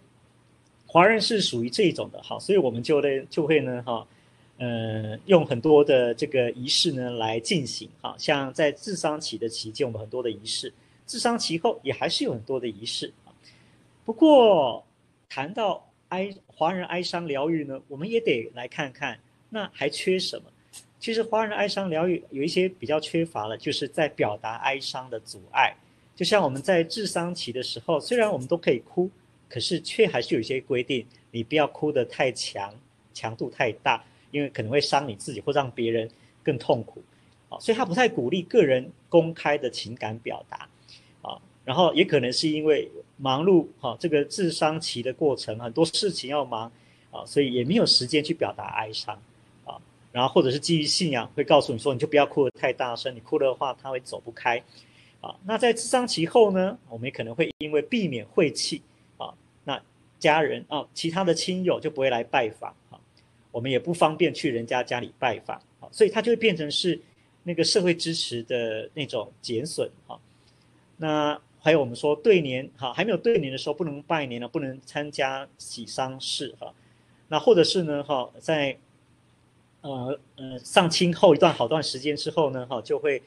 [0.86, 4.08] 华人是属于这一种的，哈，所以我们就呢就会呢，哈。
[4.58, 10.70] 呃，用很多的这个仪式呢来进行，哈，像在治丧期的期间，我们很多的仪式；
[11.06, 13.12] 治丧期后也还是有很多的仪式。
[14.06, 14.86] 不过
[15.28, 19.20] 谈到哀华人哀伤疗愈呢，我们也得来看看，
[19.50, 20.46] 那还缺什么？
[21.00, 25.76] 其实华人哀伤疗愈有一些比较缺乏了，就是在表达哀伤的阻碍。
[26.16, 29.10] 就像我们在治丧期的时候，虽然我们都可以哭，
[29.50, 32.74] 可是却还是有一些规定，你不要哭得太强，
[33.14, 34.02] 强度太大。
[34.32, 36.10] 因为可能会伤你自己，或让别人
[36.44, 37.02] 更痛苦，
[37.48, 40.68] 啊，所以他不太鼓励个人公开的情感表达，
[41.22, 46.72] 啊，然后也可能是因为忙碌，哈，这个治丧期的过程很多事情要忙，
[47.12, 49.18] 啊，所以也没有时间去表达哀伤，
[49.64, 49.80] 啊，
[50.12, 54.62] 然后或者是基于信仰会告诉你说，你就不要哭得太大声，你哭的话他会走不开，
[55.22, 58.82] 啊，那在治丧期后呢，我们也可能会因为避免晦气，
[59.18, 59.34] 啊，
[59.64, 59.82] 那
[60.20, 63.00] 家人啊，其他的亲友就不会来拜访啊。
[63.52, 67.00] 我们也不方便去人家家里拜访，啊，所以它就会变成是
[67.44, 70.20] 那个社会支持的那种减损，哈。
[70.98, 76.72] 那还有我们说对年，哈，还没有对年的时候不能拜年了，不能参加喜丧事，哈。
[77.28, 78.78] 那或者是呢，哈，在
[79.82, 83.20] 呃呃丧亲后一段好段时间之后呢，哈，就会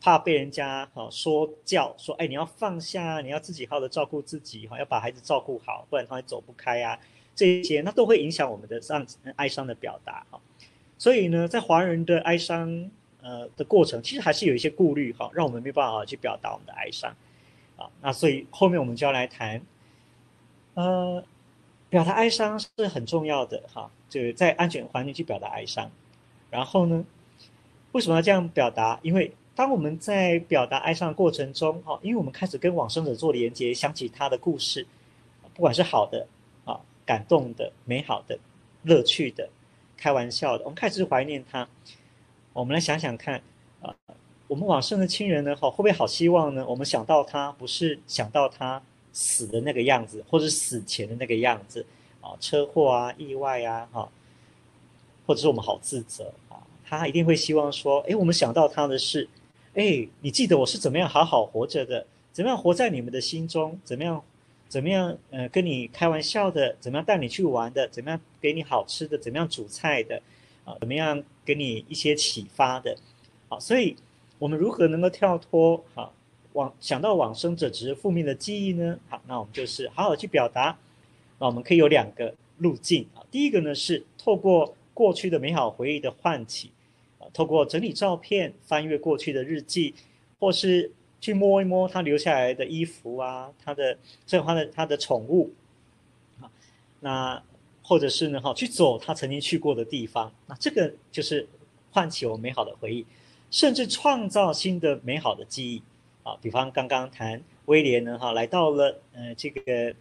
[0.00, 6.96] 怕被人家哈说教，说哎你要放下，你要自己好好的照顾自己，哈，要把孩子照顾好，不然他会走不开啊。
[7.34, 9.04] 这些那都会影响我们的伤
[9.34, 10.40] 哀伤的表达哈，
[10.96, 12.88] 所以呢，在华人的哀伤
[13.20, 17.12] 呃的过程，其实还是有一些顾虑哈，让我们没办法去表达我们的哀伤
[17.80, 17.90] 啊。
[18.00, 19.60] 那所以后面我们就要来谈，
[20.74, 21.24] 呃，
[21.88, 25.90] 表达哀伤是很重要的哈，就是在安全环境去表达哀伤。
[26.50, 27.04] 然后呢，
[27.92, 29.00] 为什么要这样表达？
[29.02, 34.86] 因为当我们在表达哀伤的过程中哈，因为我们开始跟往生者做连接，想起他的故事，
[35.54, 36.26] 不管是好的
[36.64, 36.80] 啊。
[37.06, 38.38] 感动的、美好的、
[38.84, 39.48] 乐趣的、
[39.96, 41.66] 开玩笑的，我们开始怀念他。
[42.52, 43.42] 我们来想想看，
[43.82, 43.92] 啊，
[44.50, 46.66] 我们往生的亲人呢，哈，会不会好希望呢？
[46.66, 48.82] 我们想到他，不是想到他
[49.12, 51.86] 死的那个样子，或者死前的那个样子，
[52.20, 54.10] 啊，车祸啊、意外啊，哈，
[55.24, 59.28] 或者是我们好自责啊，他一定会希望说，哎，我们想到他的是，
[59.74, 64.20] 哎，你记得我是怎么样好好活着的，怎么样活在你们的心中，怎么样？
[64.68, 65.16] 怎么样？
[65.30, 70.20] 呃，跟你开玩笑的，怎么样带你去玩的，怎么样给你好吃的，怎么样煮菜的，
[70.64, 72.96] 啊，怎么样给你一些启发的，
[73.48, 73.94] 好，所以
[74.40, 75.84] 我们如何能够跳脱？
[75.94, 76.12] 好，
[76.54, 78.98] 往想到往生者只是负面的记忆呢？
[79.08, 80.76] 好，那我们就是好好去表达。
[81.38, 86.72] 那我们可以有两个路径啊，第一个呢是透过过去的美好回忆的唤起，
[87.20, 89.94] 啊，透过整理照片、翻阅过去的日记，
[90.40, 90.90] 或是。
[91.22, 95.52] 去摸一摸他留下来的衣服啊，他的这他的他的宠物，
[96.40, 96.48] 啊，
[97.00, 97.42] 那
[97.82, 101.46] 或者是呢哈，去走他曾经去过的地方，那这个就是
[101.92, 103.04] 唤起我们美好的回忆，
[103.50, 105.82] 甚至创造新的美好的记忆
[106.22, 106.36] 啊。
[106.40, 109.94] 比方刚刚谈威廉呢哈，来到了呃这个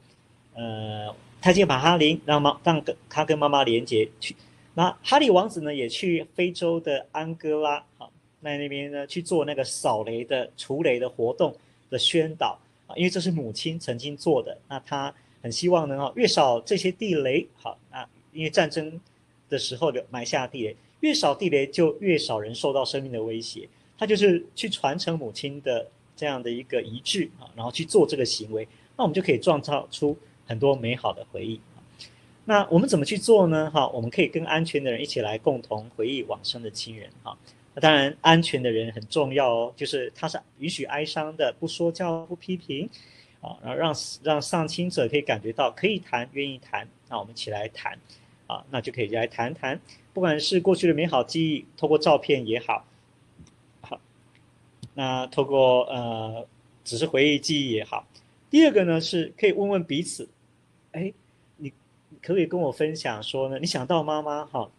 [0.53, 4.35] 呃泰姬玛哈林，让妈让跟他跟妈妈连接去，
[4.73, 8.07] 那哈利王子呢也去非洲的安哥拉啊。
[8.41, 11.53] 在那边呢，去做那个扫雷的除雷的活动
[11.89, 12.57] 的宣导
[12.87, 18.97] 啊，因为这是母亲曾经做的，那他很希望呢，越少这些地雷，好，那因为战争
[19.49, 23.67] 的时候就埋下地雷，越少地雷就越少人受到生命的威胁，
[23.97, 28.67] 他就是去传承母亲的这样的一个遗志啊，然后去做这个行为，
[28.97, 31.59] 那我们就可以创造出很多美好的回忆。
[32.45, 33.69] 那我们怎么去做呢？
[33.69, 37.37] 哈，我们可以跟安全的人一起来共同回忆往生的亲人哈。
[37.75, 42.89] 当然，安全的人很重要哦，就是他是允许哀伤的，不说教，不批评，
[43.39, 47.97] 啊，然后让让丧亲者可以感觉到可以谈，愿意谈，那我们一起来谈，
[48.47, 49.79] 啊，那就可以来谈谈，
[50.19, 52.83] 不管是过去的美好记忆，透过照片也好，
[53.79, 54.01] 好，
[54.93, 56.45] 那透过呃，
[56.83, 58.05] 只是回忆记忆也好。
[58.49, 60.27] 第二个呢，是可以问问彼此，
[60.91, 61.13] 哎，
[61.55, 61.69] 你
[62.21, 63.59] 可不可以跟我分享说呢？
[63.59, 64.69] 你想到妈妈哈，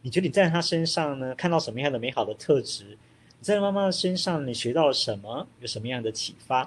[0.00, 2.96] 你觉得你在她身上呢看到什么样的美好的特质？
[3.38, 5.46] 你在妈妈身上你学到了什么？
[5.60, 6.60] 有什么样的启发？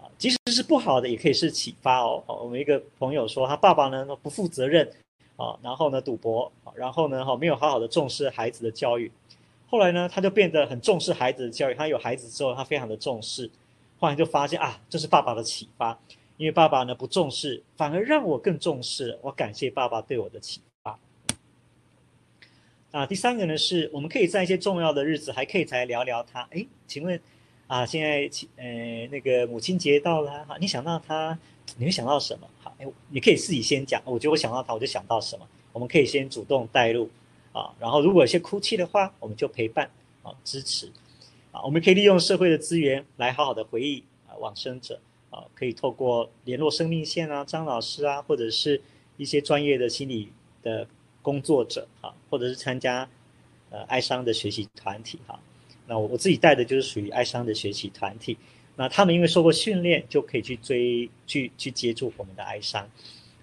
[0.00, 2.24] 啊，即使是不好的，也可以是启发哦。
[2.26, 4.90] 我们一个朋友说，他爸爸呢不负责任
[5.36, 9.10] 啊，然后呢赌博，然后呢哈没有好好的重视孩子的教育，
[9.68, 11.74] 后来呢他就变得很重视孩子的教育。
[11.74, 13.50] 他有孩子之后，他非常的重视。
[13.98, 15.98] 后来就发现啊，这是爸爸的启发，
[16.36, 19.18] 因为爸爸呢不重视，反而让我更重视。
[19.22, 20.98] 我感谢爸爸对我的启发。
[22.90, 26.46] 啊，第三个呢是，我们可以在一些重要的日子，还可以再聊聊他。
[26.50, 27.18] 哎，请问
[27.66, 31.38] 啊，现在呃那个母亲节到了，哈，你想到他，
[31.78, 32.46] 你会想到什么？
[33.10, 34.02] 你可以自己先讲。
[34.04, 35.46] 我觉得我想到他，我就想到什么。
[35.72, 37.08] 我们可以先主动带入
[37.52, 39.90] 啊，然后如果有些哭泣的话，我们就陪伴
[40.22, 40.90] 啊，支持。
[41.50, 45.00] 啊，我们可以利用社会的资源来好好的回忆啊，往生者
[45.30, 48.80] 啊，可以透过联络生命线啊，张老师啊，或者是
[49.16, 50.32] 一些专业的心理
[50.62, 50.86] 的
[51.22, 53.08] 工作者啊，或者是参加
[53.70, 55.38] 呃哀伤的学习团体哈。
[55.86, 58.36] 那我我自己带的就是属于哀伤的学习团体，
[58.76, 62.88] 那他们因为受过训练，就可以去追去去接住我们的哀伤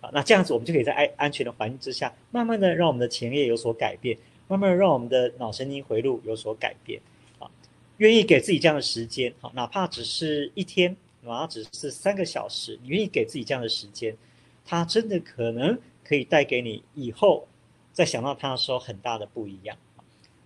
[0.02, 0.10] 啊。
[0.14, 4.18] 那这样子，我们就可以在安安全的环境之下，慢慢的让我们的前叶有所改变，
[4.48, 7.02] 慢慢的让我们的脑神经回路有所改变。
[7.40, 7.50] 啊
[7.98, 14.18] 愿意给自己这样的时间，好，哪怕只是一天，哪怕只是三个小时，你愿意给自己这样的时间，
[14.66, 17.48] 它真的可能可以带给你以后
[17.94, 19.78] 再想到他的时候很大的不一样。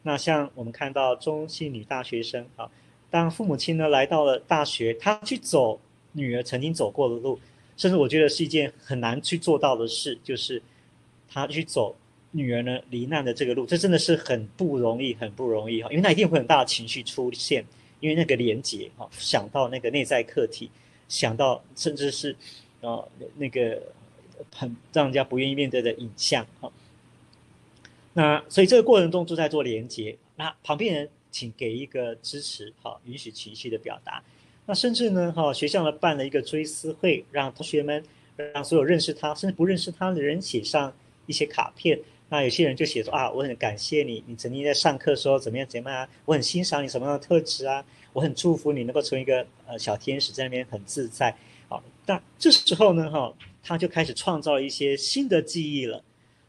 [0.03, 2.69] 那像我们看到中信女大学生啊，
[3.15, 5.79] 当父母亲呢来到了大学，他去走
[6.11, 7.39] 女儿曾经走过的路，
[7.77, 10.61] 甚至我觉得是一件很难去做到的事，就是
[11.29, 11.95] 他去走。
[12.31, 17.63] 女儿呢，罹难的这个路，这真的是很不容易，很不容易哈，因为那一定会很大的情绪出现，
[18.01, 20.69] 因为那个连结哈，想到那个内在课题，
[21.07, 22.35] 想到甚至是，
[22.81, 23.81] 呃，那个
[24.53, 26.69] 很让人家不愿意面对的影像哈。
[28.11, 34.23] 那所以这个过程中就在做连结，那旁边人请给一个支持哈，允许情绪的表达。
[34.65, 38.01] 那甚至呢哈，学校呢办了一个追思会，让同学们，
[38.53, 40.93] 让所有认识他甚至不认识他的人写上
[41.25, 41.99] 一些卡片。
[42.29, 47.83] 那有些人就写说啊，我很感谢你，你曾经在上课的时候怎么样怎么样啊，我很欣赏你什么样的特质啊，
[48.13, 51.35] 我很祝福你能够成为一个呃小天使，在那边很自在。
[51.67, 56.01] 好，那这时候呢，哈，他就开始创造一些新的记忆了。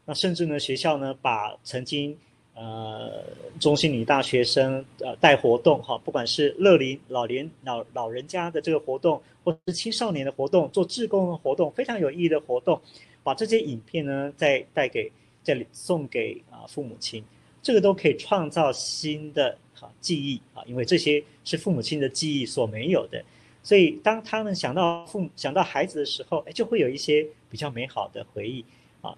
[0.05, 2.17] 那甚至呢，学校呢把曾经
[2.57, 3.23] 呃
[3.59, 12.81] 中心女大学生呃带活动哈，不管是乐龄老年老老人家的这个活动，或是青少年的活动，做志工的活动，非常有意义的活动，
[13.23, 15.09] 把这些影片呢再带给。
[15.43, 17.23] 这里送给啊父母亲，
[17.63, 23.23] 这个都可以创造新的哈记忆啊，因为这些是父母亲的记忆所没有的，
[23.63, 28.65] 所以当他们想到父母想到孩子的时候，哎，就会有一些比较美好的回忆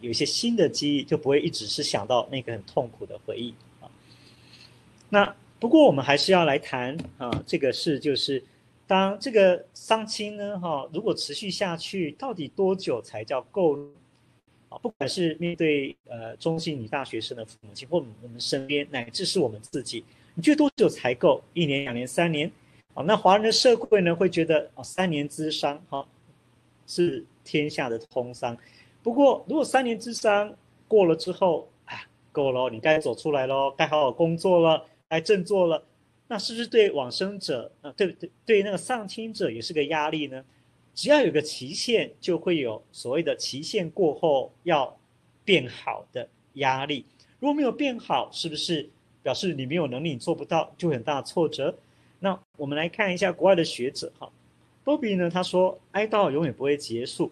[0.02, 3.90] 有一些新的记忆，就不会一直是想到那个很痛苦的回忆啊。
[5.10, 8.44] 那不过我们还是要来谈啊，这个事就是，
[8.88, 13.78] 当这个丧亲呢哈，如果持续下去，到底多久才叫够？
[14.70, 20.06] 啊，不管是面对呃中性女大学生的父母亲，或我们身边，乃至是我们自己，
[20.36, 21.44] 你觉得多久才够？
[21.54, 22.52] 一年、两年、三年？
[22.94, 26.06] 啊，那华人的社会呢，会觉得哦，三年之伤，哈，
[26.86, 28.56] 是天下的通商。
[29.02, 30.54] 不过，如果三年之商
[30.88, 35.84] 过了之后，哎，够了，你该走出来喽，该好好工作了，该振作了，
[36.28, 40.44] 那是不是对往生者啊，对对对，那个丧亲者也是个压力呢？
[40.94, 44.98] 只要有个期限，就会有所谓的期限过后要
[45.46, 47.06] 变好的压力。
[47.40, 48.90] 如果没有变好，是不是
[49.24, 51.74] 表示你没有能力，你做不到，就很大的挫折？
[52.20, 54.30] 那我们来看一下国外的学者哈，
[54.84, 57.32] 波比呢，他说哀悼永远不会结束，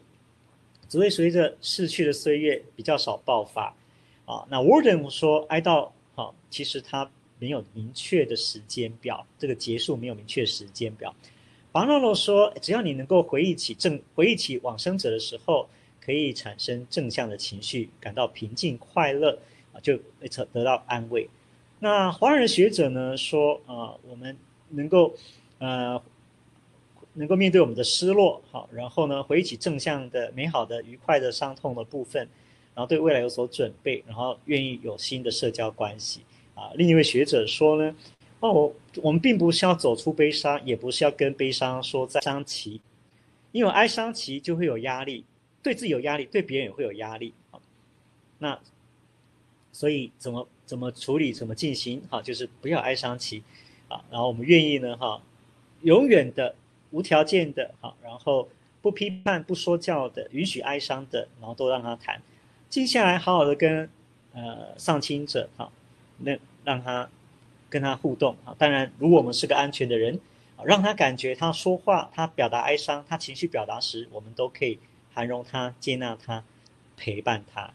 [0.89, 3.76] 只会随着逝去的岁月比较少爆发。
[4.26, 7.09] 啊，那 Warden 说哀悼哈，其实他
[7.39, 11.15] 没有明确的时间表，这个结束没有明确时间表。
[11.72, 15.69] 巴纳罗说：“只要你能够回忆起正回忆起往生者的时候，
[16.01, 19.38] 可以产生正向的情绪，感到平静快乐
[19.73, 21.30] 啊，就得得到安慰。”
[21.80, 24.35] 那华人学者呢说：“啊，我们
[24.69, 25.15] 能够
[25.59, 26.01] 呃
[27.18, 32.22] 能够面对我们的失落，好，然后呢回忆起正向的、美好的、愉快的、伤痛的部分，
[32.73, 36.22] 然后对未来有所准备，然后愿意有新的社交关系
[36.56, 37.95] 啊。”另一位学者说呢。
[38.39, 42.80] 哦，我我们并不是要走出悲伤，也不是要跟悲伤说再伤期，
[43.52, 45.26] 因为哀伤期就会有压力，
[45.64, 47.34] 对自己有压力，对别人也会有压力。
[47.49, 47.60] 好，
[48.38, 48.60] 那
[49.72, 51.99] 所以怎么怎么处理，怎么进行？
[52.11, 53.41] 好，就是不要哀伤期
[53.88, 54.06] 啊。
[54.11, 55.19] 然后我们愿意呢，哈，
[55.81, 56.53] 永远的
[56.91, 58.47] 无条件的啊，然后
[58.81, 62.22] 不批判、不说教的，允许哀伤的，然后都让他谈。
[62.69, 63.89] 接下来好好的跟
[64.34, 65.72] 呃丧亲者哈，
[66.19, 67.09] 那让他
[67.69, 68.55] 跟他互动啊。
[68.57, 70.19] 当然，如果我们是个安全的人，
[70.64, 74.80] 让他感觉他说话、他表达哀伤、他情绪表达时，我们都可以
[75.14, 76.43] 涵容他、接纳他、
[76.95, 77.72] 陪伴他。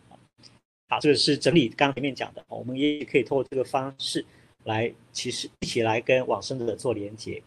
[0.88, 4.24] 好，这个是整理刚刚前面讲的，我们也可以通过这个方式
[4.64, 7.42] 来，其实一起来跟往生者做连接。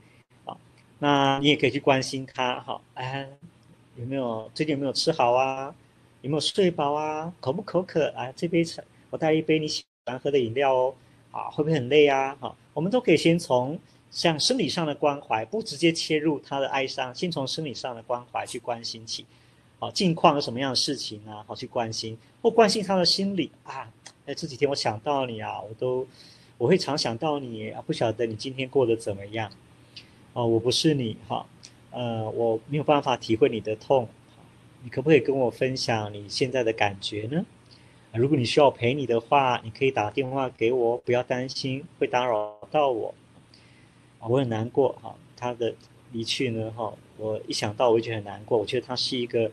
[1.00, 3.28] 那你也可以去关心他，哈，哎，
[3.96, 5.74] 有没有最近有没有吃好啊？
[6.22, 7.34] 有没有睡饱啊？
[7.40, 8.32] 口不口渴啊？
[8.36, 10.96] 这杯茶我带一杯你喜欢喝的饮料哦。
[11.32, 12.34] 啊，会不会很累啊？
[12.40, 13.78] 哈，我们都可以先从
[14.10, 19.26] 像生理上的关怀，不直接切入他的哀伤，先从生理上的关怀去关心起。
[19.78, 21.44] 好，近况有什么样的事情啊？
[21.46, 23.92] 好，去关心或关心他的心理啊。
[24.26, 26.08] 哎，这几天我想到你啊，我都
[26.58, 27.84] 我会常想到你啊。
[27.86, 29.52] 不晓得你今天过得怎么样？
[30.36, 31.46] 哦，我不是你哈，
[31.92, 34.08] 呃，我没有办法体会你的痛。
[34.84, 37.46] 你可不可以跟我分享你现在的感觉呢？
[38.14, 43.16] 如果你需要陪你的话，你可以打电话给我，不要担心会打扰到我。
[44.20, 45.74] 我很难过哈，他的
[46.12, 48.58] 离去呢哈，我一想到我就觉得很难过。
[48.58, 49.50] 我觉得他是一个。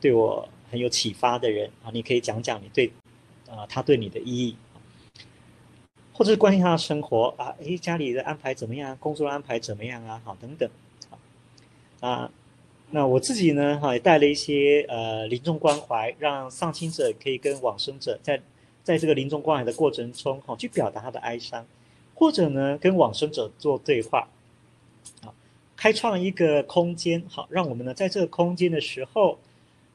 [0.00, 2.90] 对我很有启发的人啊，你可以讲讲你对，
[3.48, 4.56] 啊，他对你的意义，
[6.12, 8.96] 或者是关心他的生活啊，诶，家里的安排怎么样？
[8.98, 10.20] 工作的安排怎么样啊？
[10.24, 10.70] 好，等等，
[12.00, 12.30] 啊，
[12.90, 18.40] 那我自己呢，哈，也带了一些呃临终关怀，让丧亲者可以跟往生者在
[18.82, 21.66] 在这个临终关怀的过程中，哈，去表达他的哀伤，
[22.14, 24.28] 或者呢，跟往生者做对话，
[25.22, 25.32] 啊，
[25.76, 29.38] 开创一个空间，好，让我们呢在这个空间的时候。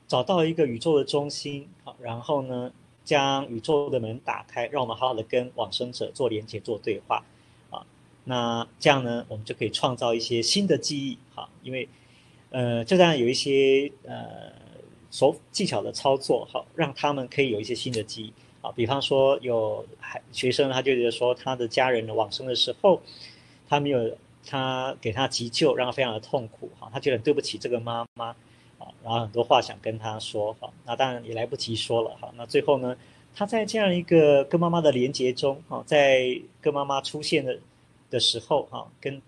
[0.09, 2.71] 找到一个宇宙的中心，好，然后呢，
[3.07, 7.23] 将宇宙的门打开，让我们好好的跟往生者做连接、做对话，
[7.69, 7.85] 啊，
[8.25, 11.87] 那这样呢，我们就可以创造一些新的记忆，哈，因为，
[12.49, 14.51] 呃，这样有一些呃
[15.09, 23.01] 手技巧的操作，好，让他们可以有一些新的记忆，啊，比方说有孩学生他就觉得说他的家人往生的时候，
[23.69, 28.35] 他没有他给他急救，让他非常的痛苦，哈，他觉得对不起这个妈妈。
[28.77, 32.95] 啊，然后很多话想跟他说，哈，那当然也来不及说了，哈，那最后呢，
[33.35, 37.57] 他在这样一个跟妈妈的连接中，哈，在跟妈妈出现的
[38.09, 39.21] 的时候，哈，跟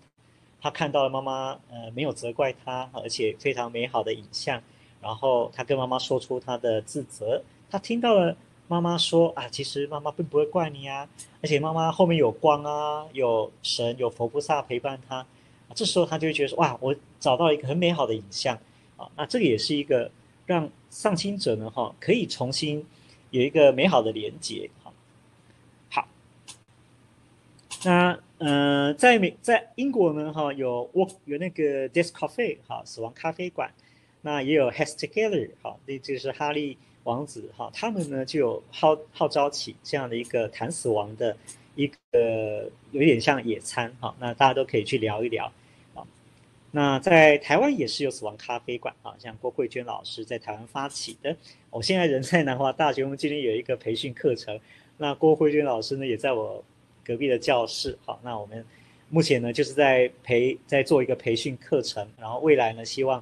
[0.60, 4.62] 他看到了妈妈，呃，没有责怪他，而且非常美好的影像，
[5.00, 8.36] 然后他跟妈妈说出他的自责，他听到了
[8.68, 11.08] 妈妈说，啊，其实妈妈并不会怪你啊，
[11.42, 15.26] 而且妈妈后面有光啊，有神，有佛菩萨陪伴他，
[15.74, 18.56] 这时候他就会觉得说，哇，我找到了一个很美好的影像。
[19.00, 20.10] 啊，那这个也是一个
[20.46, 22.84] 让丧亲者呢，哈，可以重新
[23.30, 24.92] 有一个美好的连接，哈。
[25.88, 26.08] 好，
[27.84, 33.72] 那呃，在美在英国呢，哈，有我有那个 Death Cafe 哈，死亡咖啡馆，
[34.22, 41.36] 那也有 Has Together 哈，那就是哈利王子哈，他们呢就有号号召起这样的一个谈死亡的
[41.74, 45.50] 一个有点像野餐哈，那大家都可以去聊一聊。
[46.72, 51.36] 那在台湾也是有死亡咖啡馆啊，像郭慧娟老师在台湾发起的。
[51.68, 54.58] 我现在人在南华大学，我们今天有一个培训课程。
[54.96, 56.62] 那郭慧娟老师呢，也在我
[57.04, 57.98] 隔壁的教室。
[58.04, 58.64] 好，那我们
[59.08, 63.20] 目前呢，就是在培在做一个培训课程，然后未来呢，希望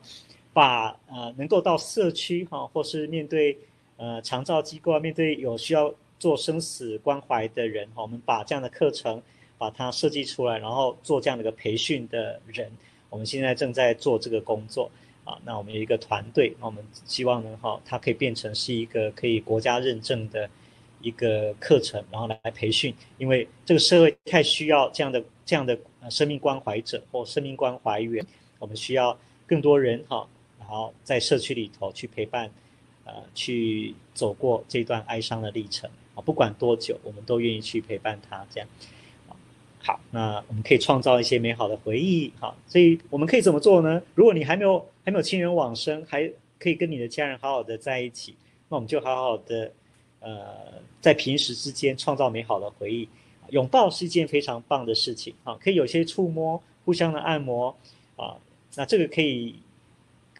[0.52, 3.56] 把呃能够到社区哈，或是面对
[3.96, 9.22] 呃长照机构啊，面对有需要做生死关怀的人哈，我们把这样的课程
[9.56, 12.70] 把它设计出来，然后做这样的一个培训的人。
[13.10, 14.90] 我们现在正在做这个工作
[15.24, 20.48] 啊，那我们有一个团队，那我们希望呢，哈，它可以变成是一个可以国家认证的
[21.00, 25.78] 一个课程，然后来培训，因为这个社会太需要这样的这样的
[26.10, 28.24] 生命关怀者或生命关怀员，
[28.58, 30.26] 我们需要更多人哈，
[30.58, 32.50] 然后在社区里头去陪伴，
[33.04, 38.68] 呃，去走过这段哀伤的历程啊，不管多久，我们都愿意去陪伴他这样。
[39.88, 42.30] 好，那我们可以创造一些美好的回忆。
[42.38, 44.02] 好，所以我们可以怎么做呢？
[44.14, 48.36] 如果你还没有还没有亲人往生，还可以跟你的家人好好的在一起，
[48.68, 49.72] 那我们就好好的，
[50.20, 53.08] 呃，在平时之间创造美好的回忆。
[53.48, 55.34] 拥抱是一件非常棒的事情。
[55.42, 57.74] 啊，可以有些触摸，互相的按摩。
[58.16, 58.36] 啊，
[58.76, 59.54] 那这个可以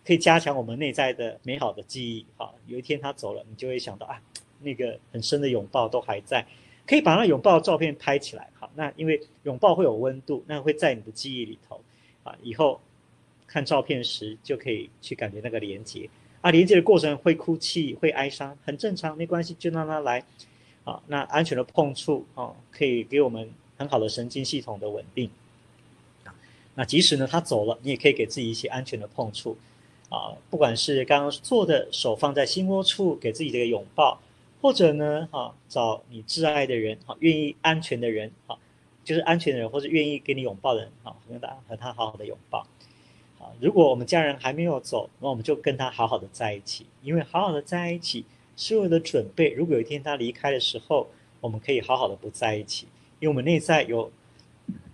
[0.05, 2.27] 可以加强我们内在的美好的记忆。
[2.37, 4.21] 好，有一天他走了，你就会想到啊，
[4.61, 6.47] 那个很深的拥抱都还在。
[6.89, 11.79] 可以把那拥抱的照片拍起来，好，那因为拥抱会有温度，那会在你的记忆里头，
[12.25, 12.81] 啊，以后
[13.47, 16.09] 看照片时就可以去感觉那个连接，
[16.41, 20.25] 啊，连接的过程会哭泣，会哀伤，很正常，没关系，就让它来，
[20.85, 25.31] 啊，那安全的碰触，啊，可以给我们很好的神经系统的稳定，
[26.25, 26.33] 啊
[26.75, 29.59] 那即使呢他走了，你也可以给自己一些安全的碰触，
[30.09, 34.19] 啊，不管是刚刚做的手放在心窝处，给自己这个拥抱，
[34.61, 38.59] 或者呢，哈、找你挚爱的人，哈、愿意安全的人，哈、
[39.05, 42.67] 就是安全的人，或者愿意给你拥抱的人，啊，和他和他好好的拥抱，
[43.39, 48.25] 啊，如果我们家人还没有走，那我们就跟他好好的在一起，因为好好的在一起
[48.57, 51.09] 是为了准备，如果有一天他离开的时候，
[51.41, 52.87] 我们可以好好的不在一起，
[53.21, 54.11] 因为我们内在有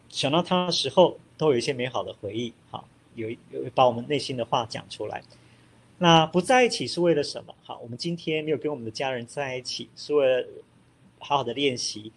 [0.08, 1.18] 想到他的时候。
[1.36, 2.86] 都有一些美好的回忆，好，
[3.16, 5.20] 有有把我们内心的话讲出来。
[5.98, 7.54] 那不在一起是为了什么？
[7.62, 10.46] 好，我们今天没有跟我们的家人在一起，是为了
[11.18, 12.12] 好好的练习，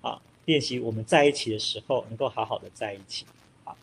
[0.00, 3.26] 啊，练习我们在一起的时候能够好好的在一起。
[3.64, 3.76] 好，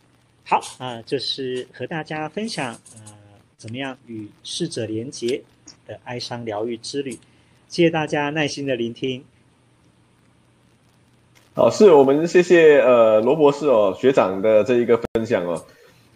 [0.44, 3.14] 好啊，这是和大家分享，呃，
[3.56, 5.42] 怎么样与逝者连结
[5.86, 7.12] 的哀伤疗愈之旅。
[7.68, 9.24] 谢谢大家耐心的聆听。
[11.54, 15.64] 好，是我们谢谢呃罗博士哦学长的这一个分享哦，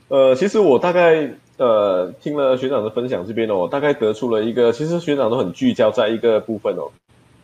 [0.09, 6.91] 呃，其实我大概呃听了学长的分享这边哦，大概得出了一个，其实学长都很聚焦在一个部分哦。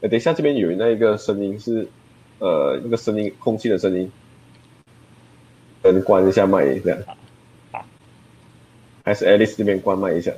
[0.00, 1.86] 呃，等一下这边有那一个声音是
[2.38, 4.10] 呃那个声音空气的声音，
[5.82, 6.98] 等关一下麦这样，
[7.70, 7.84] 好，
[9.04, 10.32] 还是 Alice 这边关麦一下。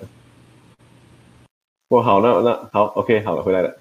[1.88, 3.76] 不好，那那好，OK，好了，回来了。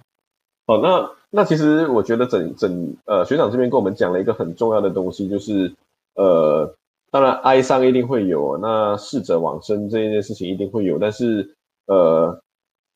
[0.68, 1.10] 好，那。
[1.32, 5.74] 那其实我觉得整整呃学长这边跟我们讲了一个很重要的东西，就是
[6.14, 6.74] 呃
[7.16, 11.56] 当然哀伤一定会有，那逝者往生这一件事情一定会有，但是
[11.88, 12.38] 呃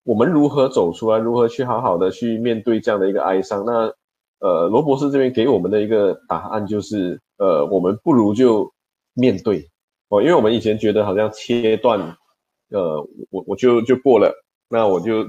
[0.03, 3.63] 我们如何走出来，如何去好好的去面对这样的一个哀伤？
[3.65, 3.89] 那
[4.39, 8.69] 呃罗博士这边给我们的一个答案就是呃我们不如就
[9.13, 9.65] 面对
[10.09, 11.97] 哦，因为我们以前觉得好像切断
[12.71, 14.33] 呃我我就就过了，
[14.69, 15.25] 那我就。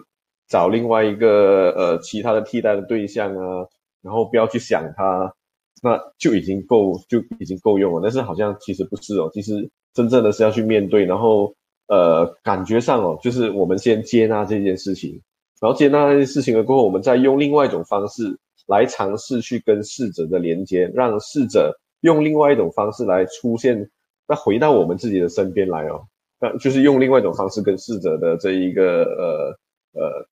[0.49, 3.65] 找另外一个呃其他的替代的对象啊，
[4.03, 5.33] 然后不要去想他，
[5.81, 8.01] 那就已经够就已经够用了。
[8.03, 11.55] 但是好像其实不是哦，其实真正的是要去面对，然后
[11.89, 15.21] 呃感觉上哦，就是我们先接纳这件事情，
[15.61, 23.91] 然后接纳这件事情了过后，我们再用另外一种方式来尝试去跟逝者的连接，让逝者用另外一种方式来出现，
[24.29, 26.03] 那回到我们自己的身边来哦，
[26.41, 30.27] 那就是用另外一种方式跟逝者的这一个呃呃。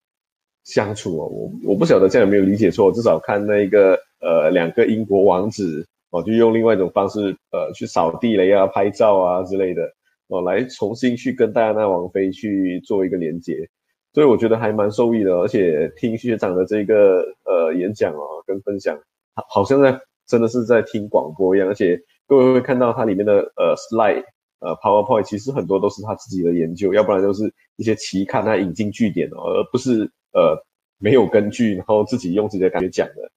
[0.68, 9.82] 相处哦，我我不晓得这样有没有理解错，至少看那个呃两个英国王子哦，就用另外一种方式呃去扫地雷啊、拍照啊之类的
[10.28, 13.66] 哦，来重新去跟戴安娜王妃去做一个连接，
[14.12, 18.94] 所以我觉得还蛮受益的，而且听学长的这个呃演讲哦跟分享，
[19.36, 24.22] 好好像在真的是在听广播一样，而且各位会看到它里面的呃 slide
[24.60, 30.10] 呃 PowerPoint，其实很多都是他自己的研究，要不然都是一些期刊他引经据典哦，而不是。
[30.32, 30.62] 呃，
[30.98, 33.30] 没有根据，然后自己用自己的感觉讲的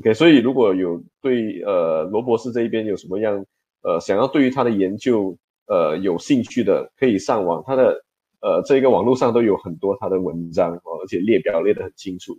[0.00, 0.12] ，OK。
[0.12, 3.44] 所以如果有对呃罗博士这一边有什么样
[3.82, 5.36] 呃想要对于他的研究
[5.66, 8.04] 呃有兴趣的，可以上网，他的
[8.40, 12.34] 呃这个网络上都有很多他的文章哦，而且列表列得很清楚。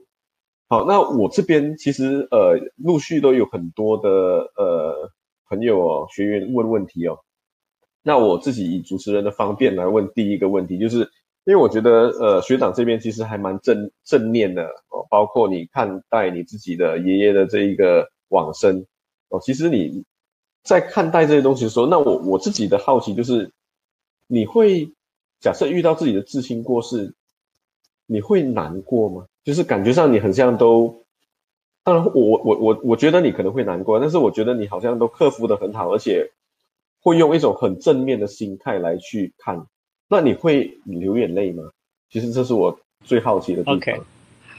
[0.68, 4.10] 好，那我这边其实呃陆续都有很多的
[4.58, 5.10] 呃
[5.48, 7.20] 朋友哦学员问问题哦，
[8.02, 11.10] 那我自己以主持人的方便来问第一个问题就是。
[11.46, 18.86] 因为我觉得，呃，学长这边其实还蛮正正面的哦，包括你看待你自己的爷爷的这一个往生
[19.28, 20.06] 哦，其实你
[20.64, 23.52] 在看待这些东西的时候，那我我自己的好奇就是，
[24.28, 24.90] 你会
[25.42, 27.14] 假设遇到自己的至亲过世，
[28.06, 29.26] 你会难过吗？
[29.44, 31.04] 就是感觉上你很像都，
[31.84, 36.32] 当然我我我我觉得你可能会难过，但是我觉得你好像都克服的很好，而且
[37.02, 39.68] 会用一种很正面的心态来去看。
[40.14, 41.64] 那你会流眼泪吗？
[42.12, 43.76] 其实这是我最好奇的地方。
[43.78, 44.00] OK，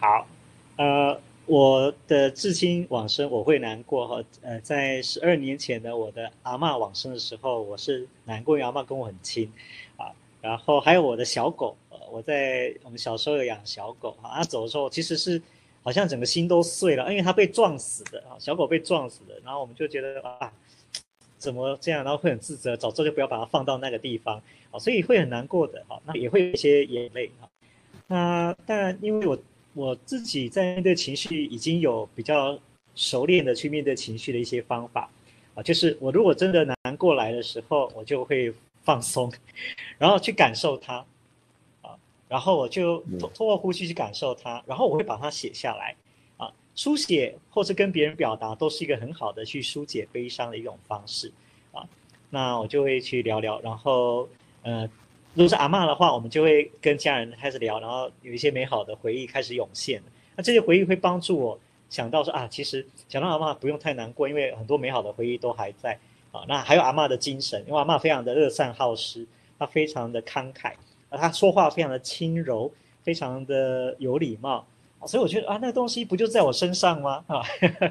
[0.01, 0.27] 好，
[0.77, 1.17] 呃，
[1.47, 4.21] 我的至亲往生我会难过哈。
[4.43, 9.49] 呃，在十二年前的我的阿嬷往生的时候，我是难过，因为阿嬷跟我很亲
[9.97, 10.11] 啊。
[10.41, 15.41] 然后还有我的小狗，呃，我在我们小时候有养小狗啊，它走的时候其实是
[15.85, 19.41] 好像整个心都碎了，因为它被撞死的啊，小狗被撞死的。
[19.45, 20.53] 然后我们就觉得啊，
[21.45, 22.03] 怎么这样？
[22.03, 24.43] 然后会很自责，早知道就不要把它放到那个地方。
[24.81, 27.49] 所以会很难过的，哈，那也会有一些眼泪，哈。
[28.09, 29.39] 那当然，因为我
[29.75, 32.59] 我自己在面对情绪已经有比较
[32.97, 35.09] 熟练的去面对情绪的一些方法，
[35.55, 38.53] 啊，就是我如果真的难过来的时候，我就会
[38.83, 39.33] 放松，
[39.97, 41.05] 然后去感受它，
[41.83, 41.95] 啊，
[42.29, 46.04] 然后我就通通过呼吸去感受它，然后我会把它写下来，啊，
[46.75, 51.33] 书写或是跟别人表达都是一个很好的去疏解悲伤的一种方式，
[51.73, 51.87] 啊，
[52.31, 54.29] 那我就会去聊聊，然后。
[54.67, 54.89] 呃，
[55.35, 60.03] 如果是阿嬷的话，我们就会跟家人开始聊，然后有一些美好的回忆开始涌现。
[60.37, 61.61] 那这些回忆会帮助我
[61.91, 65.99] 想到说啊，其实想到阿嬷不用太难过，因为很多美好的回忆都还在。
[66.33, 69.27] 啊，那还有阿嬷的精神，因为阿嬷非常的乐善好施，
[69.59, 70.73] 她非常的慷慨，
[71.11, 72.73] 啊，她说话非常的轻柔，
[73.03, 74.67] 非常的有礼貌，
[75.07, 77.25] 所以我觉得啊，那个东西不就在我身上吗？
[77.27, 77.43] 啊，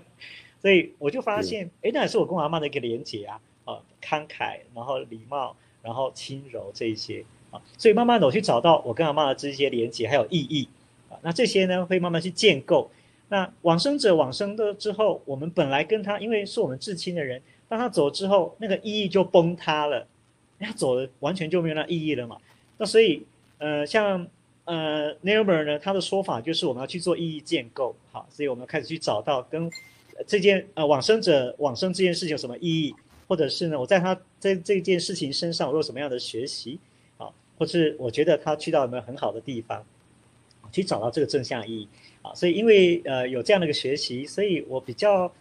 [0.61, 10.67] 所以我就发现，哎，那也是我跟我阿妈的一个连结啊，啊，慷慨，然后礼貌，然后轻柔这一些啊，所以慢慢的我去找到我跟阿妈的这些连结还有意义
[11.09, 12.89] 啊，那这些呢会慢慢去建构。
[13.29, 17.41] 那往生者往生的之后，我们本来跟他，因为是我们至亲的人。
[17.67, 20.05] 当他走之后，那个意义就崩塌了，
[20.59, 22.37] 他走了完全就没有那意义了嘛。
[22.77, 23.25] 那所以，
[23.57, 24.27] 呃，像
[24.65, 29.69] 呃 Naylor 呢，他的说法就是我们要去做意义建构，好，所以我们开始去找到跟
[30.27, 32.95] 这件呃往生者往生这件事情有什么意义，
[33.27, 36.79] 或者是呢，我在他在这件事情身上我有什么样的学习，
[37.17, 39.83] 好，或是我觉得他去到有没有很好的地方，
[40.71, 41.87] 去找到这个正向意义，
[42.21, 45.31] 啊，所以因为呃有这样的一个学习，所以我比较。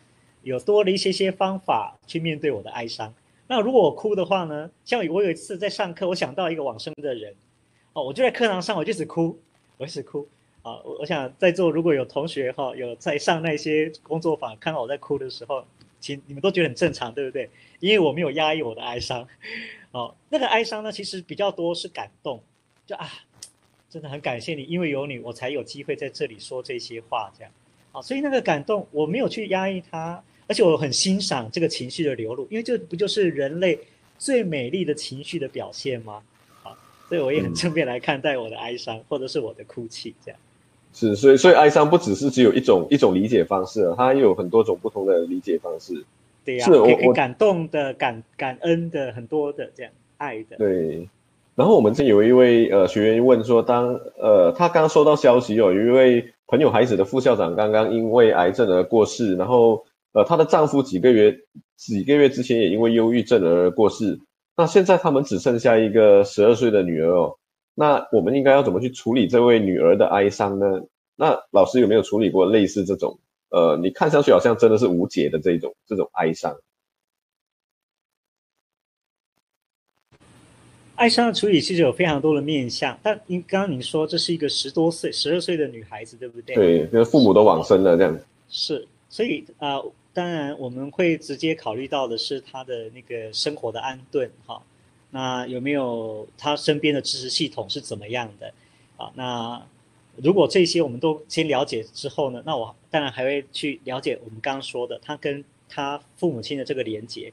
[0.44, 3.14] 有多了一些些方法去面对我的哀伤。
[3.46, 4.68] 那如果我哭的话呢？
[4.84, 7.32] 像我有一次在上课，我想到一个往生的人，
[7.92, 9.38] 哦，我就在课堂上，我就一直哭，
[9.76, 10.26] 我一直哭。
[10.62, 15.64] 啊，我我想在座如果有同学哈，有在上那些工作坊，看到我在哭的时候，
[16.00, 17.50] 其实你们都觉得很正常，对不对？
[17.80, 19.26] 因为我没有压抑我的哀伤。
[19.90, 22.42] 哦，那个哀伤呢，其实比较多是感动，
[22.86, 23.08] 就啊，
[23.90, 27.52] 真的很感谢你，因为有你，我才有机会在这里说这些话，这样。
[27.92, 30.22] 啊，所以那个感动，我没有去压抑它。
[30.48, 33.78] 而且我很欣赏这个情绪的流露，因为这不就是人类
[34.18, 36.22] 最美丽的情绪的表现吗？
[37.16, 40.40] 啊，所以我也很正面来看待我的哀伤，或者是我的哭泣，这样。
[40.94, 46.04] 是，所以所以哀伤不只是只有一种一种理解方式，它有很多种不同的理解方式。
[46.44, 50.56] 对呀、啊，是我我感动的、感感恩的、很多的这样爱的。
[50.56, 51.08] 对。
[51.54, 59.84] 然后我们这有一位呃学员问说，当呃他刚收到消息哦，有一位朋友孩子的副校长刚刚因为癌症而过世，然后。
[60.14, 61.34] 呃，她的丈夫几个月
[61.74, 64.20] 几个月之前也因为忧郁症而过世，
[64.62, 67.36] 那现在他们只剩下一个十二岁的女儿哦。
[67.74, 70.66] 那我们应该要怎么去处理这位女儿的哀伤呢？
[71.16, 73.18] 那老师有没有处理过类似这种
[73.50, 76.56] 呃，你看上去好像真的是无解的这种这种哀伤？
[80.94, 86.54] 哀伤的处理其实有非常多的面向，但您刚刚您说这是一个十多岁、十二岁的女孩子，对不对？
[86.54, 88.16] 对，就是父母都往生了这样。
[88.48, 89.78] 是，所以啊。
[89.78, 94.62] 呃当然，我们会直接考虑到的是他的那个生活的安顿，哈，
[95.10, 98.52] 那有没有他身边的支持系统是怎么样的？
[98.98, 99.66] 啊，那
[100.16, 107.32] 如果这些我们都先了解之后呢，那我当然还会去了解我们刚刚说的他跟他父母亲的这个连接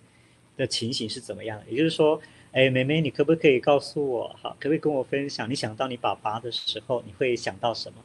[0.55, 1.65] 的情形是怎么样的。
[1.69, 2.21] 也就是说，
[2.53, 8.01] 哎，妹妹，你可不可以告诉我，哈，可不可以跟我分享，你想到你爸爸的时候，你会想到什么？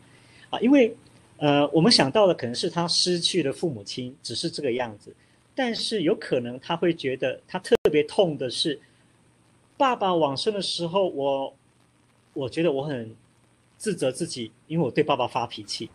[0.50, 0.96] 啊，因为。
[1.38, 5.14] 呃，我们想到的可能是他失去了父母亲，只是这个样子。
[5.54, 8.80] 但是有可能他会觉得他特别痛的是，
[9.76, 11.54] 爸爸往生的时候，我
[12.32, 13.14] 我觉得我很
[13.76, 15.90] 自责自己，因为我对爸爸发脾气。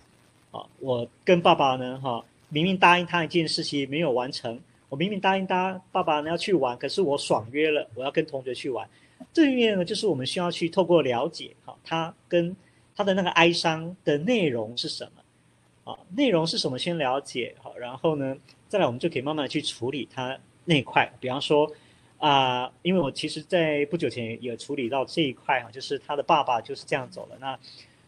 [0.52, 4.60] 啊，我跟爸爸呢，哈，明明答应他一件事情没有完成，
[4.90, 8.88] 我明明答应他爸爸呢要去玩，可是我爽约了，我要跟同学去玩。
[9.32, 12.56] 这里面呢，就是我们需要去透过了解，哈，他跟
[12.96, 15.19] 他的那个哀伤的内容是什么。
[16.16, 16.78] 内容是什么？
[16.78, 18.36] 先了解好，然后呢，
[18.68, 21.10] 再来我们就可以慢慢去处理它那一块。
[21.20, 21.72] 比方说，
[22.18, 27.38] 啊、因为我其实在不久前也处理到这一块哈，就是他的爸爸就是这样走了。
[27.40, 27.58] 那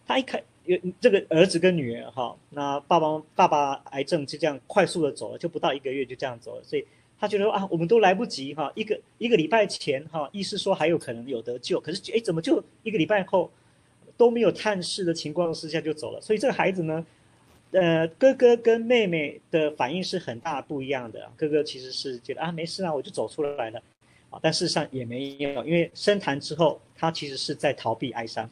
[0.05, 6.63] 他一开有这个儿子跟女儿哈，那爸爸爸爸癌症就这样快速的走了，就不到一个月就这样走了。
[6.63, 6.85] 所以
[7.17, 13.49] 他觉得啊，我们都来不及哈，一个一个礼拜前哈，医师说还有可能有得救，可是哎，怎么就一个礼拜后
[14.17, 16.19] 都没有探视的情况之下就走了？
[16.19, 17.05] 所以这个孩子呢？
[17.71, 21.31] 呃，哥哥跟妹妹的反应是很大不一样的。
[21.37, 23.81] 哥哥其实是觉得啊，没事啊，我就走出来了，
[24.29, 28.49] 啊，但事实上也没有，因为深谈之后，他其实是在逃避哀伤。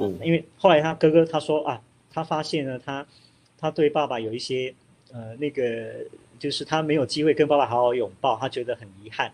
[0.00, 3.06] 嗯，因为后来他哥哥他说啊，他发现呢，他
[3.58, 4.74] 他对爸爸有一些
[5.12, 5.92] 呃那个，
[6.38, 9.30] 就是他没有机会跟爸爸好好拥抱，他觉得很遗憾。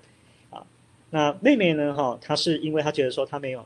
[0.51, 0.67] 啊，
[1.11, 3.65] 那妹妹呢，哈，她是因为她觉得说她没有，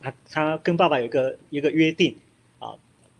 [0.00, 2.16] 她她跟爸爸有一个一个约定。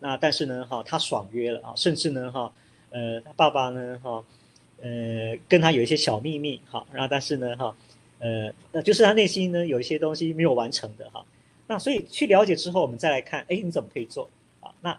[0.01, 2.53] 那但是呢，哈，他爽约了啊，甚至呢，哈，
[2.91, 4.25] 呃，他爸爸呢，哈，
[4.81, 7.75] 呃，跟他有一些小秘密，哈，然后但是呢，哈，
[8.21, 11.25] 呃，那就是他内心呢有一些东西没有完成的，哈，
[11.67, 14.31] 那所以去了解之后，我们再来看，哎，你怎么可以做
[14.61, 14.71] 啊？
[14.81, 14.97] 那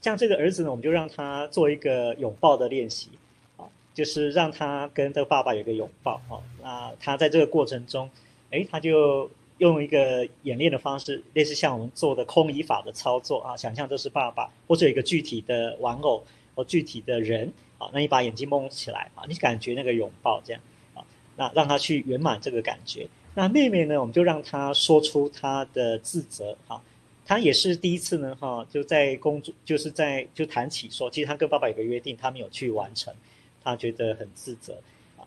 [0.00, 3.10] 像这个儿子呢，我们就让他做一个拥抱的练习，
[3.56, 3.64] 啊，
[3.94, 8.10] 就是让他跟这个爸爸有一个拥抱，哈，那他在这个过程中，
[8.50, 9.30] 哎，他就。
[9.60, 16.24] 用一个演练的方式，类似像我们做的空椅法的操作啊，想象这是爸爸，或者有一个具体的玩偶
[16.54, 20.62] 或具体的人啊，那你把眼睛蒙起来啊，你感觉那个拥抱这样
[20.94, 21.04] 啊，
[21.36, 23.06] 那让他去圆满这个感觉。
[23.34, 26.82] 那妹妹呢，我们就让她说出她的自责哈。
[27.24, 33.14] 她也是第一次呢哈，就在工作，就是在就谈起说，其实她跟爸爸有个约定，她没有去完成，
[33.62, 34.76] 她觉得很自责。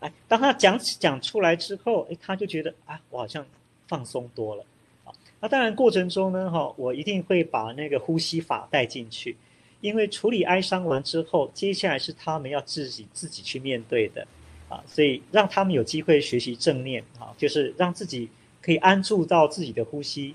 [0.00, 3.46] 哎，当她讲讲出来之后，哎，她就觉得啊，我好像
[3.94, 4.64] 放松多了。
[5.04, 9.36] 啊那当然过程中呢哈，我一定会把那个呼吸法带进去，
[9.80, 14.26] 因为处理哀伤完之后，接下来是他们要自己自己去面对的。
[14.66, 18.28] 啊，所以让他们有机会学习正念啊，就是让自己
[18.62, 20.34] 可以安住到自己的呼吸、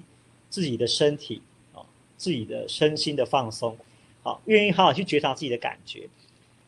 [0.51, 1.41] 自己的身体
[1.73, 1.81] 啊、
[2.15, 3.75] 自己的身心的放松，
[4.21, 6.07] 好，愿意好好去觉察自己的感觉。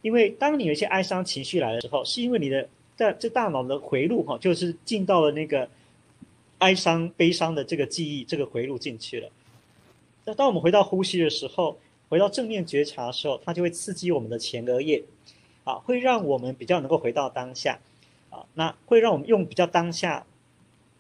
[0.02, 5.70] 因为当你有一些哀伤情绪来的时候，是因为你的在这大脑的回路哈，就是进到了那个
[6.62, 9.30] 哀伤、悲伤的这个记忆，这个回路进去了。
[10.26, 11.78] 那当我们回到呼吸的时候，
[12.10, 15.04] 回到正面觉察的时候，它就会刺激我们的前额叶。
[15.64, 17.80] 啊，会让我们比较能够回到当下，
[18.32, 20.26] 啊，那会让我们用比较当下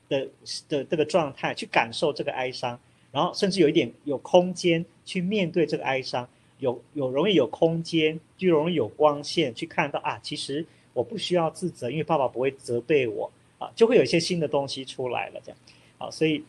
[0.08, 0.28] 的
[0.70, 2.80] 的这个状态去感受这个哀伤，
[3.12, 6.30] 然后甚至有一点有空间去面对这个哀伤，
[6.60, 10.64] 有有容易有空间，就容易有光线去看到啊，其实
[10.94, 13.32] 我不需要自责，因为爸爸不会责备我，
[13.62, 15.58] 啊，就会有一些新的东西出来了，这样，
[15.98, 16.44] 好，所以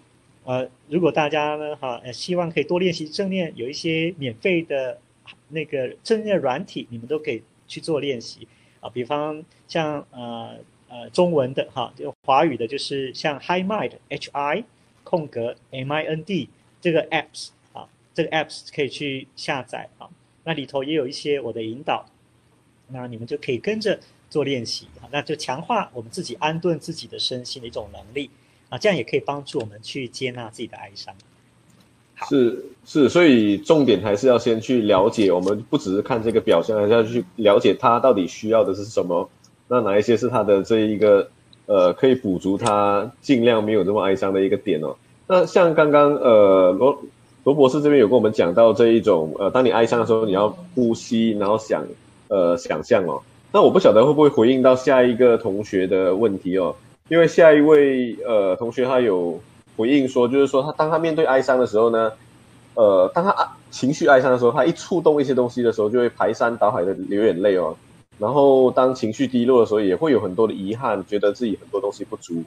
[0.44, 4.98] 呃，如果大家呢，哈，呃，希望可以多练习正念，有一些免费的
[5.50, 7.42] 那个正念软体，你们都可以。
[7.68, 8.46] 去做练习
[8.80, 10.56] 啊，比方像呃
[10.88, 14.64] 呃中文的哈，就华语的，就是像 High Mind，H I
[15.04, 16.50] 空格 M I N D
[16.82, 20.10] 这个 apps 啊，这个 apps 可以去下载啊，
[20.44, 22.04] 那里头也有一些我的引导，
[22.88, 23.98] 那你们就可以跟着
[24.32, 28.30] 做练习啊，那就强化我们自己安顿自己的身心的一种能力
[28.70, 31.14] 啊，这样也可以帮助我们去接纳自己的哀伤。
[32.28, 39.28] 是是，所以重点还是要先去了解，我们不只是看这个表象，还是要去了解他到底需要的是什么。
[39.68, 41.28] 那哪一些是他的这一个
[41.66, 44.96] 呃，可以补足他尽量没有那么哀伤的一个点哦。
[45.26, 47.02] 那像刚刚呃罗
[47.44, 51.84] 罗博士这边有跟我们讲到这一种呃，当你哀伤的时候，你要呼吸，然后想
[52.28, 53.20] 呃想象哦。
[53.52, 56.74] 那我不晓得会不会回应到下一个同学的问题哦，
[57.08, 59.40] 因为下一位呃同学他有。
[59.74, 62.12] 回应说，就是说他当他面对哀伤的时候呢，
[62.74, 63.34] 呃，当他
[63.70, 67.74] 情绪哀伤的时候，他一触动一些东西的时候，就会排山倒海的流眼泪哦。
[68.18, 72.44] 然后当情绪低落的时候，也会有很多的遗憾，觉得自己很多东西不足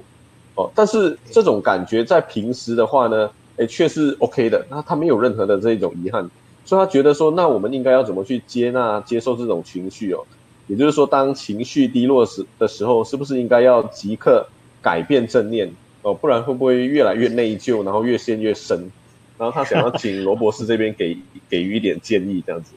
[0.53, 0.69] 哦。
[0.75, 4.63] 但是这种感觉在平时的话呢，诶，却是 OK 的。
[4.69, 6.29] 那他没有任何的这种遗憾，
[6.63, 10.23] 所以他觉得说，那我们应该要怎么去接纳、接受这种情绪哦？
[10.67, 14.47] 也就是说，当情绪低落时的时候，是不是应该要即刻
[14.81, 15.71] 改变正念？
[16.01, 18.89] 哦，不然会不会越来越内疚，然后越陷越深？
[19.37, 21.17] 然后他想要请罗博士这边给
[21.49, 22.73] 给予一点建议，这样子。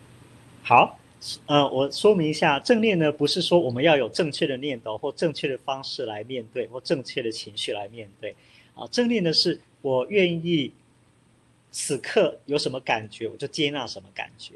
[0.63, 0.99] 好，
[1.47, 8.35] 呃，我说明一下，正念呢，不是说我们要有正确的念头或正确的方式来面对，或正确的情绪来面对。
[8.75, 10.73] 啊，正念呢，是我愿意
[11.71, 14.55] 此刻有什么感觉，我就接纳什么感觉。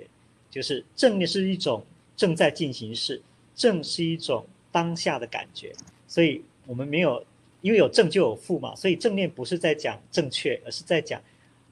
[0.50, 1.84] 就是正念是一种
[2.22, 3.20] 正在进行式，
[3.56, 5.72] 正是一种当下的感觉，
[6.06, 7.24] 所以我们没有。
[7.62, 11.22] 因为有正就有负嘛，所以正念不是在讲正确，而是在讲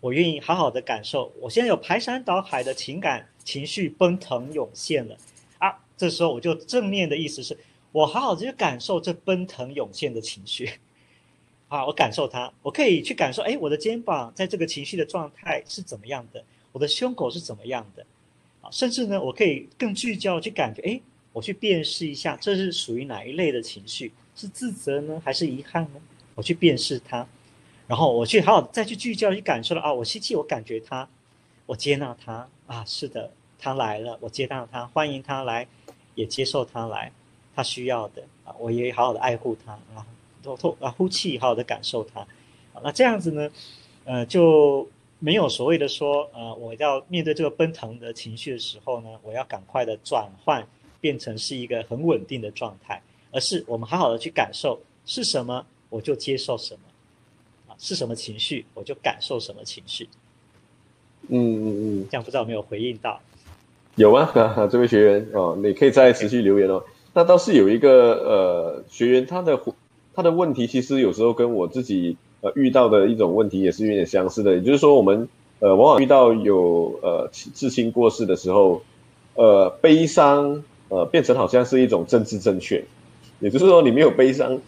[0.01, 1.33] 我愿意好好的感受。
[1.41, 5.17] 我现在有排山倒海的情感情绪奔腾涌现了
[5.59, 7.59] 啊，这时候我就正念的意思是
[7.91, 10.71] 我好好的去感受这奔腾涌现的情绪，
[11.67, 18.07] 啊，我感受它，我可以去感受，哎，我的肩膀在这个情绪的状态是怎么样的，我的胸口是怎么样的，
[18.71, 21.01] 甚至呢，我可以更聚焦去感觉，哎，
[21.33, 24.13] 我去辨识一下这是属于哪一类的情绪。
[24.37, 26.01] 是自责呢，还是遗憾呢？
[26.35, 27.27] 我去辨识它，
[27.87, 29.93] 然后我去好好再去聚焦，去感受了啊！
[29.93, 31.07] 我吸气，我感觉它，
[31.67, 32.83] 我接纳它啊！
[32.87, 35.67] 是的，它来了，我接纳它，欢迎它来，
[36.15, 37.13] 也接受它来，
[37.55, 38.55] 它需要的啊！
[38.59, 40.07] 我也好好的爱护它啊！
[40.43, 42.27] 透透啊，呼气，好好的感受它。
[42.83, 43.51] 那这样子呢，
[44.05, 44.89] 呃，就
[45.21, 50.67] 没有所谓的说，呃，我要面对这个奔腾的情绪的时候呢，我要赶快的转换，
[51.01, 53.01] 变成是一个很稳定的状态。
[53.33, 56.81] 而是我们好好的去感受是什么，我就接受什么，
[57.69, 60.09] 啊，是什么情绪，我就感受什么情绪。
[61.29, 63.21] 嗯嗯嗯，这样不知道有没有回应到？
[63.95, 66.83] 有啊，啊这位学员哦，你可以再持续留言哦。
[67.13, 69.61] 那倒是有一个呃学员，他的
[70.13, 78.83] 他的问题其实有时候跟我自己呃遇到的一种问题也是有点相似的，也就是说我们呃往往遇到有呃至亲过世的时候，
[79.35, 82.83] 呃悲伤呃变成好像是一种政治正确。
[83.41, 84.59] 也就是说，你没有悲伤，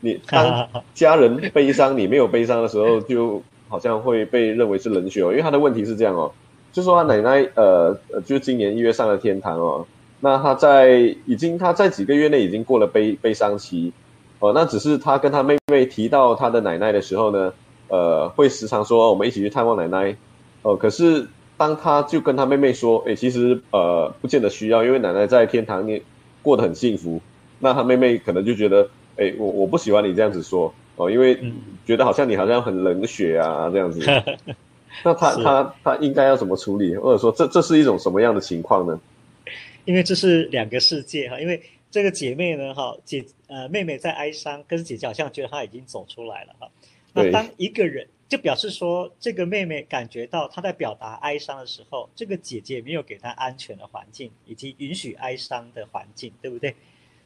[0.00, 5.30] 你当 家人悲伤，你没有悲伤的时候，就好像会被认为是冷血哦。
[5.30, 6.32] 因为他的问题是这样哦，
[6.72, 9.86] 就说他奶奶呃呃，就今年一月上了天堂哦。
[10.18, 13.92] 那他在已经他在几个月内已经过了悲悲伤期，
[14.38, 17.52] 哦，那只是他跟他妹妹提到他的奶奶的时候呢，
[17.88, 20.16] 呃，会时常说我们一起去探望奶奶。
[20.62, 21.26] 哦，可是
[21.56, 26.02] 当他就跟他妹妹说，哎，其实呃不见得需要，因为奶奶在天堂里
[26.42, 27.20] 过得很幸福。
[27.58, 31.38] 那他妹妹可能就觉得，哎，我我不喜欢你这样子说哦，因为
[31.86, 34.00] 觉得好像你好像很冷血啊这样子。
[35.04, 38.98] 那他他他应该要怎么处理，或者说这这是一种什么样的情况呢？
[39.84, 46.70] 因为这是两个世界哈，因为这个姐妹呢哈，姐呃妹妹在哀伤，可是姐姐好像觉得她已经走出来了哈。
[47.12, 56.74] 那当一个人就表示说，这个妹妹感觉到她在表达哀伤的时候，这个姐姐没有给她安全的环境，以及允许哀伤的环境，对不对？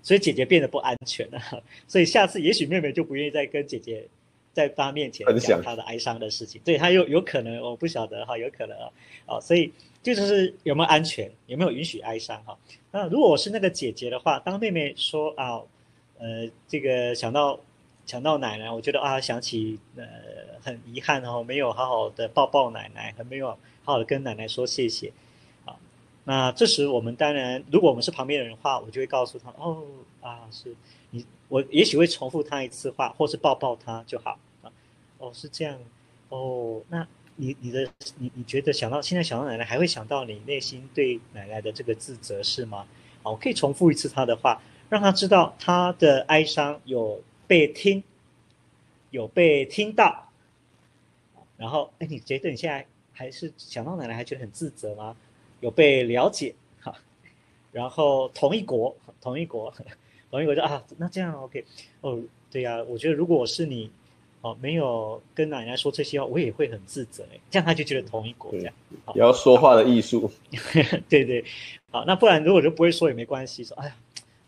[0.03, 4.07] 所以姐姐变得不安全了，所以下次也许妹妹就不愿意再跟姐姐。
[4.53, 8.91] 在她面前讲她的哀伤的事情，对她有有可能，我不晓得哈，有可能啊，
[9.27, 9.73] 哦，所以
[10.03, 12.59] 就是有没有安全，有没有允许哀伤哈？
[12.91, 15.63] 那如果我是那个姐姐的话，当妹妹说啊，
[16.21, 17.59] 呃，这个想到
[18.05, 20.05] 想到奶奶，我觉得啊，想起呃
[20.63, 23.59] 很遗憾哦，没有好好的抱抱奶奶，还没有好
[23.95, 25.13] 好的跟奶奶说谢谢，
[25.65, 25.77] 啊，
[26.25, 29.83] 那这时我们当然，如果我们是旁边的人的话，我就会告诉他，哦
[30.21, 30.77] 啊是。
[31.13, 34.71] 你我也许会重复他一次话，或是抱抱他就好啊。
[35.19, 35.77] 哦，是这样。
[36.29, 37.89] 哦，那你你的
[38.19, 42.87] 你你觉得想到现在想到奶奶，还会想到你内心对奶奶的这个自责是吗？
[43.25, 48.03] 好，我可以重复一次他的话，让他知道他的哀伤有被听，
[49.11, 50.29] 有被听到。
[51.57, 55.17] 然后，哎，你觉得你现在还是想到奶奶还觉得很自责吗？
[55.61, 56.95] 有被了解，哈。
[57.73, 59.73] 然后同一国，同一国。
[60.31, 61.65] 同一国就啊，那这样 OK，
[62.03, 62.21] 哦，
[62.53, 63.91] 对呀、啊，我觉得如果我是你，
[64.43, 68.73] 哦，没有跟奶奶说这些话，我也会很自责哎，这样他就觉得同一国这样，
[69.13, 70.31] 也要说话的艺术，
[71.11, 71.45] 对对，
[71.91, 73.97] 好，那不然如果就不会说也没关系，说哎呀，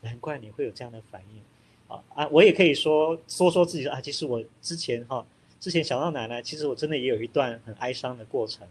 [0.02, 1.42] 难怪你会有这样的反应，
[1.88, 5.26] 啊啊，我也可以说说说自己啊，其实我之前哈，
[5.58, 8.66] 之前想到奶奶，其实我真的也有一段很哀伤的过程，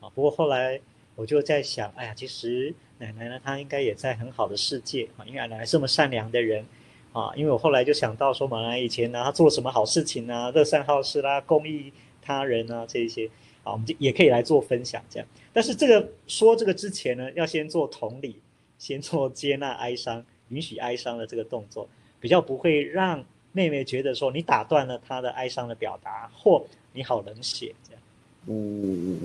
[0.00, 0.80] 啊，不过后来
[1.16, 2.72] 我就在想，哎呀，其实。
[2.96, 6.64] 奶奶呢，她应该也在很好的世界啊，因为奶奶这么善良的人
[7.12, 7.32] 啊。
[7.34, 10.52] 因为我后来就想到说，奶奶以前呢，她做什么好事情呢？
[10.52, 11.92] 乐善好施啦，公益
[12.22, 13.26] 他人啊，这一些
[13.64, 15.28] 啊，我们就也可以来做分享这样。
[15.52, 18.40] 但是这个说这个之前呢，要先做同理，
[18.78, 20.24] 先做接纳哀伤、
[20.54, 21.88] 允许哀伤的这个动作，
[22.20, 28.02] 比较不会让妹妹觉得说你打断了她的哀伤的表达，或你好冷血这样。
[28.46, 29.20] 嗯。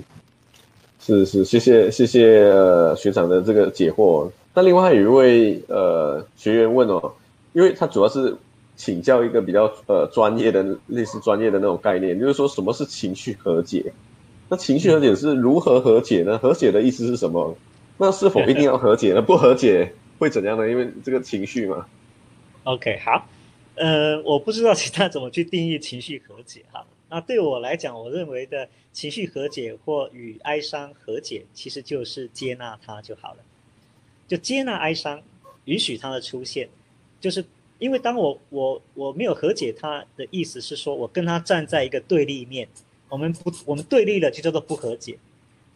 [1.02, 4.30] 是是，谢谢谢谢呃学长的这个解惑。
[4.52, 7.10] 那另外还有一位呃学员问哦，
[7.54, 8.36] 因为他主要是
[8.76, 13.90] 请教一个比较呃专业的类似专业的那种概念，就是说什么是情绪和解？
[14.50, 16.36] 那情绪和解是如何和解呢？
[16.36, 17.56] 和解的意思是什么？
[17.96, 19.22] 那是否一定要和解呢？
[19.22, 19.90] 不和解
[20.20, 20.68] 会怎样呢？
[20.68, 21.86] 因为这个情绪嘛。
[22.64, 23.26] OK，好，
[23.74, 26.86] 呃，我不知道其他怎么去定义情绪和解哈。
[27.08, 33.38] 那对我来讲，我认为的情绪和解或与哀伤和解，其实就是接纳它就好了。
[34.28, 35.22] 就接纳哀伤，
[35.64, 36.68] 允许它的出现，
[37.18, 37.42] 就是
[37.78, 42.68] 因为当我我我没有和解它的意思是说，我跟他站在一个对立面，
[43.08, 45.18] 我们不我们对立了就叫做不和解。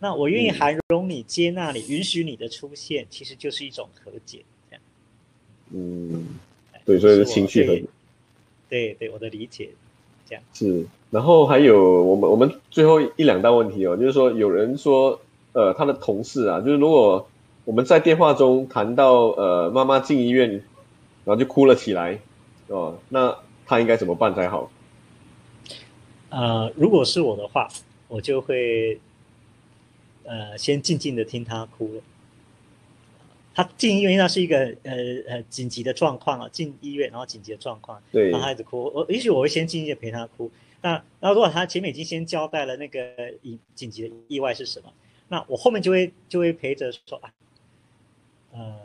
[0.04, 4.44] 那我愿意涵容你、接纳你、允许你的出现，其实就是一种和解。
[4.68, 4.82] 这样。
[5.70, 6.26] 嗯，
[6.84, 7.84] 对，所以是情绪和解。
[8.68, 9.70] 对对，我的理解。
[10.28, 15.18] 这样是，然后还有我们我们最后一两道问题哦，就是说有人说，
[15.54, 17.26] 呃，他的同事啊，就是如果
[17.64, 22.20] 我们在电话中谈到呃妈妈进医院，然后就哭了起来，
[22.66, 24.70] 哦，那他应该怎么办才好？
[26.28, 27.66] 呃，如果是我的话，
[28.08, 29.00] 我就会
[30.24, 32.02] 呃先静静的听他哭了。
[33.56, 34.92] 他进医院，那是一个呃
[35.28, 40.50] 呃紧急的状况啊，进医院然后紧急的状况，对，让他一直哭，我也许我会先静静的陪他哭。
[40.82, 43.00] 那那如果他前面已经先交代了那个
[43.40, 44.92] 紧紧急的意外是什么，
[45.28, 47.32] 那我后面就会就会陪着说啊，
[48.52, 48.76] 呃，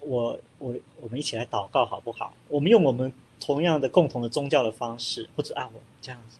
[0.00, 2.34] 我我我们一起来祷告好不好？
[2.48, 6.38] 我们用我们同样的共同的宗教的方式，或者啊我这样子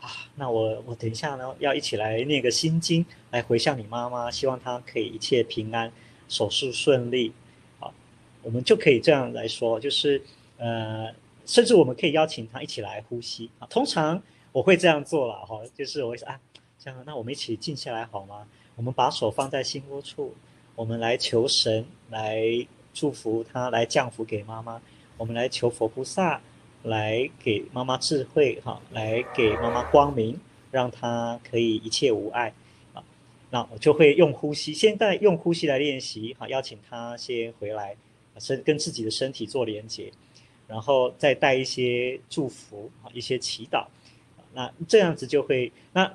[0.00, 5.92] 啊，那我我等一下呢要一起来念个心经，来回向你妈妈，希望她可以一切平安。
[6.28, 7.32] 手术顺利，
[7.80, 7.90] 啊，
[8.42, 10.22] 我们就可以这样来说，就是
[10.58, 11.10] 呃，
[11.46, 13.66] 甚至我们可以邀请她一起来呼吸啊。
[13.70, 14.22] 通常
[14.52, 16.38] 我会这样做了哈，就是我会说啊，
[16.78, 18.46] 这样，那我们一起静下来好吗？
[18.76, 20.34] 我们把手放在心窝处，
[20.74, 22.38] 我们来求神来
[22.92, 24.80] 祝福她，来降福给妈妈。
[25.16, 26.40] 我们来求佛菩萨
[26.88, 30.38] 来给妈妈智慧哈，来给妈妈光明，
[30.70, 32.52] 让她可以一切无碍
[32.94, 33.04] 啊。
[33.50, 37.96] 那我就会用呼吸，现在用呼吸来练习，哈，邀请他先回来，
[38.38, 40.12] 身跟自己的身体做连接，
[40.66, 43.86] 然后再带一些祝福啊，一些祈祷，
[44.52, 46.12] 那这样子就会那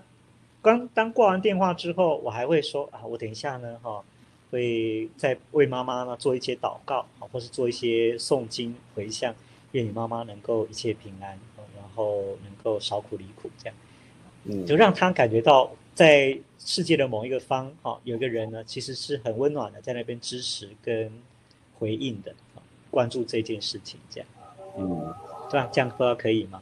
[0.61, 4.03] 刚当挂完电话之后，我还会说啊，我等一下呢哈，
[4.51, 9.33] 会再为妈妈呢做一些祷告啊，或是做一些诵经回向，
[9.73, 11.37] 愿你妈妈能够一切平安，
[11.75, 13.75] 然后能够少苦离苦这样，
[14.45, 21.11] 嗯，就让他感觉到在世界的某一个方哈，有一个人呢，其实是很温暖的，在那边支持跟
[21.77, 22.33] 回应的。
[22.91, 24.29] 关注这件事情，这样，
[24.77, 25.11] 嗯，
[25.49, 26.61] 这样这样说可以吗？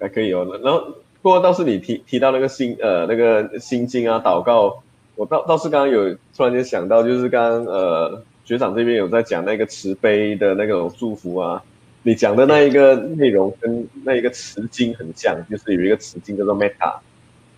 [0.00, 0.44] 还可以哦。
[0.60, 0.80] 然后，
[1.22, 4.82] 不过倒是你提提到那个心呃那个心经啊祷告，
[5.14, 11.62] 我倒倒是刚刚有突然间想到，就是刚刚呃学长这边有在讲那个慈悲的那种祝福啊，
[12.06, 16.94] 你讲的那一个内容跟那一个词经很像，就是有一个词经叫做 Metta，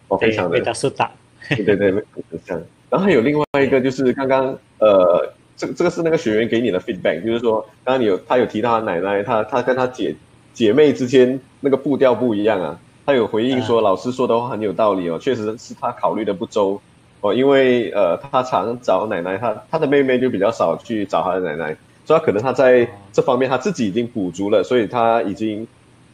[0.08, 1.10] 哦，非常的 Metta Sutta，
[1.50, 1.92] 对对对，
[2.30, 2.58] 很像。
[2.88, 5.32] 然后还有另外一个就是刚刚呃。
[5.60, 10.14] 这这个是那个学员给你的 feedback，就是说，刚刚你有他有提到他奶奶，他他跟他姐
[10.54, 12.78] 姐妹之间那个步调不一样啊。
[13.04, 16.80] 他有回应说，老师说的话很有道理哦，确实是他考虑的不周
[17.22, 21.76] 哦，因为呃，他常找奶奶，他他的妹妹就比较少去找他的奶奶，
[22.08, 25.68] 所以他可能他在这方面他自己已经补足了，所以他已经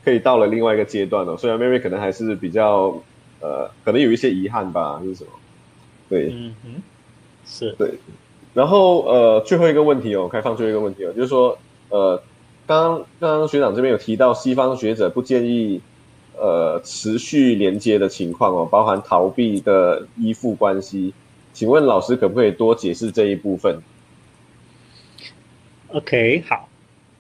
[0.05, 1.37] 可以到了另外一个阶段了。
[1.37, 3.01] 虽然妹妹可能还是比较
[3.41, 5.31] 呃，可能有一些遗憾吧，就是什么？
[6.09, 6.83] 对，嗯嗯，
[7.47, 7.95] 是对。
[8.55, 11.57] 然后呃，最后一个问题哦，开放最后一个问题哦，就是说
[11.91, 12.21] 呃，
[12.67, 15.81] 刚刚刚学长这边有提到西方学者不建议
[16.37, 21.15] 呃持续连接的情况哦，包含逃避的依附关系，
[21.53, 23.79] 请问老师可不可以多解释这一部分
[25.95, 26.69] ？OK，好，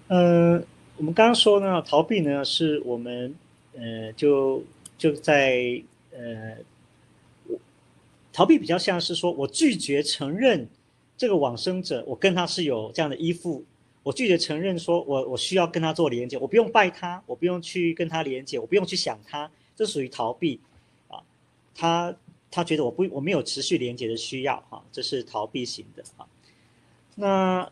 [0.09, 0.65] 嗯、
[0.99, 3.35] 我们刚刚说呢，逃避呢是我们
[3.75, 4.63] 呃就
[4.99, 5.83] 就在
[6.13, 6.57] 呃，
[8.33, 10.69] 逃避比较像是说我拒绝承认。
[11.17, 13.65] 这个往生者，我跟他是有这样的依附，
[14.03, 20.59] 我拒绝承认说我我需要跟他做连接，我不用拜他，我不用去跟他连接，我不用去想他，这属于逃避
[21.07, 21.23] 啊。
[21.73, 22.13] 他
[22.51, 26.27] 他觉得我不我没有持续连接的需要啊，这是逃避型的啊。
[27.15, 27.71] 那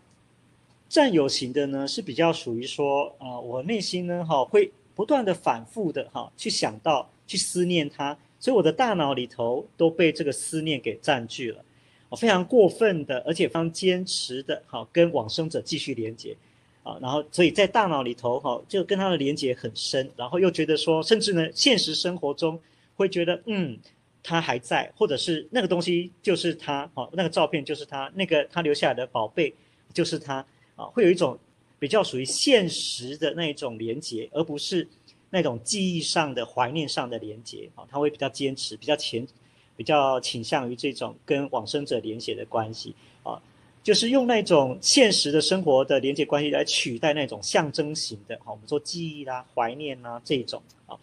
[0.92, 11.64] 占有型的呢，是比较属于说啊，我内心呢哈会不断的反复的哈去想到去思念他，所以我的大脑里头都被这个思念给占据了。
[12.10, 16.36] 我非常过分的，而且非常坚持的，好跟往生者继续连接，
[16.82, 22.60] 啊，然后所以在大脑里头，哈，就跟他的连接很深，然后又觉得说，甚至呢，现实生活中
[22.96, 23.78] 会觉得，嗯，
[24.22, 29.54] 他还在，或者是那个东西就是他，好，那个照片就是他，那个他留下来的宝贝
[29.94, 30.44] 就是他，
[30.76, 31.38] 啊，会有一种
[31.78, 34.88] 比较属于现实的那种连接，而不是
[35.30, 39.26] 那种记忆上的怀念上的连接，啊，他会比较坚持，比较前。
[39.74, 43.40] 比较倾向于这种跟往生者连结的关系啊，
[43.82, 50.94] 就是用那种现实的生活的连接关系来取代那种象征型的，好，我们说记忆啦、怀念啦这种啊，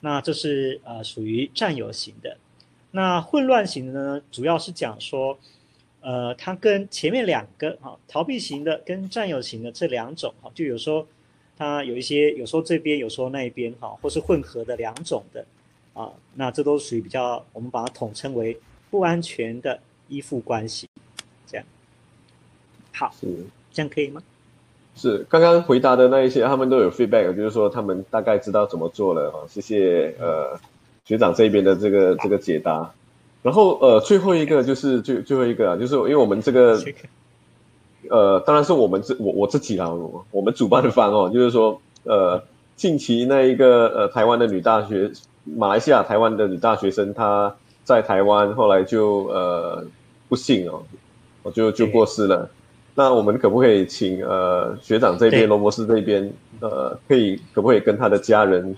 [0.00, 2.36] 那这是呃属于占有型的。
[2.90, 5.38] 那混乱型的呢，主要是讲说，
[6.00, 11.06] 呃，它跟前面两个哈逃避型的跟占有型的这两种哈，就有时候
[11.56, 15.44] 它有一些，有时候这边，有时候那边哈，或是混合的两种的。
[15.92, 18.56] 啊，那这都属于比较，我们把它统称为
[18.90, 19.78] 不安全的
[20.08, 20.88] 依附关系，
[21.46, 21.66] 这样。
[22.92, 23.26] 好，是
[23.72, 24.22] 这样可以吗？
[24.94, 29.30] 是，刚刚回答的那一些，他们都有 feedback，就是说他们大概知道怎么做了。
[29.30, 30.58] 哦，谢谢呃
[31.04, 32.94] 学长这边的这个这个解答。
[33.42, 36.78] 然后呃最后一个就是最最后一个啊，就是因为我们这个
[38.08, 39.90] 呃当然是我们自我我自己啦，
[40.30, 42.42] 我们主办方哦，就是说呃
[42.76, 45.10] 近期那一个呃台湾的女大学。
[45.56, 47.52] 马来西亚、台湾的女大学生，她
[47.82, 49.82] 在台湾后来就呃
[50.28, 50.82] 不幸哦，
[51.42, 52.48] 我就就过世了。
[52.94, 56.30] 那我们可不可以请呃学长这边、罗博士这边
[56.60, 58.76] 呃，可以可不可以跟他的家人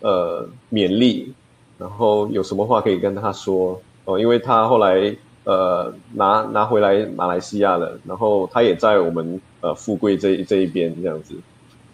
[0.00, 1.32] 呃勉励，
[1.78, 3.80] 然后有什么话可以跟他说
[4.14, 4.18] 哦？
[4.18, 5.14] 因为他后来
[5.44, 11.34] 呃拿拿回来马来西亚了，然后他也在我们呃富贵这这一边这样子，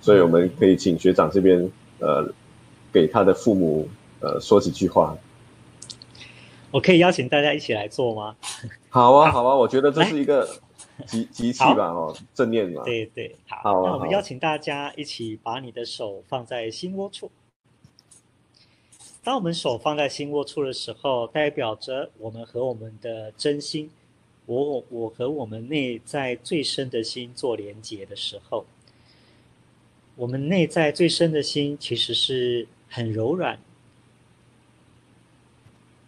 [0.01, 1.71] 所以我们可以请学长这边
[2.01, 2.29] 呃
[2.93, 3.89] 给他的父母。
[4.19, 5.15] 呃，说几句话，
[6.71, 8.35] 我可以邀请大家一起来做吗？
[8.89, 10.49] 好啊，好啊，我觉得这是一个
[11.07, 12.83] 集集气吧，哦，正念嘛。
[12.83, 13.59] 对对，好。
[13.63, 17.31] 好啊，那我们邀请大家一起把你的手放在心窝处。
[19.27, 23.91] 当我们手放在心窝处的时候，代表着我们和我们的真心，
[24.45, 28.65] 我我和我们内在最深的心做连结的时候，
[30.15, 33.59] 我们内在最深的心其实是很柔软。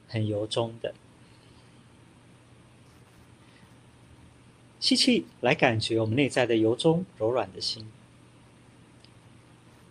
[0.07, 0.95] 很由衷的
[4.78, 7.85] 吸气，来感觉我们内在的由衷柔软的心。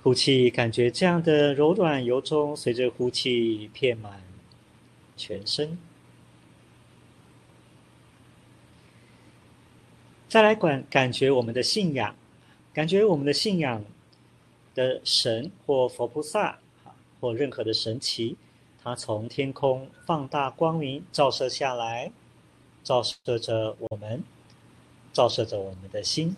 [0.07, 4.23] 呼气，感觉这样的柔软由衷随着呼气遍满
[5.17, 5.77] 全身。
[10.29, 12.15] 再来感感觉我们的信仰，
[12.73, 13.84] 感觉我们的信仰
[14.73, 16.57] 的神或佛菩萨
[17.19, 18.38] 或任何的神奇，
[18.81, 22.13] 它从天空放大光明照射下来，
[22.81, 24.23] 照射着我们，
[25.11, 26.34] 照射着我们的心。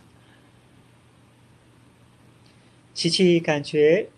[2.99, 4.09] 吸气，感觉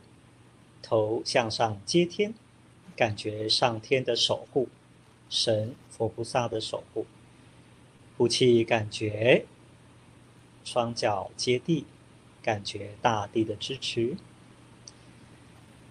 [0.82, 2.34] 头向上接天，
[2.96, 4.70] 感觉上天的守护，
[5.30, 7.06] 神佛菩萨的守护。
[8.18, 9.46] 呼气，感觉
[10.64, 11.86] 双脚接地，
[12.42, 14.18] 感觉大地的支持，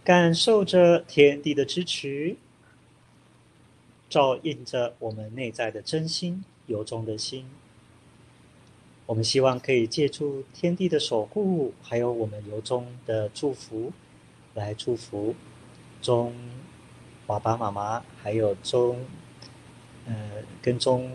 [0.03, 2.35] 感受着天地的支持，
[4.09, 7.47] 照应着我们内在的真心，由衷的心。
[9.11, 13.93] 我们希望可以借助天地的守护，还有我们由衷的祝福，
[14.55, 15.35] 来祝福
[16.01, 16.33] 钟
[17.27, 19.05] 爸爸妈妈，还有钟
[20.07, 20.15] 呃
[20.63, 21.11] 跟钟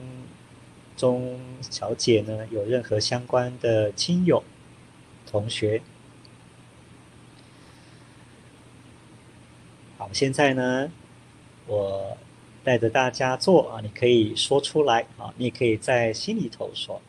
[0.98, 4.44] 钟小姐呢有任何相关的亲友
[5.26, 5.82] 同学。
[9.98, 10.92] 好，现在呢，
[11.66, 12.18] 我
[12.62, 17.02] 带着大家做啊，你可以说出来啊，你也可以在心里头说。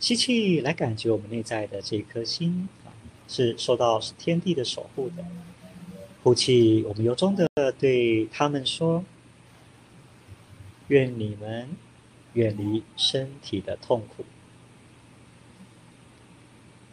[0.00, 2.94] 吸气，来感觉我们内在的这颗心啊，
[3.26, 5.24] 是受到天地的守护的。
[6.22, 7.48] 呼气，我们由衷的
[7.78, 9.04] 对他们说：
[10.86, 11.68] 愿你们
[12.34, 14.24] 远离身体的痛苦。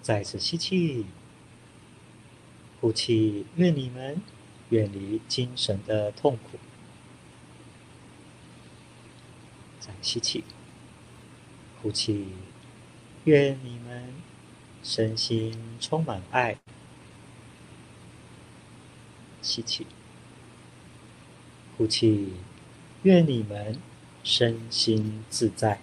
[0.02, 1.06] 再次吸气，
[2.82, 4.22] 呼气，愿你们
[4.69, 6.57] 远离精神的痛苦。
[9.80, 10.44] 再吸气，
[11.82, 12.27] 呼气。
[13.26, 14.14] 愿你们
[14.84, 16.60] 身心充满爱。
[19.41, 19.88] 吸气，
[21.76, 22.34] 呼气。
[23.02, 23.80] 愿你们
[24.23, 25.80] 身心自在。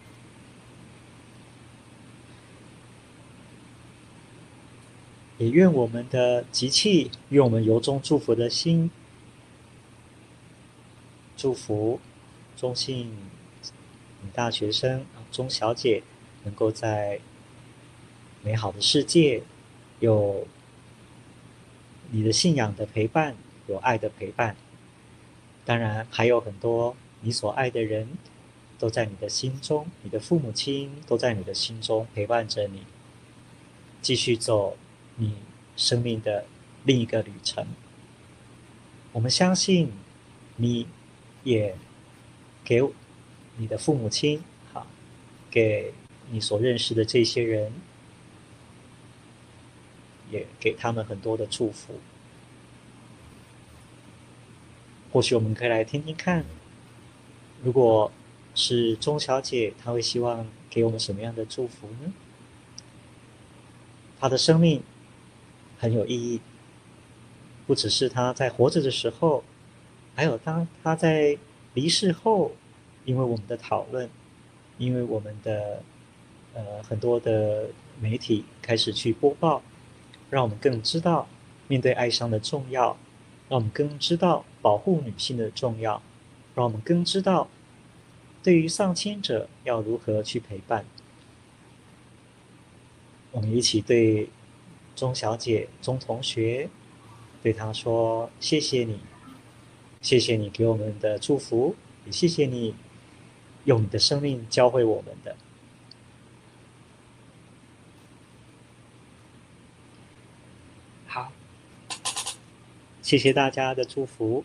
[5.38, 8.88] 也愿我们的集气，愿我们由衷祝福的心，
[11.36, 12.00] 祝福
[12.56, 13.08] 中信
[14.22, 16.04] 女大学生钟小姐
[16.44, 17.18] 能够在。
[18.42, 19.42] 美好的世界，
[20.00, 20.46] 有
[22.10, 23.36] 你的信仰的陪伴，
[23.68, 24.56] 有爱的陪伴。
[25.64, 28.08] 当然，还有很多你所爱的人，
[28.80, 32.82] 都在你的心中，你的父母亲都在你的心中陪伴着你，
[34.00, 34.76] 继续走
[35.16, 35.36] 你
[35.76, 36.44] 生命的
[36.84, 37.64] 另一个旅程。
[39.12, 39.92] 我们相信，
[40.56, 40.88] 你
[41.44, 41.76] 也
[42.64, 42.82] 给
[43.56, 44.42] 你的父母亲，
[44.72, 44.84] 好，
[45.48, 45.94] 给
[46.30, 47.72] 你所认识的这些人。
[50.32, 52.00] 也给他们很多的祝福。
[55.12, 56.44] 或许我们可以来听听看，
[57.62, 58.10] 如果
[58.54, 62.12] 是钟小姐，她会希望给我们什么样的祝福呢？
[64.18, 64.82] 她的生命
[65.78, 66.40] 很有意义，
[67.66, 69.44] 不只是她在活着的时候，
[70.14, 71.36] 还有当她在
[71.74, 72.52] 离世后，
[73.04, 74.08] 因为我们的讨论，
[74.78, 75.82] 因为我们的
[76.54, 77.68] 呃很多的
[78.00, 79.62] 媒体开始去播报。
[80.32, 81.28] 让我们更知道
[81.68, 82.96] 面对哀伤的重要，
[83.50, 86.00] 让我们更知道保护女性的重要，
[86.54, 87.48] 让我们更知道
[88.42, 90.86] 对于丧亲者要如何去陪伴。
[93.30, 94.30] 我们一起对
[94.96, 96.70] 钟小姐、钟同学，
[97.42, 99.00] 对她说：“谢谢你，
[100.00, 101.76] 谢谢你给我们的祝福，
[102.06, 102.74] 也谢谢你
[103.64, 105.36] 用你的生命教会我们的。”
[113.12, 114.42] 谢谢大家的祝福，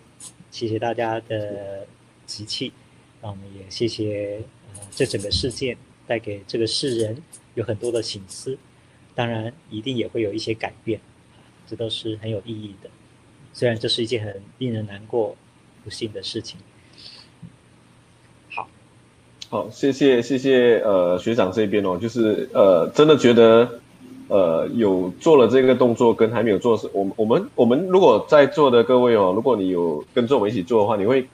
[0.52, 1.88] 谢谢大家的
[2.26, 2.74] 集气，
[3.22, 4.42] 那我们也谢谢
[4.74, 7.24] 呃这整个事件带给这个世人
[7.56, 8.58] 有很多的省思，
[9.16, 11.00] 当然一定也会有一些改变，
[11.66, 12.90] 这都是很有意义的。
[13.54, 15.38] 虽然这是一件很令人难过、
[15.86, 16.60] 不幸的事情。
[18.50, 18.68] 好，
[19.48, 23.80] 好，谢谢谢谢呃学长这边哦，就是呃真的觉得。
[24.30, 31.26] 呃，有做了这个动作跟还没有做是，我们我们我们如果在座的各位哦，如果你有跟着我们一起做的话，你会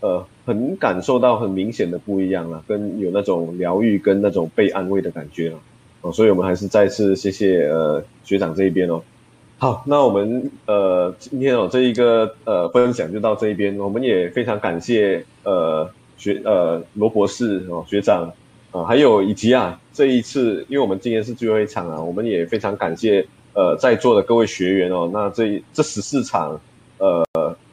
[0.00, 5.58] 呃很感受到很明显的不一样了，跟有那种疗愈跟那种被安慰的感觉了，
[6.00, 9.02] 哦，所以我们还是再次谢谢呃学长这一边哦。
[9.58, 18.32] 好，那我们呃今天哦这一个呃分享就到这一边，我们也非常感谢呃学呃罗博士哦学长。
[18.70, 26.60] 啊，还有以及啊，这一次，因为我们今天是最后一场啊，我们也非常感谢呃在座的各位学员哦，那这这十四场，
[26.98, 27.24] 呃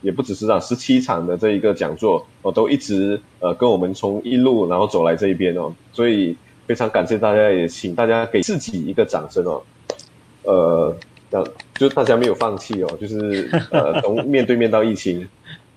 [0.02, 6.36] 也不只是这样，十七场的这一个讲座，哦都一直呃跟我们从一路然后走来这一边哦，所以
[6.66, 9.62] 非常感谢大家，也请大家给自己一个掌声哦，
[10.44, 10.96] 呃，
[11.76, 15.28] 就大家没有放弃哦，就是呃从面对面到疫情。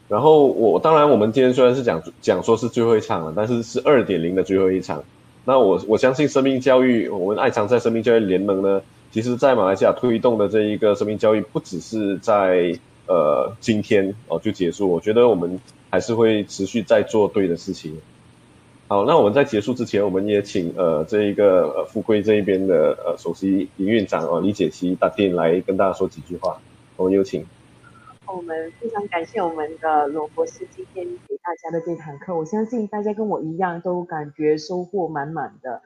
[0.08, 5.04] 然后我当然，我们今天虽然是讲讲说是最后一场了，但是是二点零的最后一场。
[5.44, 8.80] 那我我相信生命教育，我们爱常在生命教育联盟呢，
[9.12, 12.74] 其实在马来西亚推动的这一个生命教育，不只是在
[13.06, 14.90] 呃今天哦就结束。
[14.90, 15.60] 我觉得我们
[15.90, 17.94] 还是会持续在做对的事情。
[18.86, 26.58] 好，那我们在结束之前，我们也请呃这一个呃富贵这一边的呃首席营运长哦李解析大定来跟大家说几句话。
[26.96, 27.44] 我们有请。
[28.34, 35.80] 我们非常感谢我们的罗博士今天给大家的这堂课，我相信大家跟我一样都感觉收获满满的。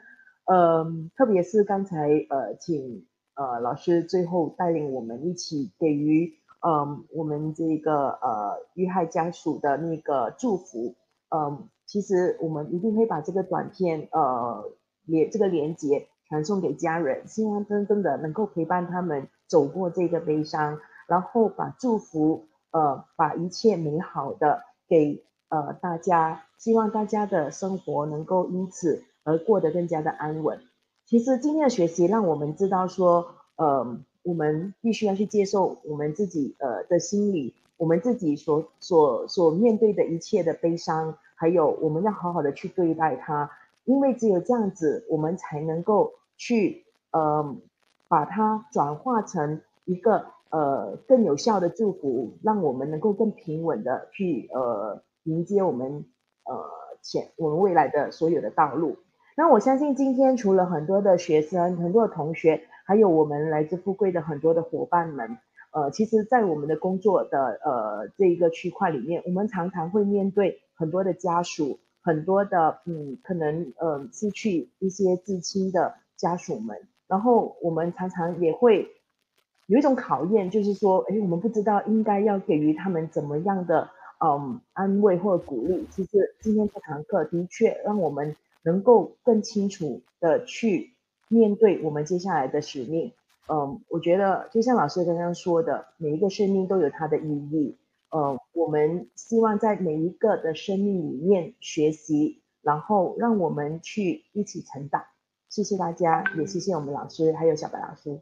[0.44, 3.06] 嗯，特别是刚才呃，请
[3.36, 6.34] 呃老师最后带领我们一起给予
[6.66, 10.96] 嗯我们这个呃遇害家属的那个祝福。
[11.30, 14.64] 嗯，其实我们一定会把这个短片呃
[15.06, 20.80] 连这个连接传送给家人，希望真正的能够陪伴他们走过这个悲伤。
[21.12, 30.58] 然后把祝福，呃，把一切美好的给呃大家，希望大家的生活能够因此而过得更加的安稳。
[31.04, 33.26] 其实今天的学习让我们知道说，
[33.56, 43.50] 呃，我们必须要去接受我们自己呃的心理，我们自己所所所面对的一切的悲伤，还有我们要好好的去对待它，
[43.84, 47.54] 因为只有这样子，我们才能够去呃
[48.08, 50.24] 把它转化成一个。
[50.52, 56.04] 呃，更有效的祝福，让我们能够更平稳的去呃迎接我们
[56.44, 56.54] 呃
[57.00, 58.98] 前我们未来的所有的道路。
[59.34, 65.38] 那我相信今天除了很多的学生、很多的同学，还有我们来自富贵的很多的伙伴们，
[65.72, 76.76] 呃，其实，在我们的工作的呃这一个区块里面，我们常常会面对很多的家属，很多的嗯可能呃失去一些至亲的家属们，
[77.08, 78.86] 然后我们常常也会。
[79.66, 83.88] 有一种考验，就是说，诶，我们不知道应该要给予他们怎么样的，
[84.24, 85.86] 嗯，安慰或鼓励。
[85.90, 90.94] 其实今天这堂课的确让我们能够更清楚的去
[91.28, 93.12] 面对我们接下来的使命。
[93.48, 97.78] 嗯，我觉得就像老师刚刚说的，每一个生命都有它的意义。
[98.14, 105.02] 嗯，我们希望在每一个的生命里面学习，然后让我们去一起成长。
[105.48, 108.20] 谢谢大家，也谢谢我们老师，还有小白老师。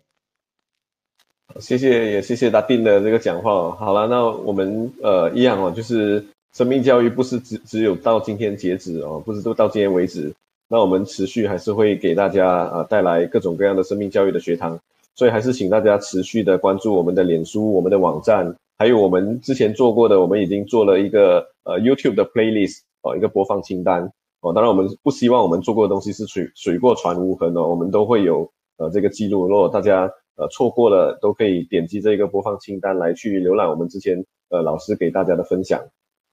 [1.59, 3.73] 谢谢，也谢谢大定的这个讲话。
[3.73, 10.33] 好了，那我们呃一样哦，就是生命教育不是只只有到今天截止哦，不是都到今天为止。
[10.69, 14.79] 那我们持续还是会给大家啊带来各种各样的生命教育的学堂，
[15.17, 24.09] 所以还是请大家持续的关注我们的脸书、我们的网站，还有我们之前做过的，我们已经做了一个呃 YouTube 的 playlist 哦，一个播放清单
[24.41, 24.53] 哦。
[24.53, 30.09] 当然我们不希望我们做过的东西是水水过船无痕哦，我们都会有呃这个记录，如果大家。
[30.41, 35.79] 呃，错过了都可以点击这个播放清单来去浏览我们之前呃老师给大家的分享。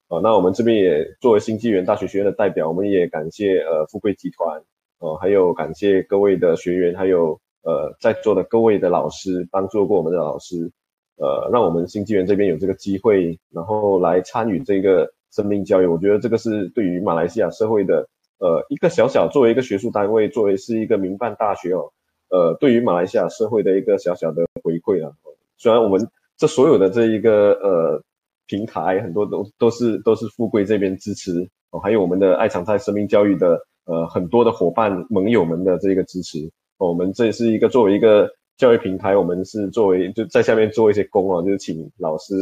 [0.08, 4.62] 啊、呃，那我们这边也作为新纪元大学学院的代表，我们也感谢呃富贵集团，
[5.00, 10.72] 呃，还有感谢各位的学员，还有呃在座的各位的老师，帮助过我们的老师，
[11.18, 15.84] 呃，让我们新纪元这边有这个机会，然后来参与这个生命教育。
[15.84, 18.08] 我觉得这个是对于马来西亚社会的
[18.38, 21.92] 呃一个小小作为一个学术单位，作为是一个民办大学哦。
[22.30, 25.10] 呃，对于马来西亚社会的一个小小的回馈啊，
[25.56, 26.06] 虽然我们
[26.36, 28.02] 这所有的这一个呃
[28.46, 36.38] 平台很多都都是都是富贵这边支持哦，还有我们的爱常在生命教育的呃很多的伙伴盟友们的这个支持，
[36.76, 42.34] 我们这是一个作为一个教育平台，我们是作为就在下面做一些工啊，就是请老师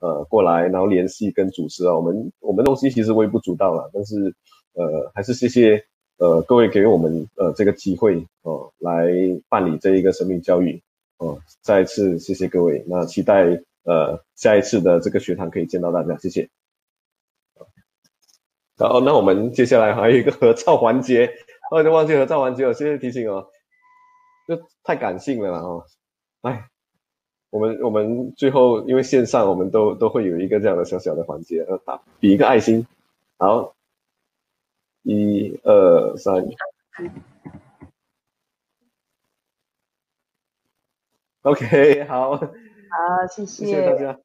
[0.00, 4.16] 呃过来，然后联系跟主持啊，我们我们东西其实微不足道了，但是
[4.74, 5.82] 呃还是谢谢。
[6.22, 9.10] 呃，各位给我们呃这个机会哦，来
[9.48, 10.80] 办理这一个生命教育
[11.18, 16.48] 哦，再次谢谢各位，那期待呃下一次的这个学堂可以见到大家，谢谢。
[18.78, 21.28] 好，那我们接下来还有一个合照环节，
[21.72, 23.48] 哦，就忘记合照环节了，谢谢提醒哦，
[24.46, 25.84] 就太感性了啦哦，
[26.42, 26.68] 哎，
[27.50, 32.86] 我们我们最后因为线上我们都都会有一个这样的小小的环节，呃，打比一个爱心，
[33.38, 33.74] 好。
[35.02, 36.34] 一二三
[41.42, 42.46] ，OK，好，好，
[43.30, 44.18] 谢谢，谢谢大家。